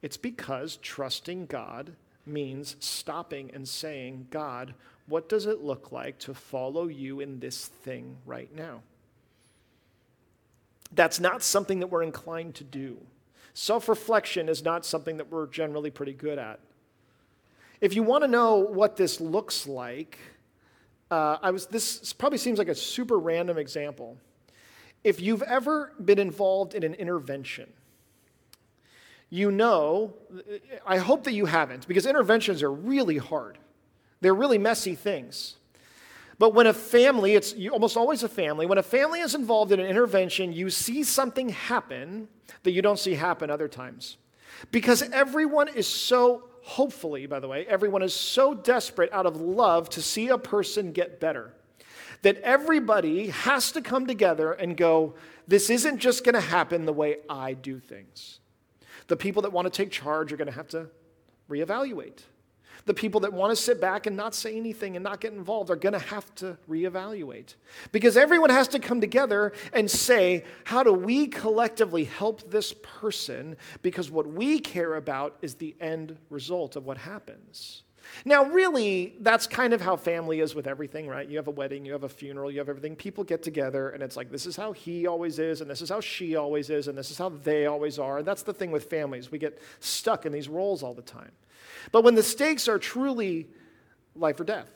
it's 0.00 0.16
because 0.16 0.76
trusting 0.76 1.46
God 1.46 1.96
means 2.24 2.76
stopping 2.78 3.50
and 3.52 3.66
saying, 3.66 4.28
God, 4.30 4.74
what 5.06 5.28
does 5.28 5.46
it 5.46 5.60
look 5.60 5.90
like 5.90 6.18
to 6.20 6.34
follow 6.34 6.86
you 6.86 7.18
in 7.18 7.40
this 7.40 7.66
thing 7.66 8.18
right 8.24 8.54
now? 8.54 8.82
That's 10.92 11.20
not 11.20 11.42
something 11.42 11.80
that 11.80 11.88
we're 11.88 12.02
inclined 12.02 12.54
to 12.56 12.64
do. 12.64 12.98
Self 13.54 13.88
reflection 13.88 14.48
is 14.48 14.64
not 14.64 14.86
something 14.86 15.16
that 15.16 15.30
we're 15.30 15.46
generally 15.46 15.90
pretty 15.90 16.12
good 16.12 16.38
at. 16.38 16.60
If 17.80 17.94
you 17.94 18.02
want 18.02 18.24
to 18.24 18.28
know 18.28 18.56
what 18.56 18.96
this 18.96 19.20
looks 19.20 19.66
like, 19.66 20.18
uh, 21.10 21.38
I 21.42 21.50
was, 21.50 21.66
this 21.66 22.12
probably 22.12 22.38
seems 22.38 22.58
like 22.58 22.68
a 22.68 22.74
super 22.74 23.18
random 23.18 23.58
example. 23.58 24.16
If 25.04 25.20
you've 25.20 25.42
ever 25.42 25.92
been 26.04 26.18
involved 26.18 26.74
in 26.74 26.82
an 26.82 26.94
intervention, 26.94 27.72
you 29.30 29.50
know, 29.50 30.14
I 30.86 30.98
hope 30.98 31.24
that 31.24 31.32
you 31.32 31.46
haven't, 31.46 31.86
because 31.86 32.06
interventions 32.06 32.62
are 32.62 32.72
really 32.72 33.18
hard. 33.18 33.58
They're 34.20 34.34
really 34.34 34.58
messy 34.58 34.94
things. 34.94 35.56
But 36.38 36.54
when 36.54 36.66
a 36.66 36.72
family, 36.72 37.34
it's 37.34 37.54
almost 37.70 37.96
always 37.96 38.22
a 38.22 38.28
family, 38.28 38.66
when 38.66 38.78
a 38.78 38.82
family 38.82 39.20
is 39.20 39.34
involved 39.34 39.72
in 39.72 39.80
an 39.80 39.86
intervention, 39.86 40.52
you 40.52 40.70
see 40.70 41.02
something 41.02 41.48
happen 41.48 42.28
that 42.62 42.70
you 42.70 42.82
don't 42.82 42.98
see 42.98 43.14
happen 43.14 43.50
other 43.50 43.68
times. 43.68 44.18
Because 44.70 45.02
everyone 45.02 45.68
is 45.68 45.86
so, 45.86 46.44
hopefully, 46.62 47.26
by 47.26 47.40
the 47.40 47.48
way, 47.48 47.66
everyone 47.66 48.02
is 48.02 48.14
so 48.14 48.54
desperate 48.54 49.12
out 49.12 49.26
of 49.26 49.40
love 49.40 49.88
to 49.90 50.02
see 50.02 50.28
a 50.28 50.38
person 50.38 50.92
get 50.92 51.20
better 51.20 51.54
that 52.22 52.36
everybody 52.38 53.28
has 53.28 53.72
to 53.72 53.80
come 53.80 54.06
together 54.06 54.52
and 54.52 54.76
go, 54.76 55.14
this 55.46 55.70
isn't 55.70 55.98
just 55.98 56.24
going 56.24 56.34
to 56.34 56.40
happen 56.40 56.84
the 56.84 56.92
way 56.92 57.18
I 57.28 57.54
do 57.54 57.78
things. 57.78 58.40
The 59.06 59.16
people 59.16 59.42
that 59.42 59.52
want 59.52 59.66
to 59.66 59.70
take 59.70 59.90
charge 59.90 60.32
are 60.32 60.36
going 60.36 60.48
to 60.48 60.54
have 60.54 60.68
to 60.68 60.88
reevaluate 61.48 62.22
the 62.88 62.94
people 62.94 63.20
that 63.20 63.32
want 63.32 63.54
to 63.54 63.62
sit 63.62 63.80
back 63.82 64.06
and 64.06 64.16
not 64.16 64.34
say 64.34 64.56
anything 64.56 64.96
and 64.96 65.04
not 65.04 65.20
get 65.20 65.34
involved 65.34 65.70
are 65.70 65.76
going 65.76 65.92
to 65.92 65.98
have 65.98 66.34
to 66.36 66.56
reevaluate. 66.68 67.54
Because 67.92 68.16
everyone 68.16 68.48
has 68.48 68.66
to 68.68 68.78
come 68.78 68.98
together 69.00 69.52
and 69.74 69.90
say, 69.90 70.42
how 70.64 70.82
do 70.82 70.94
we 70.94 71.26
collectively 71.26 72.04
help 72.04 72.50
this 72.50 72.74
person? 72.82 73.58
Because 73.82 74.10
what 74.10 74.26
we 74.26 74.58
care 74.58 74.94
about 74.94 75.36
is 75.42 75.56
the 75.56 75.76
end 75.80 76.16
result 76.30 76.76
of 76.76 76.86
what 76.86 76.96
happens. 76.96 77.82
Now, 78.24 78.44
really, 78.44 79.16
that's 79.20 79.46
kind 79.46 79.74
of 79.74 79.82
how 79.82 79.96
family 79.96 80.40
is 80.40 80.54
with 80.54 80.66
everything, 80.66 81.08
right? 81.08 81.28
You 81.28 81.36
have 81.36 81.46
a 81.46 81.50
wedding, 81.50 81.84
you 81.84 81.92
have 81.92 82.04
a 82.04 82.08
funeral, 82.08 82.50
you 82.50 82.58
have 82.58 82.70
everything. 82.70 82.96
People 82.96 83.22
get 83.22 83.42
together, 83.42 83.90
and 83.90 84.02
it's 84.02 84.16
like, 84.16 84.30
this 84.30 84.46
is 84.46 84.56
how 84.56 84.72
he 84.72 85.06
always 85.06 85.38
is, 85.38 85.60
and 85.60 85.70
this 85.70 85.82
is 85.82 85.90
how 85.90 86.00
she 86.00 86.36
always 86.36 86.70
is, 86.70 86.88
and 86.88 86.96
this 86.96 87.10
is 87.10 87.18
how 87.18 87.28
they 87.28 87.66
always 87.66 87.98
are. 87.98 88.18
And 88.18 88.26
that's 88.26 88.44
the 88.44 88.54
thing 88.54 88.70
with 88.70 88.88
families. 88.88 89.30
We 89.30 89.38
get 89.38 89.60
stuck 89.80 90.24
in 90.24 90.32
these 90.32 90.48
roles 90.48 90.82
all 90.82 90.94
the 90.94 91.02
time. 91.02 91.32
But 91.92 92.04
when 92.04 92.14
the 92.14 92.22
stakes 92.22 92.68
are 92.68 92.78
truly 92.78 93.48
life 94.14 94.40
or 94.40 94.44
death, 94.44 94.68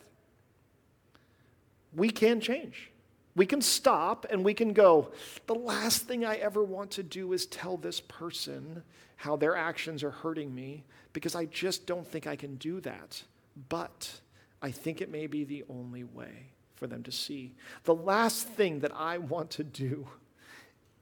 we 1.94 2.10
can 2.10 2.40
change. 2.40 2.90
We 3.34 3.46
can 3.46 3.62
stop 3.62 4.26
and 4.30 4.44
we 4.44 4.54
can 4.54 4.72
go, 4.72 5.10
the 5.46 5.54
last 5.54 6.06
thing 6.06 6.24
I 6.24 6.36
ever 6.36 6.62
want 6.62 6.90
to 6.92 7.02
do 7.02 7.32
is 7.32 7.46
tell 7.46 7.76
this 7.76 8.00
person 8.00 8.82
how 9.16 9.36
their 9.36 9.56
actions 9.56 10.02
are 10.02 10.10
hurting 10.10 10.54
me 10.54 10.84
because 11.12 11.34
I 11.34 11.46
just 11.46 11.86
don't 11.86 12.06
think 12.06 12.26
I 12.26 12.36
can 12.36 12.56
do 12.56 12.80
that. 12.80 13.22
But 13.68 14.20
I 14.60 14.70
think 14.70 15.00
it 15.00 15.10
may 15.10 15.26
be 15.26 15.44
the 15.44 15.64
only 15.68 16.04
way 16.04 16.52
for 16.74 16.86
them 16.86 17.02
to 17.04 17.12
see. 17.12 17.54
The 17.84 17.94
last 17.94 18.48
thing 18.48 18.80
that 18.80 18.92
I 18.94 19.18
want 19.18 19.50
to 19.52 19.64
do 19.64 20.08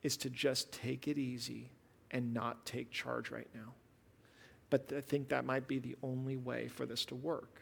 is 0.02 0.16
to 0.18 0.30
just 0.30 0.72
take 0.72 1.08
it 1.08 1.18
easy 1.18 1.70
and 2.10 2.32
not 2.32 2.64
take 2.64 2.90
charge 2.90 3.30
right 3.30 3.48
now. 3.54 3.74
But 4.70 4.92
I 4.96 5.00
think 5.00 5.28
that 5.28 5.44
might 5.44 5.66
be 5.68 5.78
the 5.78 5.96
only 6.02 6.36
way 6.36 6.68
for 6.68 6.86
this 6.86 7.04
to 7.06 7.14
work. 7.14 7.60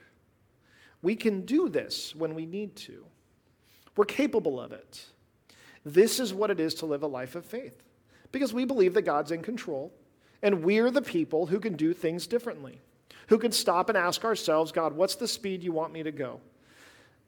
We 1.03 1.17
can 1.17 1.43
do 1.43 1.69
this 1.69 2.15
when 2.15 2.35
we 2.35 2.45
need 2.45 2.77
to. 2.77 3.05
We're 3.97 4.05
capable 4.05 4.61
of 4.61 4.73
it. 4.73 5.07
This 5.85 6.21
is 6.21 6.35
what 6.35 6.51
it 6.51 6.61
is 6.61 6.75
to 6.75 6.87
live 6.87 7.03
a 7.03 7.07
life 7.07 7.35
of 7.35 7.45
faith 7.45 7.83
because 8.31 8.53
we 8.53 8.65
believe 8.65 8.95
that 8.95 9.03
God's 9.03 9.33
in 9.33 9.43
control 9.43 9.93
and 10.43 10.63
we're 10.63 10.91
the 10.91 11.03
people 11.03 11.47
who 11.47 11.59
can 11.59 11.75
do 11.75 11.93
things 11.93 12.27
differently, 12.27 12.81
who 13.29 13.39
can 13.39 13.53
stop 13.53 13.89
and 13.89 13.99
ask 13.99 14.25
ourselves, 14.25 14.71
God, 14.71 14.93
what's 14.93 15.15
the 15.15 15.27
speed 15.27 15.63
you 15.63 15.73
want 15.73 15.93
me 15.93 16.03
to 16.03 16.13
go? 16.13 16.41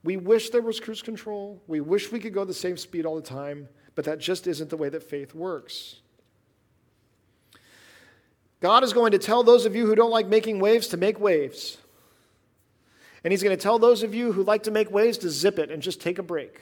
We 0.03 0.16
wish 0.16 0.51
there 0.51 0.62
was 0.62 0.81
cruise 0.81 1.03
control. 1.03 1.61
We 1.66 1.81
wish 1.81 2.11
we 2.11 2.20
could 2.20 2.35
go 2.35 2.45
the 2.45 2.55
same 2.55 2.76
speed 2.76 3.05
all 3.05 3.16
the 3.16 3.22
time, 3.22 3.68
but 3.95 4.05
that 4.05 4.18
just 4.18 4.47
isn't 4.47 4.70
the 4.70 4.76
way 4.76 4.89
that 4.89 5.03
faith 5.03 5.35
works. 5.35 6.00
God 8.61 8.85
is 8.85 8.93
going 8.93 9.13
to 9.13 9.19
tell 9.19 9.43
those 9.43 9.67
of 9.67 9.75
you 9.75 9.87
who 9.87 9.95
don't 9.95 10.11
like 10.11 10.27
making 10.27 10.61
waves 10.61 10.89
to 10.89 10.97
make 10.97 11.19
waves. 11.19 11.79
And 13.25 13.33
He's 13.33 13.43
going 13.43 13.57
to 13.57 13.63
tell 13.63 13.79
those 13.79 14.03
of 14.03 14.15
you 14.15 14.33
who 14.33 14.43
like 14.43 14.65
to 14.65 14.71
make 14.71 14.91
waves 14.91 15.19
to 15.19 15.31
zip 15.31 15.59
it 15.59 15.71
and 15.71 15.83
just 15.83 16.01
take 16.01 16.19
a 16.19 16.23
break. 16.23 16.61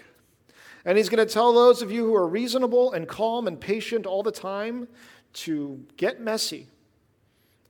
And 0.85 0.97
He's 0.97 1.09
going 1.09 1.27
to 1.27 1.33
tell 1.33 1.53
those 1.53 1.83
of 1.83 1.91
you 1.91 2.07
who 2.07 2.15
are 2.15 2.27
reasonable 2.27 2.93
and 2.93 3.07
calm 3.09 3.47
and 3.47 3.61
patient 3.61 4.07
all 4.07 4.23
the 4.23 4.33
time 4.33 4.89
to 5.35 5.85
get 5.97 6.21
messy 6.21 6.69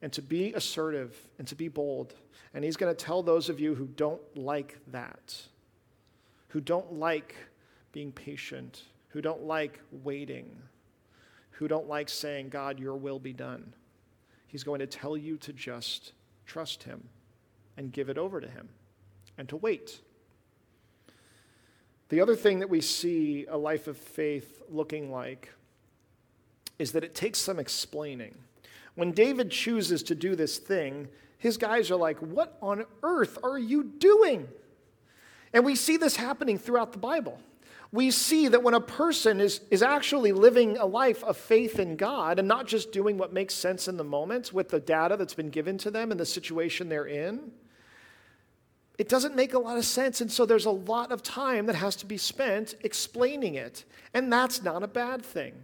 and 0.03 0.13
to 0.13 0.23
be 0.23 0.53
assertive 0.53 1.17
and 1.39 1.49
to 1.49 1.55
be 1.55 1.69
bold. 1.69 2.15
And 2.55 2.65
He's 2.65 2.77
going 2.77 2.95
to 2.95 3.05
tell 3.05 3.23
those 3.23 3.49
of 3.49 3.61
you 3.61 3.75
who 3.75 3.87
don't 3.87 4.21
like 4.37 4.79
that 4.89 5.43
who 6.49 6.61
don't 6.61 6.95
like 6.95 7.35
being 7.93 8.13
patient, 8.13 8.83
who 9.09 9.21
don't 9.21 9.45
like 9.45 9.81
waiting, 10.03 10.57
who 11.53 11.69
don't 11.69 11.89
like 11.89 12.09
saying, 12.09 12.49
God, 12.49 12.79
your 12.79 12.97
will 12.97 13.19
be 13.19 13.33
done. 13.33 13.73
He's 14.49 14.65
going 14.65 14.81
to 14.81 14.87
tell 14.87 15.17
you 15.17 15.37
to 15.39 15.53
just 15.53 16.13
trust 16.47 16.83
him 16.83 17.05
and 17.77 17.93
give 17.93 18.09
it 18.09 18.19
over 18.19 18.41
to 18.41 18.49
him 18.49 18.69
and 19.37 19.49
to 19.51 19.57
wait. 19.57 20.01
The 22.09 22.21
other 22.21 22.35
thing 22.35 22.59
that 22.59 22.71
we 22.71 22.81
see 22.81 23.47
a 23.49 23.57
life 23.57 23.87
of 23.87 23.97
faith 23.97 24.63
looking 24.69 25.13
like 25.13 25.53
is 26.79 26.93
that 26.93 27.05
it 27.05 27.15
takes 27.15 27.39
some 27.39 27.59
explaining. 27.59 28.35
When 28.95 29.13
David 29.13 29.51
chooses 29.51 30.03
to 30.05 30.15
do 30.15 30.35
this 30.35 30.59
thing, 30.59 31.09
his 31.37 31.57
guys 31.57 31.91
are 31.91 31.97
like, 31.97 32.19
What 32.19 32.57
on 32.63 32.85
earth 33.03 33.39
are 33.43 33.59
you 33.59 33.85
doing? 33.85 34.49
And 35.53 35.65
we 35.65 35.75
see 35.77 35.97
this 35.97 36.17
happening 36.17 36.59
throughout 36.59 36.93
the 36.93 36.99
Bible. 36.99 37.41
We 37.91 38.11
see 38.11 38.49
that 38.49 38.63
when 38.63 38.75
a 38.75 38.81
person 38.81 39.41
is, 39.41 39.63
is 39.71 39.83
actually 39.83 40.33
living 40.33 40.77
a 40.77 40.85
life 40.85 41.25
of 41.25 41.39
faith 41.39 41.79
in 41.79 41.97
God 41.97 42.39
and 42.39 42.47
not 42.47 42.67
just 42.67 42.93
doing 42.93 43.17
what 43.17 43.33
makes 43.33 43.55
sense 43.55 43.89
in 43.89 43.97
the 43.97 44.05
moment 44.05 44.53
with 44.53 44.69
the 44.69 44.81
data 44.81 45.17
that's 45.17 45.35
been 45.35 45.49
given 45.49 45.79
to 45.79 45.91
them 45.91 46.11
and 46.11 46.21
the 46.21 46.27
situation 46.27 46.89
they're 46.89 47.07
in, 47.07 47.51
it 48.99 49.09
doesn't 49.09 49.37
make 49.37 49.55
a 49.55 49.59
lot 49.59 49.79
of 49.79 49.85
sense. 49.85 50.21
And 50.21 50.31
so 50.31 50.45
there's 50.45 50.67
a 50.67 50.71
lot 50.71 51.13
of 51.13 51.23
time 51.23 51.67
that 51.67 51.77
has 51.77 51.97
to 51.97 52.07
be 52.07 52.19
spent 52.19 52.75
explaining 52.83 53.55
it. 53.55 53.85
And 54.13 54.31
that's 54.31 54.63
not 54.63 54.83
a 54.83 54.89
bad 54.89 55.25
thing. 55.25 55.55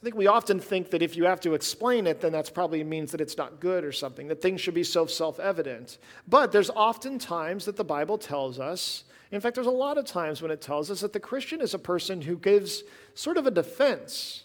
I 0.00 0.04
think 0.04 0.14
we 0.14 0.28
often 0.28 0.60
think 0.60 0.90
that 0.90 1.02
if 1.02 1.16
you 1.16 1.24
have 1.24 1.40
to 1.40 1.54
explain 1.54 2.06
it, 2.06 2.20
then 2.20 2.32
that 2.32 2.52
probably 2.54 2.84
means 2.84 3.10
that 3.12 3.20
it's 3.20 3.36
not 3.36 3.60
good 3.60 3.84
or 3.84 3.90
something, 3.90 4.28
that 4.28 4.40
things 4.40 4.60
should 4.60 4.74
be 4.74 4.84
so 4.84 5.06
self 5.06 5.40
evident. 5.40 5.98
But 6.26 6.52
there's 6.52 6.70
often 6.70 7.18
times 7.18 7.64
that 7.64 7.76
the 7.76 7.84
Bible 7.84 8.16
tells 8.16 8.60
us, 8.60 9.04
in 9.30 9.40
fact, 9.40 9.54
there's 9.54 9.66
a 9.66 9.70
lot 9.70 9.98
of 9.98 10.04
times 10.06 10.40
when 10.40 10.50
it 10.50 10.60
tells 10.60 10.90
us 10.90 11.00
that 11.00 11.12
the 11.12 11.20
Christian 11.20 11.60
is 11.60 11.74
a 11.74 11.78
person 11.78 12.22
who 12.22 12.36
gives 12.36 12.82
sort 13.14 13.36
of 13.36 13.46
a 13.46 13.50
defense. 13.50 14.44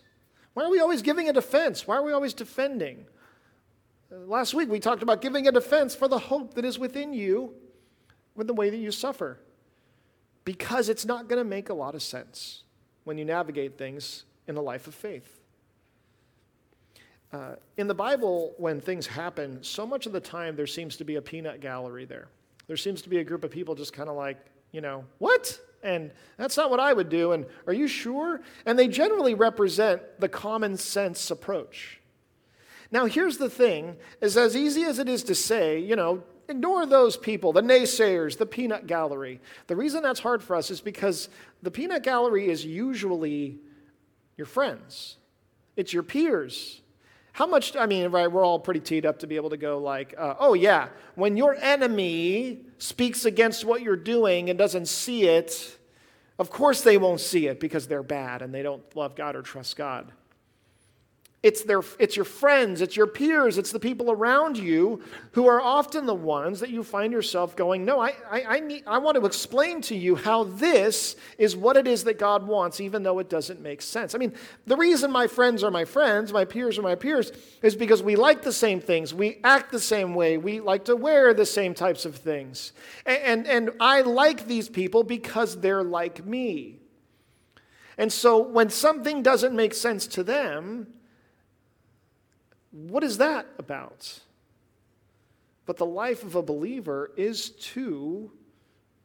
Why 0.53 0.63
are 0.63 0.69
we 0.69 0.79
always 0.79 1.01
giving 1.01 1.29
a 1.29 1.34
defense? 1.34 1.88
Why 1.88 1.95
are 1.95 2.03
we 2.03 2.11
always 2.11 2.34
defending? 2.34 3.05
Last 4.11 4.53
week 4.53 4.69
we 4.69 4.79
talked 4.79 5.01
about 5.01 5.21
giving 5.21 5.47
a 5.47 5.51
defense 5.51 5.95
for 5.95 6.07
the 6.07 6.19
hope 6.19 6.53
that 6.55 6.65
is 6.65 6.77
within 6.77 7.13
you 7.13 7.53
with 8.36 8.47
the 8.47 8.53
way 8.53 8.69
that 8.69 8.77
you 8.77 8.91
suffer. 8.91 9.39
Because 10.45 10.89
it's 10.89 11.05
not 11.05 11.29
going 11.29 11.39
to 11.41 11.49
make 11.49 11.69
a 11.69 11.73
lot 11.73 11.95
of 11.95 12.01
sense 12.01 12.63
when 13.05 13.17
you 13.17 13.25
navigate 13.25 13.77
things 13.77 14.25
in 14.47 14.57
a 14.57 14.61
life 14.61 14.88
of 14.88 14.93
faith. 14.93 15.39
Uh, 17.31 17.55
in 17.77 17.88
the 17.88 17.95
Bible, 17.95 18.53
when 18.57 18.79
things 18.79 19.07
happen, 19.07 19.63
so 19.63 19.88
much 19.88 20.05
of 20.05 20.11
the 20.11 20.19
time 20.19 20.55
there 20.55 20.67
seems 20.67 20.97
to 20.97 21.03
be 21.03 21.15
a 21.15 21.21
peanut 21.21 21.61
gallery 21.61 22.05
there. 22.05 22.27
There 22.67 22.77
seems 22.77 23.01
to 23.01 23.09
be 23.09 23.17
a 23.19 23.23
group 23.23 23.43
of 23.43 23.49
people 23.49 23.73
just 23.73 23.93
kind 23.93 24.09
of 24.09 24.15
like, 24.15 24.38
you 24.74 24.82
know, 24.82 25.05
what? 25.19 25.57
And 25.84 26.11
that's 26.36 26.57
not 26.57 26.69
what 26.69 26.82
I 26.82 26.91
would 26.91 27.07
do. 27.07 27.32
And 27.32 27.45
are 27.67 27.74
you 27.74 27.88
sure? 27.88 28.41
And 28.65 28.78
they 28.78 28.89
generally 28.89 29.36
represent 29.36 30.01
the 30.19 30.28
common 30.28 30.76
sense 30.76 31.32
approach. 31.32 32.01
Now, 32.91 33.05
here's 33.05 33.38
the 33.38 33.49
thing 33.49 33.95
is 34.19 34.36
as 34.36 34.55
easy 34.55 34.84
as 34.84 34.99
it 34.99 35.07
is 35.07 35.24
to 35.24 35.36
say, 35.36 35.80
you 35.80 35.95
know, 35.95 36.24
ignore 36.47 36.86
those 36.86 37.17
people, 37.17 37.53
the 37.53 37.61
naysayers, 37.61 38.38
the 38.38 38.45
peanut 38.45 38.88
gallery. 38.88 39.39
The 39.67 39.76
reason 39.76 40.03
that's 40.03 40.19
hard 40.19 40.43
for 40.43 40.55
us 40.55 40.69
is 40.69 40.82
because 40.82 41.30
the 41.61 41.71
peanut 41.71 42.03
gallery 42.03 42.49
is 42.49 42.65
usually 42.65 43.59
your 44.38 44.45
friends, 44.45 45.17
it's 45.76 45.93
your 45.93 46.03
peers, 46.03 46.82
how 47.34 47.47
much, 47.47 47.75
I 47.75 47.88
mean, 47.88 48.11
right, 48.11 48.31
we're 48.31 48.45
all 48.45 48.59
pretty 48.59 48.79
teed 48.79 49.07
up 49.07 49.19
to 49.19 49.27
be 49.27 49.36
able 49.38 49.49
to 49.49 49.57
go, 49.57 49.79
like, 49.79 50.13
uh, 50.17 50.36
oh, 50.39 50.53
yeah, 50.53 50.89
when 51.15 51.36
your 51.36 51.55
enemy 51.55 52.61
speaks 52.77 53.25
against 53.25 53.65
what 53.65 53.81
you're 53.81 53.95
doing 53.95 54.51
and 54.51 54.57
doesn't 54.57 54.88
see 54.88 55.23
it, 55.23 55.77
of 56.38 56.51
course 56.51 56.81
they 56.81 56.97
won't 56.97 57.19
see 57.19 57.47
it 57.47 57.59
because 57.59 57.88
they're 57.88 58.03
bad 58.03 58.43
and 58.43 58.53
they 58.53 58.61
don't 58.61 58.84
love 58.95 59.15
God 59.15 59.36
or 59.36 59.41
trust 59.41 59.75
God. 59.75 60.11
It's, 61.44 61.64
their, 61.64 61.82
it's 62.00 62.16
your 62.16 62.24
friends, 62.24 62.80
it's 62.80 62.96
your 62.96 63.06
peers, 63.06 63.58
it's 63.58 63.74
the 63.74 63.80
people 63.80 64.10
around 64.10 64.58
you 64.58 65.02
who 65.34 65.46
are 65.48 65.60
often 65.60 66.06
the 66.06 66.16
ones 66.16 66.62
that 66.62 66.70
you 66.70 66.84
find 66.84 67.12
yourself 67.12 67.54
going, 67.58 67.84
No, 67.84 68.00
I, 68.00 68.14
I, 68.32 68.44
I, 68.48 68.60
need, 68.62 68.84
I 68.88 68.98
want 69.00 69.18
to 69.18 69.26
explain 69.26 69.82
to 69.82 69.96
you 69.96 70.16
how 70.16 70.46
this 70.46 71.18
is 71.38 71.54
what 71.54 71.76
it 71.76 71.86
is 71.86 72.06
that 72.06 72.18
God 72.18 72.48
wants, 72.48 72.80
even 72.80 73.04
though 73.04 73.20
it 73.20 73.30
doesn't 73.30 73.60
make 73.60 73.82
sense. 73.82 74.16
I 74.16 74.20
mean, 74.20 74.32
the 74.68 74.78
reason 74.78 75.12
my 75.12 75.28
friends 75.28 75.66
are 75.66 75.72
my 75.72 75.84
friends, 75.84 76.32
my 76.32 76.46
peers 76.46 76.80
are 76.80 76.82
my 76.82 76.96
peers, 76.96 77.34
is 77.62 77.76
because 77.76 78.02
we 78.02 78.16
like 78.16 78.41
the 78.41 78.54
same 78.54 78.80
things, 78.80 79.14
we 79.14 79.41
act 79.44 79.70
the 79.70 79.82
same 79.82 80.16
way, 80.16 80.38
we 80.38 80.62
like 80.62 80.86
to 80.86 80.96
wear 80.96 81.34
the 81.34 81.46
same 81.46 81.74
types 81.74 82.06
of 82.06 82.16
things. 82.16 82.72
And, 83.06 83.22
and, 83.22 83.48
and 83.48 83.70
I 83.82 84.00
like 84.00 84.48
these 84.48 84.70
people 84.70 85.04
because 85.04 85.60
they're 85.60 85.84
like 85.84 86.26
me. 86.26 86.80
And 87.98 88.14
so 88.14 88.38
when 88.38 88.70
something 88.70 89.22
doesn't 89.22 89.54
make 89.54 89.74
sense 89.74 90.08
to 90.08 90.24
them, 90.24 90.88
what 92.74 93.03
is 93.03 93.19
that 93.19 93.45
about? 93.57 94.19
But 95.65 95.78
the 95.78 95.86
life 95.86 96.24
of 96.24 96.36
a 96.36 96.41
believer 96.41 97.11
is 97.15 97.51
to 97.51 98.32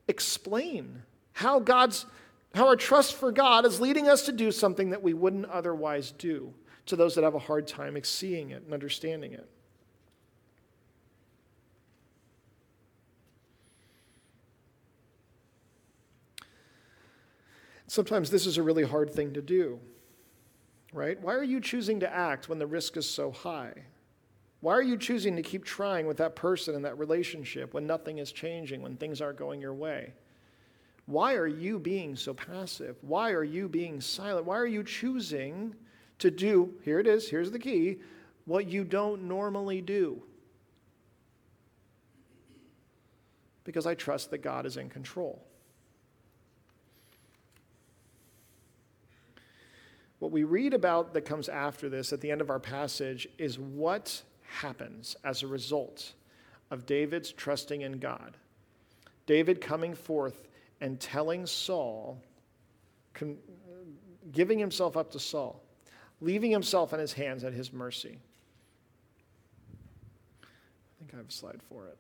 explain 0.09 1.03
how 1.33 1.61
God's 1.61 2.07
how 2.55 2.67
our 2.67 2.77
trust 2.77 3.15
for 3.15 3.31
God 3.31 3.67
is 3.67 3.79
leading 3.79 4.09
us 4.09 4.25
to 4.25 4.33
do 4.33 4.51
something 4.51 4.91
that 4.91 5.03
we 5.03 5.13
wouldn't 5.13 5.45
otherwise 5.47 6.13
do 6.13 6.53
to 6.87 6.97
those 6.97 7.15
that 7.15 7.23
have 7.23 7.35
a 7.35 7.39
hard 7.39 7.69
time 7.69 7.95
seeing 8.03 8.51
it 8.51 8.63
and 8.65 8.73
understanding 8.73 9.35
it. 9.35 9.47
Sometimes 17.87 18.31
this 18.31 18.47
is 18.47 18.57
a 18.57 18.63
really 18.63 18.83
hard 18.83 19.13
thing 19.13 19.35
to 19.35 19.43
do 19.43 19.79
right? 20.93 21.21
Why 21.21 21.35
are 21.35 21.45
you 21.45 21.61
choosing 21.61 22.01
to 22.01 22.13
act 22.13 22.49
when 22.49 22.59
the 22.59 22.67
risk 22.67 22.97
is 22.97 23.09
so 23.09 23.31
high? 23.31 23.75
Why 24.61 24.73
are 24.73 24.83
you 24.83 24.97
choosing 24.97 25.37
to 25.37 25.43
keep 25.43 25.65
trying 25.65 26.07
with 26.07 26.17
that 26.17 26.35
person 26.35 26.75
and 26.75 26.85
that 26.85 26.99
relationship 26.99 27.75
when 27.75 27.87
nothing 27.87 28.19
is 28.19 28.33
changing, 28.33 28.83
when 28.83 28.97
things 28.97 29.21
aren't 29.21 29.39
going 29.39 29.61
your 29.61 29.75
way? 29.75 30.13
Why 31.07 31.35
are 31.35 31.47
you 31.47 31.79
being 31.79 32.17
so 32.17 32.35
passive? 32.35 32.97
Why 33.01 33.31
are 33.31 33.45
you 33.45 33.69
being 33.69 34.01
silent? 34.01 34.47
Why 34.47 34.59
are 34.59 34.67
you 34.67 34.83
choosing 34.83 35.75
to 36.19 36.31
do, 36.31 36.75
here 36.83 36.99
it 36.99 37.07
is, 37.07 37.31
here's 37.31 37.51
the 37.51 37.59
key, 37.59 38.01
what 38.45 38.69
you 38.69 38.85
don't 38.85 39.29
normally 39.29 39.81
do? 39.81 40.23
Because 43.65 43.87
I 43.87 43.95
trust 43.95 44.31
that 44.31 44.39
God 44.39 44.67
is 44.67 44.77
in 44.77 44.89
control. 44.89 45.48
What 50.19 50.33
we 50.33 50.45
read 50.45 50.75
about 50.75 51.15
that 51.15 51.23
comes 51.23 51.49
after 51.49 51.89
this 51.89 52.13
at 52.13 52.21
the 52.21 52.31
end 52.31 52.41
of 52.41 52.51
our 52.51 52.59
passage 52.59 53.29
is 53.39 53.59
what 53.59 54.23
happens 54.43 55.17
as 55.25 55.43
a 55.43 55.47
result 55.47 56.13
of 56.71 56.87
David's 56.87 57.33
trusting 57.33 57.83
in 57.83 57.99
God. 57.99 58.37
David 59.27 59.61
coming 59.61 59.95
forth 59.95 60.49
and 60.81 60.99
telling 60.99 61.47
Saul, 61.47 62.21
giving 64.33 64.59
himself 64.59 64.97
up 64.97 65.11
to 65.13 65.21
Saul, 65.21 65.63
leaving 66.21 66.51
himself 66.51 66.93
in 66.93 67.01
his 67.01 67.13
hands 67.13 67.45
at 67.45 67.53
his 67.53 67.73
mercy. 67.73 68.19
I 70.43 70.47
think 70.99 71.15
I 71.15 71.17
have 71.19 71.29
a 71.29 71.33
slide 71.33 71.61
for 71.69 71.87
it. 71.87 71.97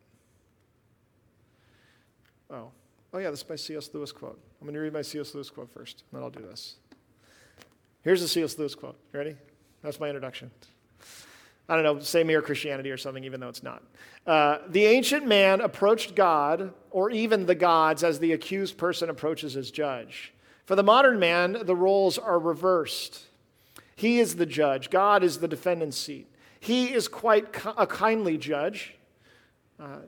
Oh, 2.51 2.71
oh 3.13 3.19
yeah, 3.19 3.31
this 3.31 3.43
is 3.43 3.49
my 3.49 3.57
C.S. 3.57 3.91
Lewis 3.93 4.11
quote. 4.11 4.41
I'm 4.61 4.67
going 4.67 4.75
to 4.75 4.81
read 4.81 4.93
my 4.93 5.03
C.S. 5.03 5.35
Lewis 5.35 5.51
quote 5.51 5.71
first, 5.71 6.05
and 6.11 6.19
then 6.19 6.25
I'll 6.25 6.31
do 6.31 6.43
this. 6.43 6.77
Here's 8.03 8.21
the 8.21 8.29
C.S. 8.29 8.59
Lewis 8.59 8.75
quote. 8.75 8.99
You 9.13 9.19
ready? 9.19 9.37
That's 9.83 10.01
my 10.01 10.09
introduction. 10.09 10.51
I 11.69 11.75
don't 11.75 11.85
know, 11.85 12.01
say 12.01 12.25
mere 12.25 12.41
Christianity 12.41 12.91
or 12.91 12.97
something, 12.97 13.25
even 13.25 13.41
though 13.41 13.49
it's 13.49 13.63
not. 13.63 13.83
Uh, 14.27 14.59
the 14.69 14.87
ancient 14.87 15.27
man 15.27 15.61
approached 15.61 16.15
God, 16.15 16.73
or 16.91 17.11
even 17.11 17.45
the 17.45 17.55
gods, 17.55 18.03
as 18.03 18.19
the 18.19 18.33
accused 18.33 18.79
person 18.79 19.11
approaches 19.11 19.53
his 19.53 19.71
judge. 19.71 20.33
For 20.65 20.77
the 20.77 20.83
modern 20.83 21.19
man, 21.19 21.59
the 21.65 21.77
roles 21.77 22.17
are 22.19 22.39
reversed. 22.39 23.27
He 23.97 24.21
is 24.21 24.37
the 24.37 24.47
judge, 24.47 24.91
God 24.91 25.23
is 25.23 25.39
the 25.39 25.49
defendant's 25.49 25.97
seat. 25.97 26.27
He 26.61 26.93
is 26.93 27.09
quite 27.09 27.55
a 27.77 27.87
kindly 27.87 28.39
judge. 28.39 28.95
Uh, 29.79 29.99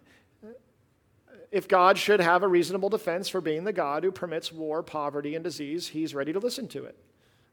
if 1.51 1.67
God 1.67 1.99
should 1.99 2.21
have 2.21 2.43
a 2.43 2.49
reasonable 2.49 2.89
defense 2.89 3.29
for 3.29 3.41
being 3.41 3.65
the 3.65 3.73
God 3.73 4.05
who 4.05 4.13
permits 4.13 4.53
war, 4.53 4.83
poverty, 4.83 5.35
and 5.35 5.43
disease, 5.43 5.89
he's 5.89 6.15
ready 6.15 6.33
to 6.33 6.39
listen 6.39 6.69
to 6.69 6.85
it. 6.85 6.97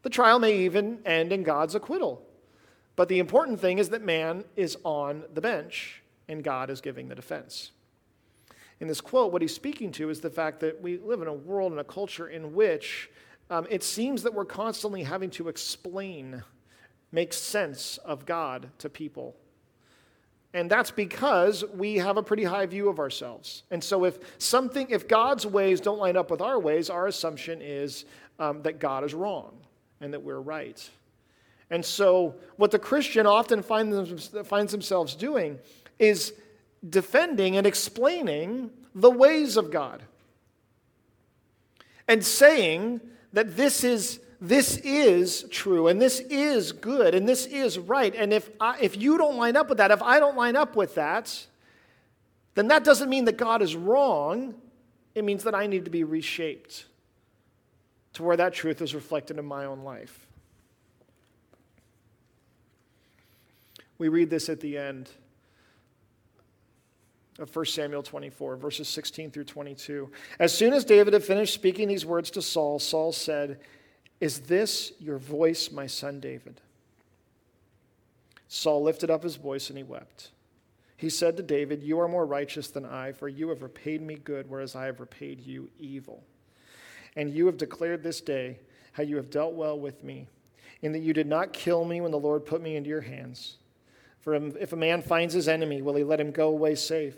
The 0.03 0.09
trial 0.09 0.39
may 0.39 0.59
even 0.59 0.99
end 1.05 1.33
in 1.33 1.43
God's 1.43 1.75
acquittal. 1.75 2.23
But 2.97 3.09
the 3.09 3.19
important 3.19 3.59
thing 3.59 3.77
is 3.77 3.89
that 3.89 4.01
man 4.01 4.43
is 4.55 4.77
on 4.83 5.23
the 5.33 5.41
bench 5.41 6.01
and 6.27 6.43
God 6.43 6.69
is 6.69 6.81
giving 6.81 7.07
the 7.07 7.15
defense. 7.15 7.71
In 8.79 8.87
this 8.87 9.01
quote, 9.01 9.31
what 9.31 9.41
he's 9.41 9.53
speaking 9.53 9.91
to 9.93 10.09
is 10.09 10.19
the 10.19 10.29
fact 10.29 10.59
that 10.59 10.81
we 10.81 10.97
live 10.97 11.21
in 11.21 11.27
a 11.27 11.33
world 11.33 11.71
and 11.71 11.79
a 11.79 11.85
culture 11.85 12.27
in 12.27 12.53
which 12.53 13.09
um, 13.49 13.65
it 13.69 13.83
seems 13.83 14.23
that 14.23 14.33
we're 14.33 14.45
constantly 14.45 15.03
having 15.03 15.29
to 15.31 15.47
explain, 15.47 16.43
make 17.11 17.33
sense 17.33 17.97
of 17.99 18.25
God 18.25 18.69
to 18.79 18.89
people. 18.89 19.35
And 20.53 20.69
that's 20.69 20.91
because 20.91 21.63
we 21.73 21.95
have 21.95 22.17
a 22.17 22.23
pretty 22.23 22.43
high 22.43 22.65
view 22.65 22.89
of 22.89 22.99
ourselves. 22.99 23.63
And 23.69 23.83
so 23.83 24.05
if 24.05 24.19
something, 24.39 24.87
if 24.89 25.07
God's 25.07 25.45
ways 25.45 25.81
don't 25.81 25.99
line 25.99 26.17
up 26.17 26.31
with 26.31 26.41
our 26.41 26.59
ways, 26.59 26.89
our 26.89 27.07
assumption 27.07 27.61
is 27.61 28.05
um, 28.39 28.63
that 28.63 28.79
God 28.79 29.03
is 29.03 29.13
wrong 29.13 29.57
and 30.01 30.13
that 30.13 30.21
we're 30.21 30.39
right. 30.39 30.89
And 31.69 31.85
so 31.85 32.35
what 32.55 32.71
the 32.71 32.79
Christian 32.79 33.25
often 33.25 33.61
finds, 33.61 34.29
finds 34.45 34.71
themselves 34.71 35.15
doing 35.15 35.59
is 35.99 36.33
defending 36.87 37.57
and 37.57 37.67
explaining 37.67 38.69
the 38.95 39.11
ways 39.11 39.57
of 39.57 39.71
God. 39.71 40.03
And 42.07 42.23
saying 42.23 43.01
that 43.33 43.57
this 43.57 43.83
is 43.83 44.19
this 44.39 44.77
is 44.77 45.45
true 45.49 45.87
and 45.87 45.99
this 45.99 46.19
is 46.19 46.71
good 46.71 47.15
and 47.15 47.27
this 47.27 47.47
is 47.47 47.79
right 47.79 48.13
and 48.15 48.31
if 48.31 48.51
I, 48.61 48.77
if 48.79 48.95
you 48.95 49.17
don't 49.17 49.35
line 49.35 49.55
up 49.55 49.67
with 49.67 49.79
that 49.79 49.89
if 49.89 50.03
i 50.03 50.19
don't 50.19 50.37
line 50.37 50.55
up 50.55 50.75
with 50.75 50.93
that 50.93 51.47
then 52.53 52.67
that 52.67 52.83
doesn't 52.83 53.09
mean 53.09 53.25
that 53.25 53.37
god 53.37 53.63
is 53.63 53.75
wrong. 53.75 54.53
It 55.15 55.23
means 55.23 55.43
that 55.43 55.55
i 55.55 55.65
need 55.65 55.85
to 55.85 55.91
be 55.91 56.03
reshaped 56.03 56.85
to 58.17 58.23
where 58.23 58.37
that 58.37 58.53
truth 58.53 58.81
is 58.81 58.93
reflected 58.93 59.39
in 59.39 59.45
my 59.45 59.65
own 59.65 59.83
life 59.83 60.27
we 63.97 64.09
read 64.09 64.29
this 64.29 64.49
at 64.49 64.59
the 64.59 64.77
end 64.77 65.09
of 67.39 67.55
1 67.55 67.65
Samuel 67.65 68.03
24, 68.03 68.55
verses 68.55 68.87
16 68.87 69.31
through 69.31 69.43
22. 69.43 70.09
As 70.39 70.53
soon 70.53 70.73
as 70.73 70.83
David 70.83 71.13
had 71.13 71.23
finished 71.23 71.53
speaking 71.53 71.87
these 71.87 72.05
words 72.05 72.31
to 72.31 72.41
Saul, 72.41 72.79
Saul 72.79 73.11
said, 73.11 73.59
Is 74.19 74.41
this 74.41 74.93
your 74.99 75.17
voice, 75.17 75.71
my 75.71 75.87
son 75.87 76.19
David? 76.19 76.61
Saul 78.47 78.81
lifted 78.81 79.11
up 79.11 79.23
his 79.23 79.35
voice 79.35 79.69
and 79.69 79.77
he 79.77 79.83
wept. 79.83 80.31
He 80.95 81.09
said 81.09 81.37
to 81.37 81.43
David, 81.43 81.83
You 81.83 81.99
are 81.99 82.07
more 82.07 82.25
righteous 82.25 82.69
than 82.69 82.85
I, 82.85 83.11
for 83.11 83.27
you 83.27 83.49
have 83.49 83.61
repaid 83.61 84.01
me 84.01 84.15
good, 84.15 84.49
whereas 84.49 84.75
I 84.75 84.85
have 84.85 84.99
repaid 84.99 85.41
you 85.41 85.69
evil. 85.79 86.23
And 87.17 87.33
you 87.33 87.47
have 87.47 87.57
declared 87.57 88.03
this 88.03 88.21
day 88.21 88.59
how 88.93 89.03
you 89.03 89.17
have 89.17 89.29
dealt 89.29 89.55
well 89.55 89.77
with 89.77 90.03
me, 90.03 90.27
in 90.81 90.91
that 90.93 91.01
you 91.01 91.11
did 91.11 91.27
not 91.27 91.51
kill 91.51 91.83
me 91.83 91.99
when 91.99 92.11
the 92.11 92.19
Lord 92.19 92.45
put 92.45 92.61
me 92.61 92.75
into 92.75 92.89
your 92.89 93.01
hands. 93.01 93.57
For 94.19 94.35
if 94.35 94.71
a 94.71 94.77
man 94.77 95.01
finds 95.01 95.33
his 95.33 95.47
enemy, 95.47 95.81
will 95.81 95.95
he 95.95 96.03
let 96.03 96.19
him 96.19 96.31
go 96.31 96.49
away 96.49 96.75
safe? 96.75 97.15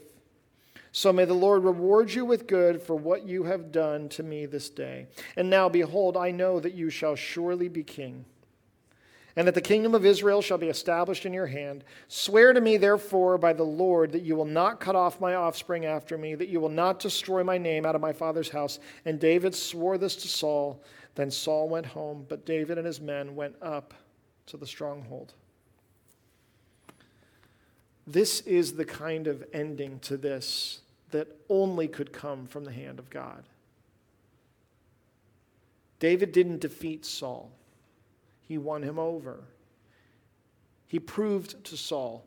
So 0.91 1.13
may 1.13 1.25
the 1.25 1.33
Lord 1.33 1.63
reward 1.63 2.13
you 2.13 2.25
with 2.25 2.47
good 2.47 2.81
for 2.81 2.95
what 2.95 3.27
you 3.27 3.43
have 3.43 3.71
done 3.71 4.09
to 4.09 4.23
me 4.23 4.45
this 4.45 4.69
day. 4.69 5.07
And 5.35 5.49
now, 5.49 5.69
behold, 5.69 6.17
I 6.17 6.31
know 6.31 6.59
that 6.59 6.73
you 6.73 6.89
shall 6.89 7.15
surely 7.15 7.67
be 7.67 7.83
king, 7.83 8.25
and 9.39 9.47
that 9.47 9.55
the 9.55 9.61
kingdom 9.61 9.95
of 9.95 10.05
Israel 10.05 10.41
shall 10.41 10.57
be 10.57 10.67
established 10.67 11.25
in 11.25 11.31
your 11.31 11.47
hand. 11.47 11.85
Swear 12.09 12.51
to 12.51 12.59
me, 12.59 12.75
therefore, 12.75 13.37
by 13.37 13.53
the 13.53 13.63
Lord, 13.63 14.11
that 14.11 14.23
you 14.23 14.35
will 14.35 14.43
not 14.43 14.81
cut 14.81 14.97
off 14.97 15.21
my 15.21 15.35
offspring 15.35 15.85
after 15.85 16.17
me, 16.17 16.35
that 16.35 16.49
you 16.49 16.59
will 16.59 16.67
not 16.67 16.99
destroy 16.99 17.41
my 17.41 17.57
name 17.57 17.85
out 17.85 17.95
of 17.95 18.01
my 18.01 18.11
father's 18.11 18.49
house. 18.49 18.79
And 19.05 19.17
David 19.17 19.55
swore 19.55 19.97
this 19.97 20.17
to 20.17 20.27
Saul. 20.27 20.83
Then 21.15 21.31
Saul 21.31 21.69
went 21.69 21.85
home, 21.85 22.25
but 22.27 22.45
David 22.45 22.77
and 22.77 22.85
his 22.85 22.99
men 22.99 23.33
went 23.33 23.55
up 23.61 23.93
to 24.47 24.57
the 24.57 24.67
stronghold. 24.67 25.33
This 28.05 28.41
is 28.41 28.73
the 28.73 28.83
kind 28.83 29.25
of 29.25 29.45
ending 29.53 29.99
to 29.99 30.17
this 30.17 30.81
that 31.11 31.29
only 31.47 31.87
could 31.87 32.11
come 32.11 32.45
from 32.45 32.65
the 32.65 32.73
hand 32.73 32.99
of 32.99 33.09
God. 33.09 33.45
David 36.01 36.33
didn't 36.33 36.59
defeat 36.59 37.05
Saul, 37.05 37.53
he 38.49 38.57
won 38.57 38.81
him 38.81 38.97
over. 38.97 39.43
He 40.87 40.97
proved 40.99 41.63
to 41.65 41.77
Saul 41.77 42.25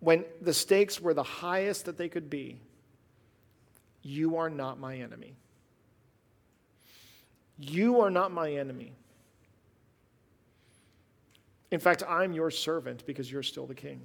when 0.00 0.24
the 0.40 0.54
stakes 0.54 0.98
were 0.98 1.12
the 1.12 1.22
highest 1.22 1.84
that 1.84 1.98
they 1.98 2.08
could 2.08 2.28
be 2.28 2.58
you 4.02 4.38
are 4.38 4.50
not 4.50 4.80
my 4.80 4.96
enemy. 4.96 5.36
You 7.56 8.00
are 8.00 8.10
not 8.10 8.32
my 8.32 8.50
enemy. 8.50 8.94
In 11.70 11.78
fact, 11.78 12.02
I'm 12.08 12.32
your 12.32 12.50
servant 12.50 13.06
because 13.06 13.30
you're 13.30 13.44
still 13.44 13.66
the 13.66 13.74
king. 13.74 14.00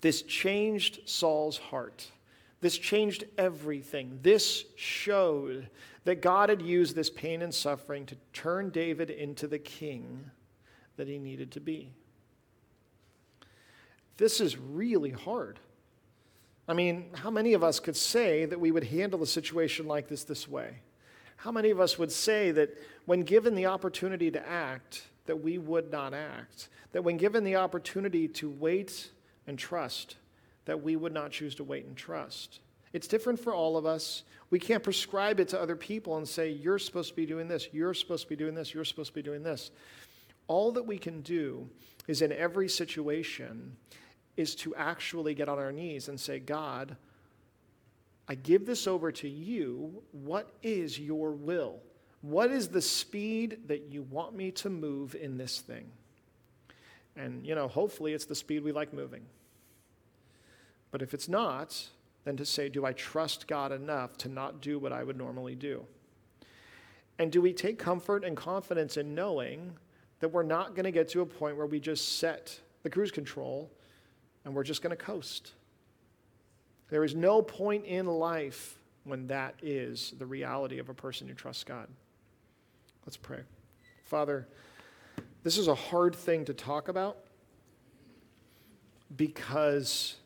This 0.00 0.22
changed 0.22 1.00
Saul's 1.06 1.58
heart. 1.58 2.06
This 2.60 2.76
changed 2.76 3.24
everything. 3.38 4.18
This 4.22 4.64
showed 4.76 5.68
that 6.04 6.22
God 6.22 6.48
had 6.48 6.62
used 6.62 6.94
this 6.94 7.10
pain 7.10 7.42
and 7.42 7.54
suffering 7.54 8.06
to 8.06 8.16
turn 8.32 8.70
David 8.70 9.10
into 9.10 9.46
the 9.46 9.58
king 9.58 10.30
that 10.96 11.08
he 11.08 11.18
needed 11.18 11.52
to 11.52 11.60
be. 11.60 11.92
This 14.16 14.40
is 14.40 14.58
really 14.58 15.10
hard. 15.10 15.58
I 16.68 16.74
mean, 16.74 17.06
how 17.14 17.30
many 17.30 17.54
of 17.54 17.64
us 17.64 17.80
could 17.80 17.96
say 17.96 18.44
that 18.44 18.60
we 18.60 18.70
would 18.70 18.84
handle 18.84 19.22
a 19.22 19.26
situation 19.26 19.86
like 19.86 20.08
this 20.08 20.24
this 20.24 20.46
way? 20.46 20.76
How 21.36 21.50
many 21.50 21.70
of 21.70 21.80
us 21.80 21.98
would 21.98 22.12
say 22.12 22.50
that 22.50 22.76
when 23.06 23.22
given 23.22 23.54
the 23.54 23.66
opportunity 23.66 24.30
to 24.30 24.48
act, 24.48 25.04
that 25.24 25.42
we 25.42 25.56
would 25.56 25.90
not 25.90 26.12
act? 26.12 26.68
That 26.92 27.02
when 27.02 27.16
given 27.16 27.44
the 27.44 27.56
opportunity 27.56 28.28
to 28.28 28.50
wait 28.50 29.10
and 29.46 29.58
trust 29.58 30.16
that 30.64 30.82
we 30.82 30.96
would 30.96 31.12
not 31.12 31.30
choose 31.30 31.54
to 31.56 31.64
wait 31.64 31.86
and 31.86 31.96
trust. 31.96 32.60
It's 32.92 33.06
different 33.06 33.38
for 33.40 33.54
all 33.54 33.76
of 33.76 33.86
us. 33.86 34.24
We 34.50 34.58
can't 34.58 34.82
prescribe 34.82 35.38
it 35.40 35.48
to 35.48 35.60
other 35.60 35.76
people 35.76 36.16
and 36.16 36.28
say, 36.28 36.50
you're 36.50 36.78
supposed 36.78 37.10
to 37.10 37.16
be 37.16 37.26
doing 37.26 37.48
this, 37.48 37.68
you're 37.72 37.94
supposed 37.94 38.24
to 38.24 38.28
be 38.28 38.36
doing 38.36 38.54
this, 38.54 38.74
you're 38.74 38.84
supposed 38.84 39.10
to 39.10 39.14
be 39.14 39.22
doing 39.22 39.42
this. 39.42 39.70
All 40.48 40.72
that 40.72 40.86
we 40.86 40.98
can 40.98 41.20
do 41.20 41.68
is 42.08 42.22
in 42.22 42.32
every 42.32 42.68
situation 42.68 43.76
is 44.36 44.54
to 44.56 44.74
actually 44.74 45.34
get 45.34 45.48
on 45.48 45.58
our 45.58 45.70
knees 45.70 46.08
and 46.08 46.18
say, 46.18 46.40
God, 46.40 46.96
I 48.28 48.34
give 48.34 48.66
this 48.66 48.86
over 48.86 49.12
to 49.12 49.28
you. 49.28 50.02
What 50.12 50.50
is 50.62 50.98
your 50.98 51.32
will? 51.32 51.80
What 52.22 52.50
is 52.50 52.68
the 52.68 52.82
speed 52.82 53.68
that 53.68 53.86
you 53.90 54.02
want 54.02 54.34
me 54.34 54.50
to 54.52 54.70
move 54.70 55.14
in 55.14 55.38
this 55.38 55.60
thing? 55.60 55.90
And, 57.16 57.46
you 57.46 57.54
know, 57.54 57.68
hopefully 57.68 58.12
it's 58.12 58.24
the 58.24 58.34
speed 58.34 58.62
we 58.62 58.72
like 58.72 58.92
moving. 58.92 59.22
But 60.90 61.02
if 61.02 61.14
it's 61.14 61.28
not, 61.28 61.88
then 62.24 62.36
to 62.36 62.44
say, 62.44 62.68
do 62.68 62.84
I 62.84 62.92
trust 62.92 63.46
God 63.46 63.72
enough 63.72 64.16
to 64.18 64.28
not 64.28 64.60
do 64.60 64.78
what 64.78 64.92
I 64.92 65.02
would 65.02 65.16
normally 65.16 65.54
do? 65.54 65.84
And 67.18 67.30
do 67.30 67.40
we 67.40 67.52
take 67.52 67.78
comfort 67.78 68.24
and 68.24 68.36
confidence 68.36 68.96
in 68.96 69.14
knowing 69.14 69.72
that 70.20 70.28
we're 70.28 70.42
not 70.42 70.74
going 70.74 70.84
to 70.84 70.90
get 70.90 71.08
to 71.10 71.20
a 71.20 71.26
point 71.26 71.56
where 71.56 71.66
we 71.66 71.80
just 71.80 72.18
set 72.18 72.60
the 72.82 72.90
cruise 72.90 73.10
control 73.10 73.70
and 74.44 74.54
we're 74.54 74.64
just 74.64 74.82
going 74.82 74.96
to 74.96 75.02
coast? 75.02 75.52
There 76.88 77.04
is 77.04 77.14
no 77.14 77.40
point 77.40 77.84
in 77.84 78.06
life 78.06 78.78
when 79.04 79.26
that 79.28 79.54
is 79.62 80.14
the 80.18 80.26
reality 80.26 80.78
of 80.78 80.88
a 80.88 80.94
person 80.94 81.28
who 81.28 81.34
trusts 81.34 81.64
God. 81.64 81.88
Let's 83.06 83.16
pray. 83.16 83.40
Father, 84.04 84.48
this 85.42 85.56
is 85.56 85.68
a 85.68 85.74
hard 85.74 86.14
thing 86.14 86.44
to 86.46 86.54
talk 86.54 86.88
about 86.88 87.18
because 89.16 90.16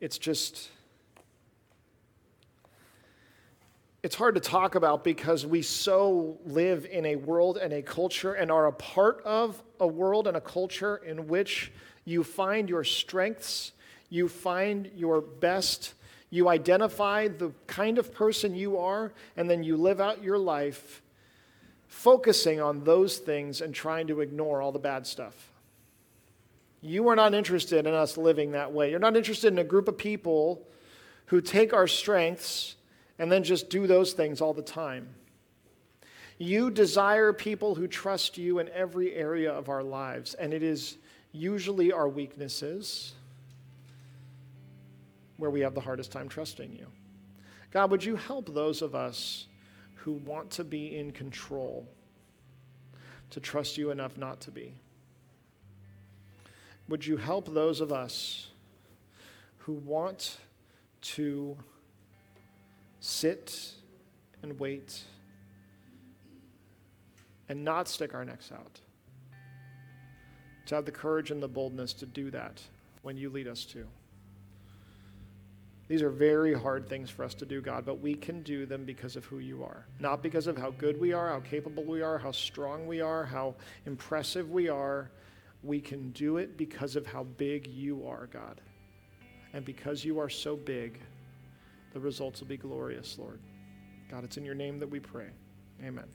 it's 0.00 0.18
just 0.18 0.70
it's 4.02 4.14
hard 4.14 4.34
to 4.34 4.40
talk 4.40 4.76
about 4.76 5.04
because 5.04 5.44
we 5.44 5.60
so 5.60 6.38
live 6.46 6.86
in 6.86 7.04
a 7.04 7.16
world 7.16 7.58
and 7.58 7.72
a 7.72 7.82
culture 7.82 8.32
and 8.32 8.50
are 8.50 8.66
a 8.66 8.72
part 8.72 9.20
of 9.24 9.62
a 9.78 9.86
world 9.86 10.26
and 10.26 10.38
a 10.38 10.40
culture 10.40 10.96
in 10.96 11.28
which 11.28 11.70
you 12.06 12.24
find 12.24 12.70
your 12.70 12.82
strengths, 12.82 13.72
you 14.08 14.26
find 14.26 14.90
your 14.96 15.20
best, 15.20 15.92
you 16.30 16.48
identify 16.48 17.28
the 17.28 17.52
kind 17.66 17.98
of 17.98 18.14
person 18.14 18.54
you 18.54 18.78
are, 18.78 19.12
and 19.36 19.50
then 19.50 19.62
you 19.62 19.76
live 19.76 20.00
out 20.00 20.22
your 20.22 20.38
life 20.38 21.02
focusing 21.86 22.58
on 22.58 22.84
those 22.84 23.18
things 23.18 23.60
and 23.60 23.74
trying 23.74 24.06
to 24.06 24.22
ignore 24.22 24.62
all 24.62 24.72
the 24.72 24.78
bad 24.78 25.06
stuff. 25.06 25.50
You 26.82 27.08
are 27.08 27.16
not 27.16 27.34
interested 27.34 27.86
in 27.86 27.94
us 27.94 28.16
living 28.16 28.52
that 28.52 28.72
way. 28.72 28.90
You're 28.90 28.98
not 28.98 29.16
interested 29.16 29.52
in 29.52 29.58
a 29.58 29.64
group 29.64 29.88
of 29.88 29.98
people 29.98 30.66
who 31.26 31.40
take 31.40 31.72
our 31.74 31.86
strengths 31.86 32.76
and 33.18 33.30
then 33.30 33.44
just 33.44 33.68
do 33.68 33.86
those 33.86 34.12
things 34.14 34.40
all 34.40 34.54
the 34.54 34.62
time. 34.62 35.08
You 36.38 36.70
desire 36.70 37.34
people 37.34 37.74
who 37.74 37.86
trust 37.86 38.38
you 38.38 38.60
in 38.60 38.70
every 38.70 39.14
area 39.14 39.52
of 39.52 39.68
our 39.68 39.82
lives, 39.82 40.32
and 40.34 40.54
it 40.54 40.62
is 40.62 40.96
usually 41.32 41.92
our 41.92 42.08
weaknesses 42.08 43.12
where 45.36 45.50
we 45.50 45.60
have 45.60 45.74
the 45.74 45.80
hardest 45.80 46.10
time 46.12 46.28
trusting 46.28 46.72
you. 46.72 46.86
God, 47.70 47.90
would 47.90 48.02
you 48.02 48.16
help 48.16 48.52
those 48.54 48.80
of 48.80 48.94
us 48.94 49.46
who 49.96 50.12
want 50.12 50.50
to 50.52 50.64
be 50.64 50.96
in 50.96 51.12
control 51.12 51.86
to 53.30 53.38
trust 53.38 53.76
you 53.76 53.90
enough 53.90 54.16
not 54.16 54.40
to 54.40 54.50
be? 54.50 54.74
Would 56.90 57.06
you 57.06 57.16
help 57.16 57.54
those 57.54 57.80
of 57.80 57.92
us 57.92 58.48
who 59.58 59.74
want 59.74 60.38
to 61.02 61.56
sit 62.98 63.74
and 64.42 64.58
wait 64.58 65.00
and 67.48 67.64
not 67.64 67.86
stick 67.86 68.12
our 68.12 68.24
necks 68.24 68.50
out? 68.50 68.80
To 70.66 70.74
have 70.74 70.84
the 70.84 70.90
courage 70.90 71.30
and 71.30 71.40
the 71.40 71.46
boldness 71.46 71.92
to 71.94 72.06
do 72.06 72.28
that 72.32 72.60
when 73.02 73.16
you 73.16 73.30
lead 73.30 73.46
us 73.46 73.64
to. 73.66 73.86
These 75.86 76.02
are 76.02 76.10
very 76.10 76.54
hard 76.54 76.88
things 76.88 77.08
for 77.08 77.24
us 77.24 77.34
to 77.34 77.46
do, 77.46 77.60
God, 77.60 77.86
but 77.86 78.00
we 78.00 78.14
can 78.14 78.42
do 78.42 78.66
them 78.66 78.84
because 78.84 79.14
of 79.14 79.24
who 79.26 79.38
you 79.38 79.62
are. 79.62 79.86
Not 80.00 80.24
because 80.24 80.48
of 80.48 80.56
how 80.56 80.70
good 80.72 81.00
we 81.00 81.12
are, 81.12 81.28
how 81.28 81.40
capable 81.40 81.84
we 81.84 82.02
are, 82.02 82.18
how 82.18 82.32
strong 82.32 82.88
we 82.88 83.00
are, 83.00 83.24
how 83.24 83.54
impressive 83.86 84.50
we 84.50 84.68
are. 84.68 85.12
We 85.62 85.80
can 85.80 86.10
do 86.12 86.38
it 86.38 86.56
because 86.56 86.96
of 86.96 87.06
how 87.06 87.24
big 87.24 87.66
you 87.66 88.06
are, 88.06 88.26
God. 88.26 88.60
And 89.52 89.64
because 89.64 90.04
you 90.04 90.18
are 90.18 90.28
so 90.28 90.56
big, 90.56 91.00
the 91.92 92.00
results 92.00 92.40
will 92.40 92.48
be 92.48 92.56
glorious, 92.56 93.18
Lord. 93.18 93.40
God, 94.10 94.24
it's 94.24 94.36
in 94.36 94.44
your 94.44 94.54
name 94.54 94.78
that 94.78 94.88
we 94.88 95.00
pray. 95.00 95.28
Amen. 95.82 96.06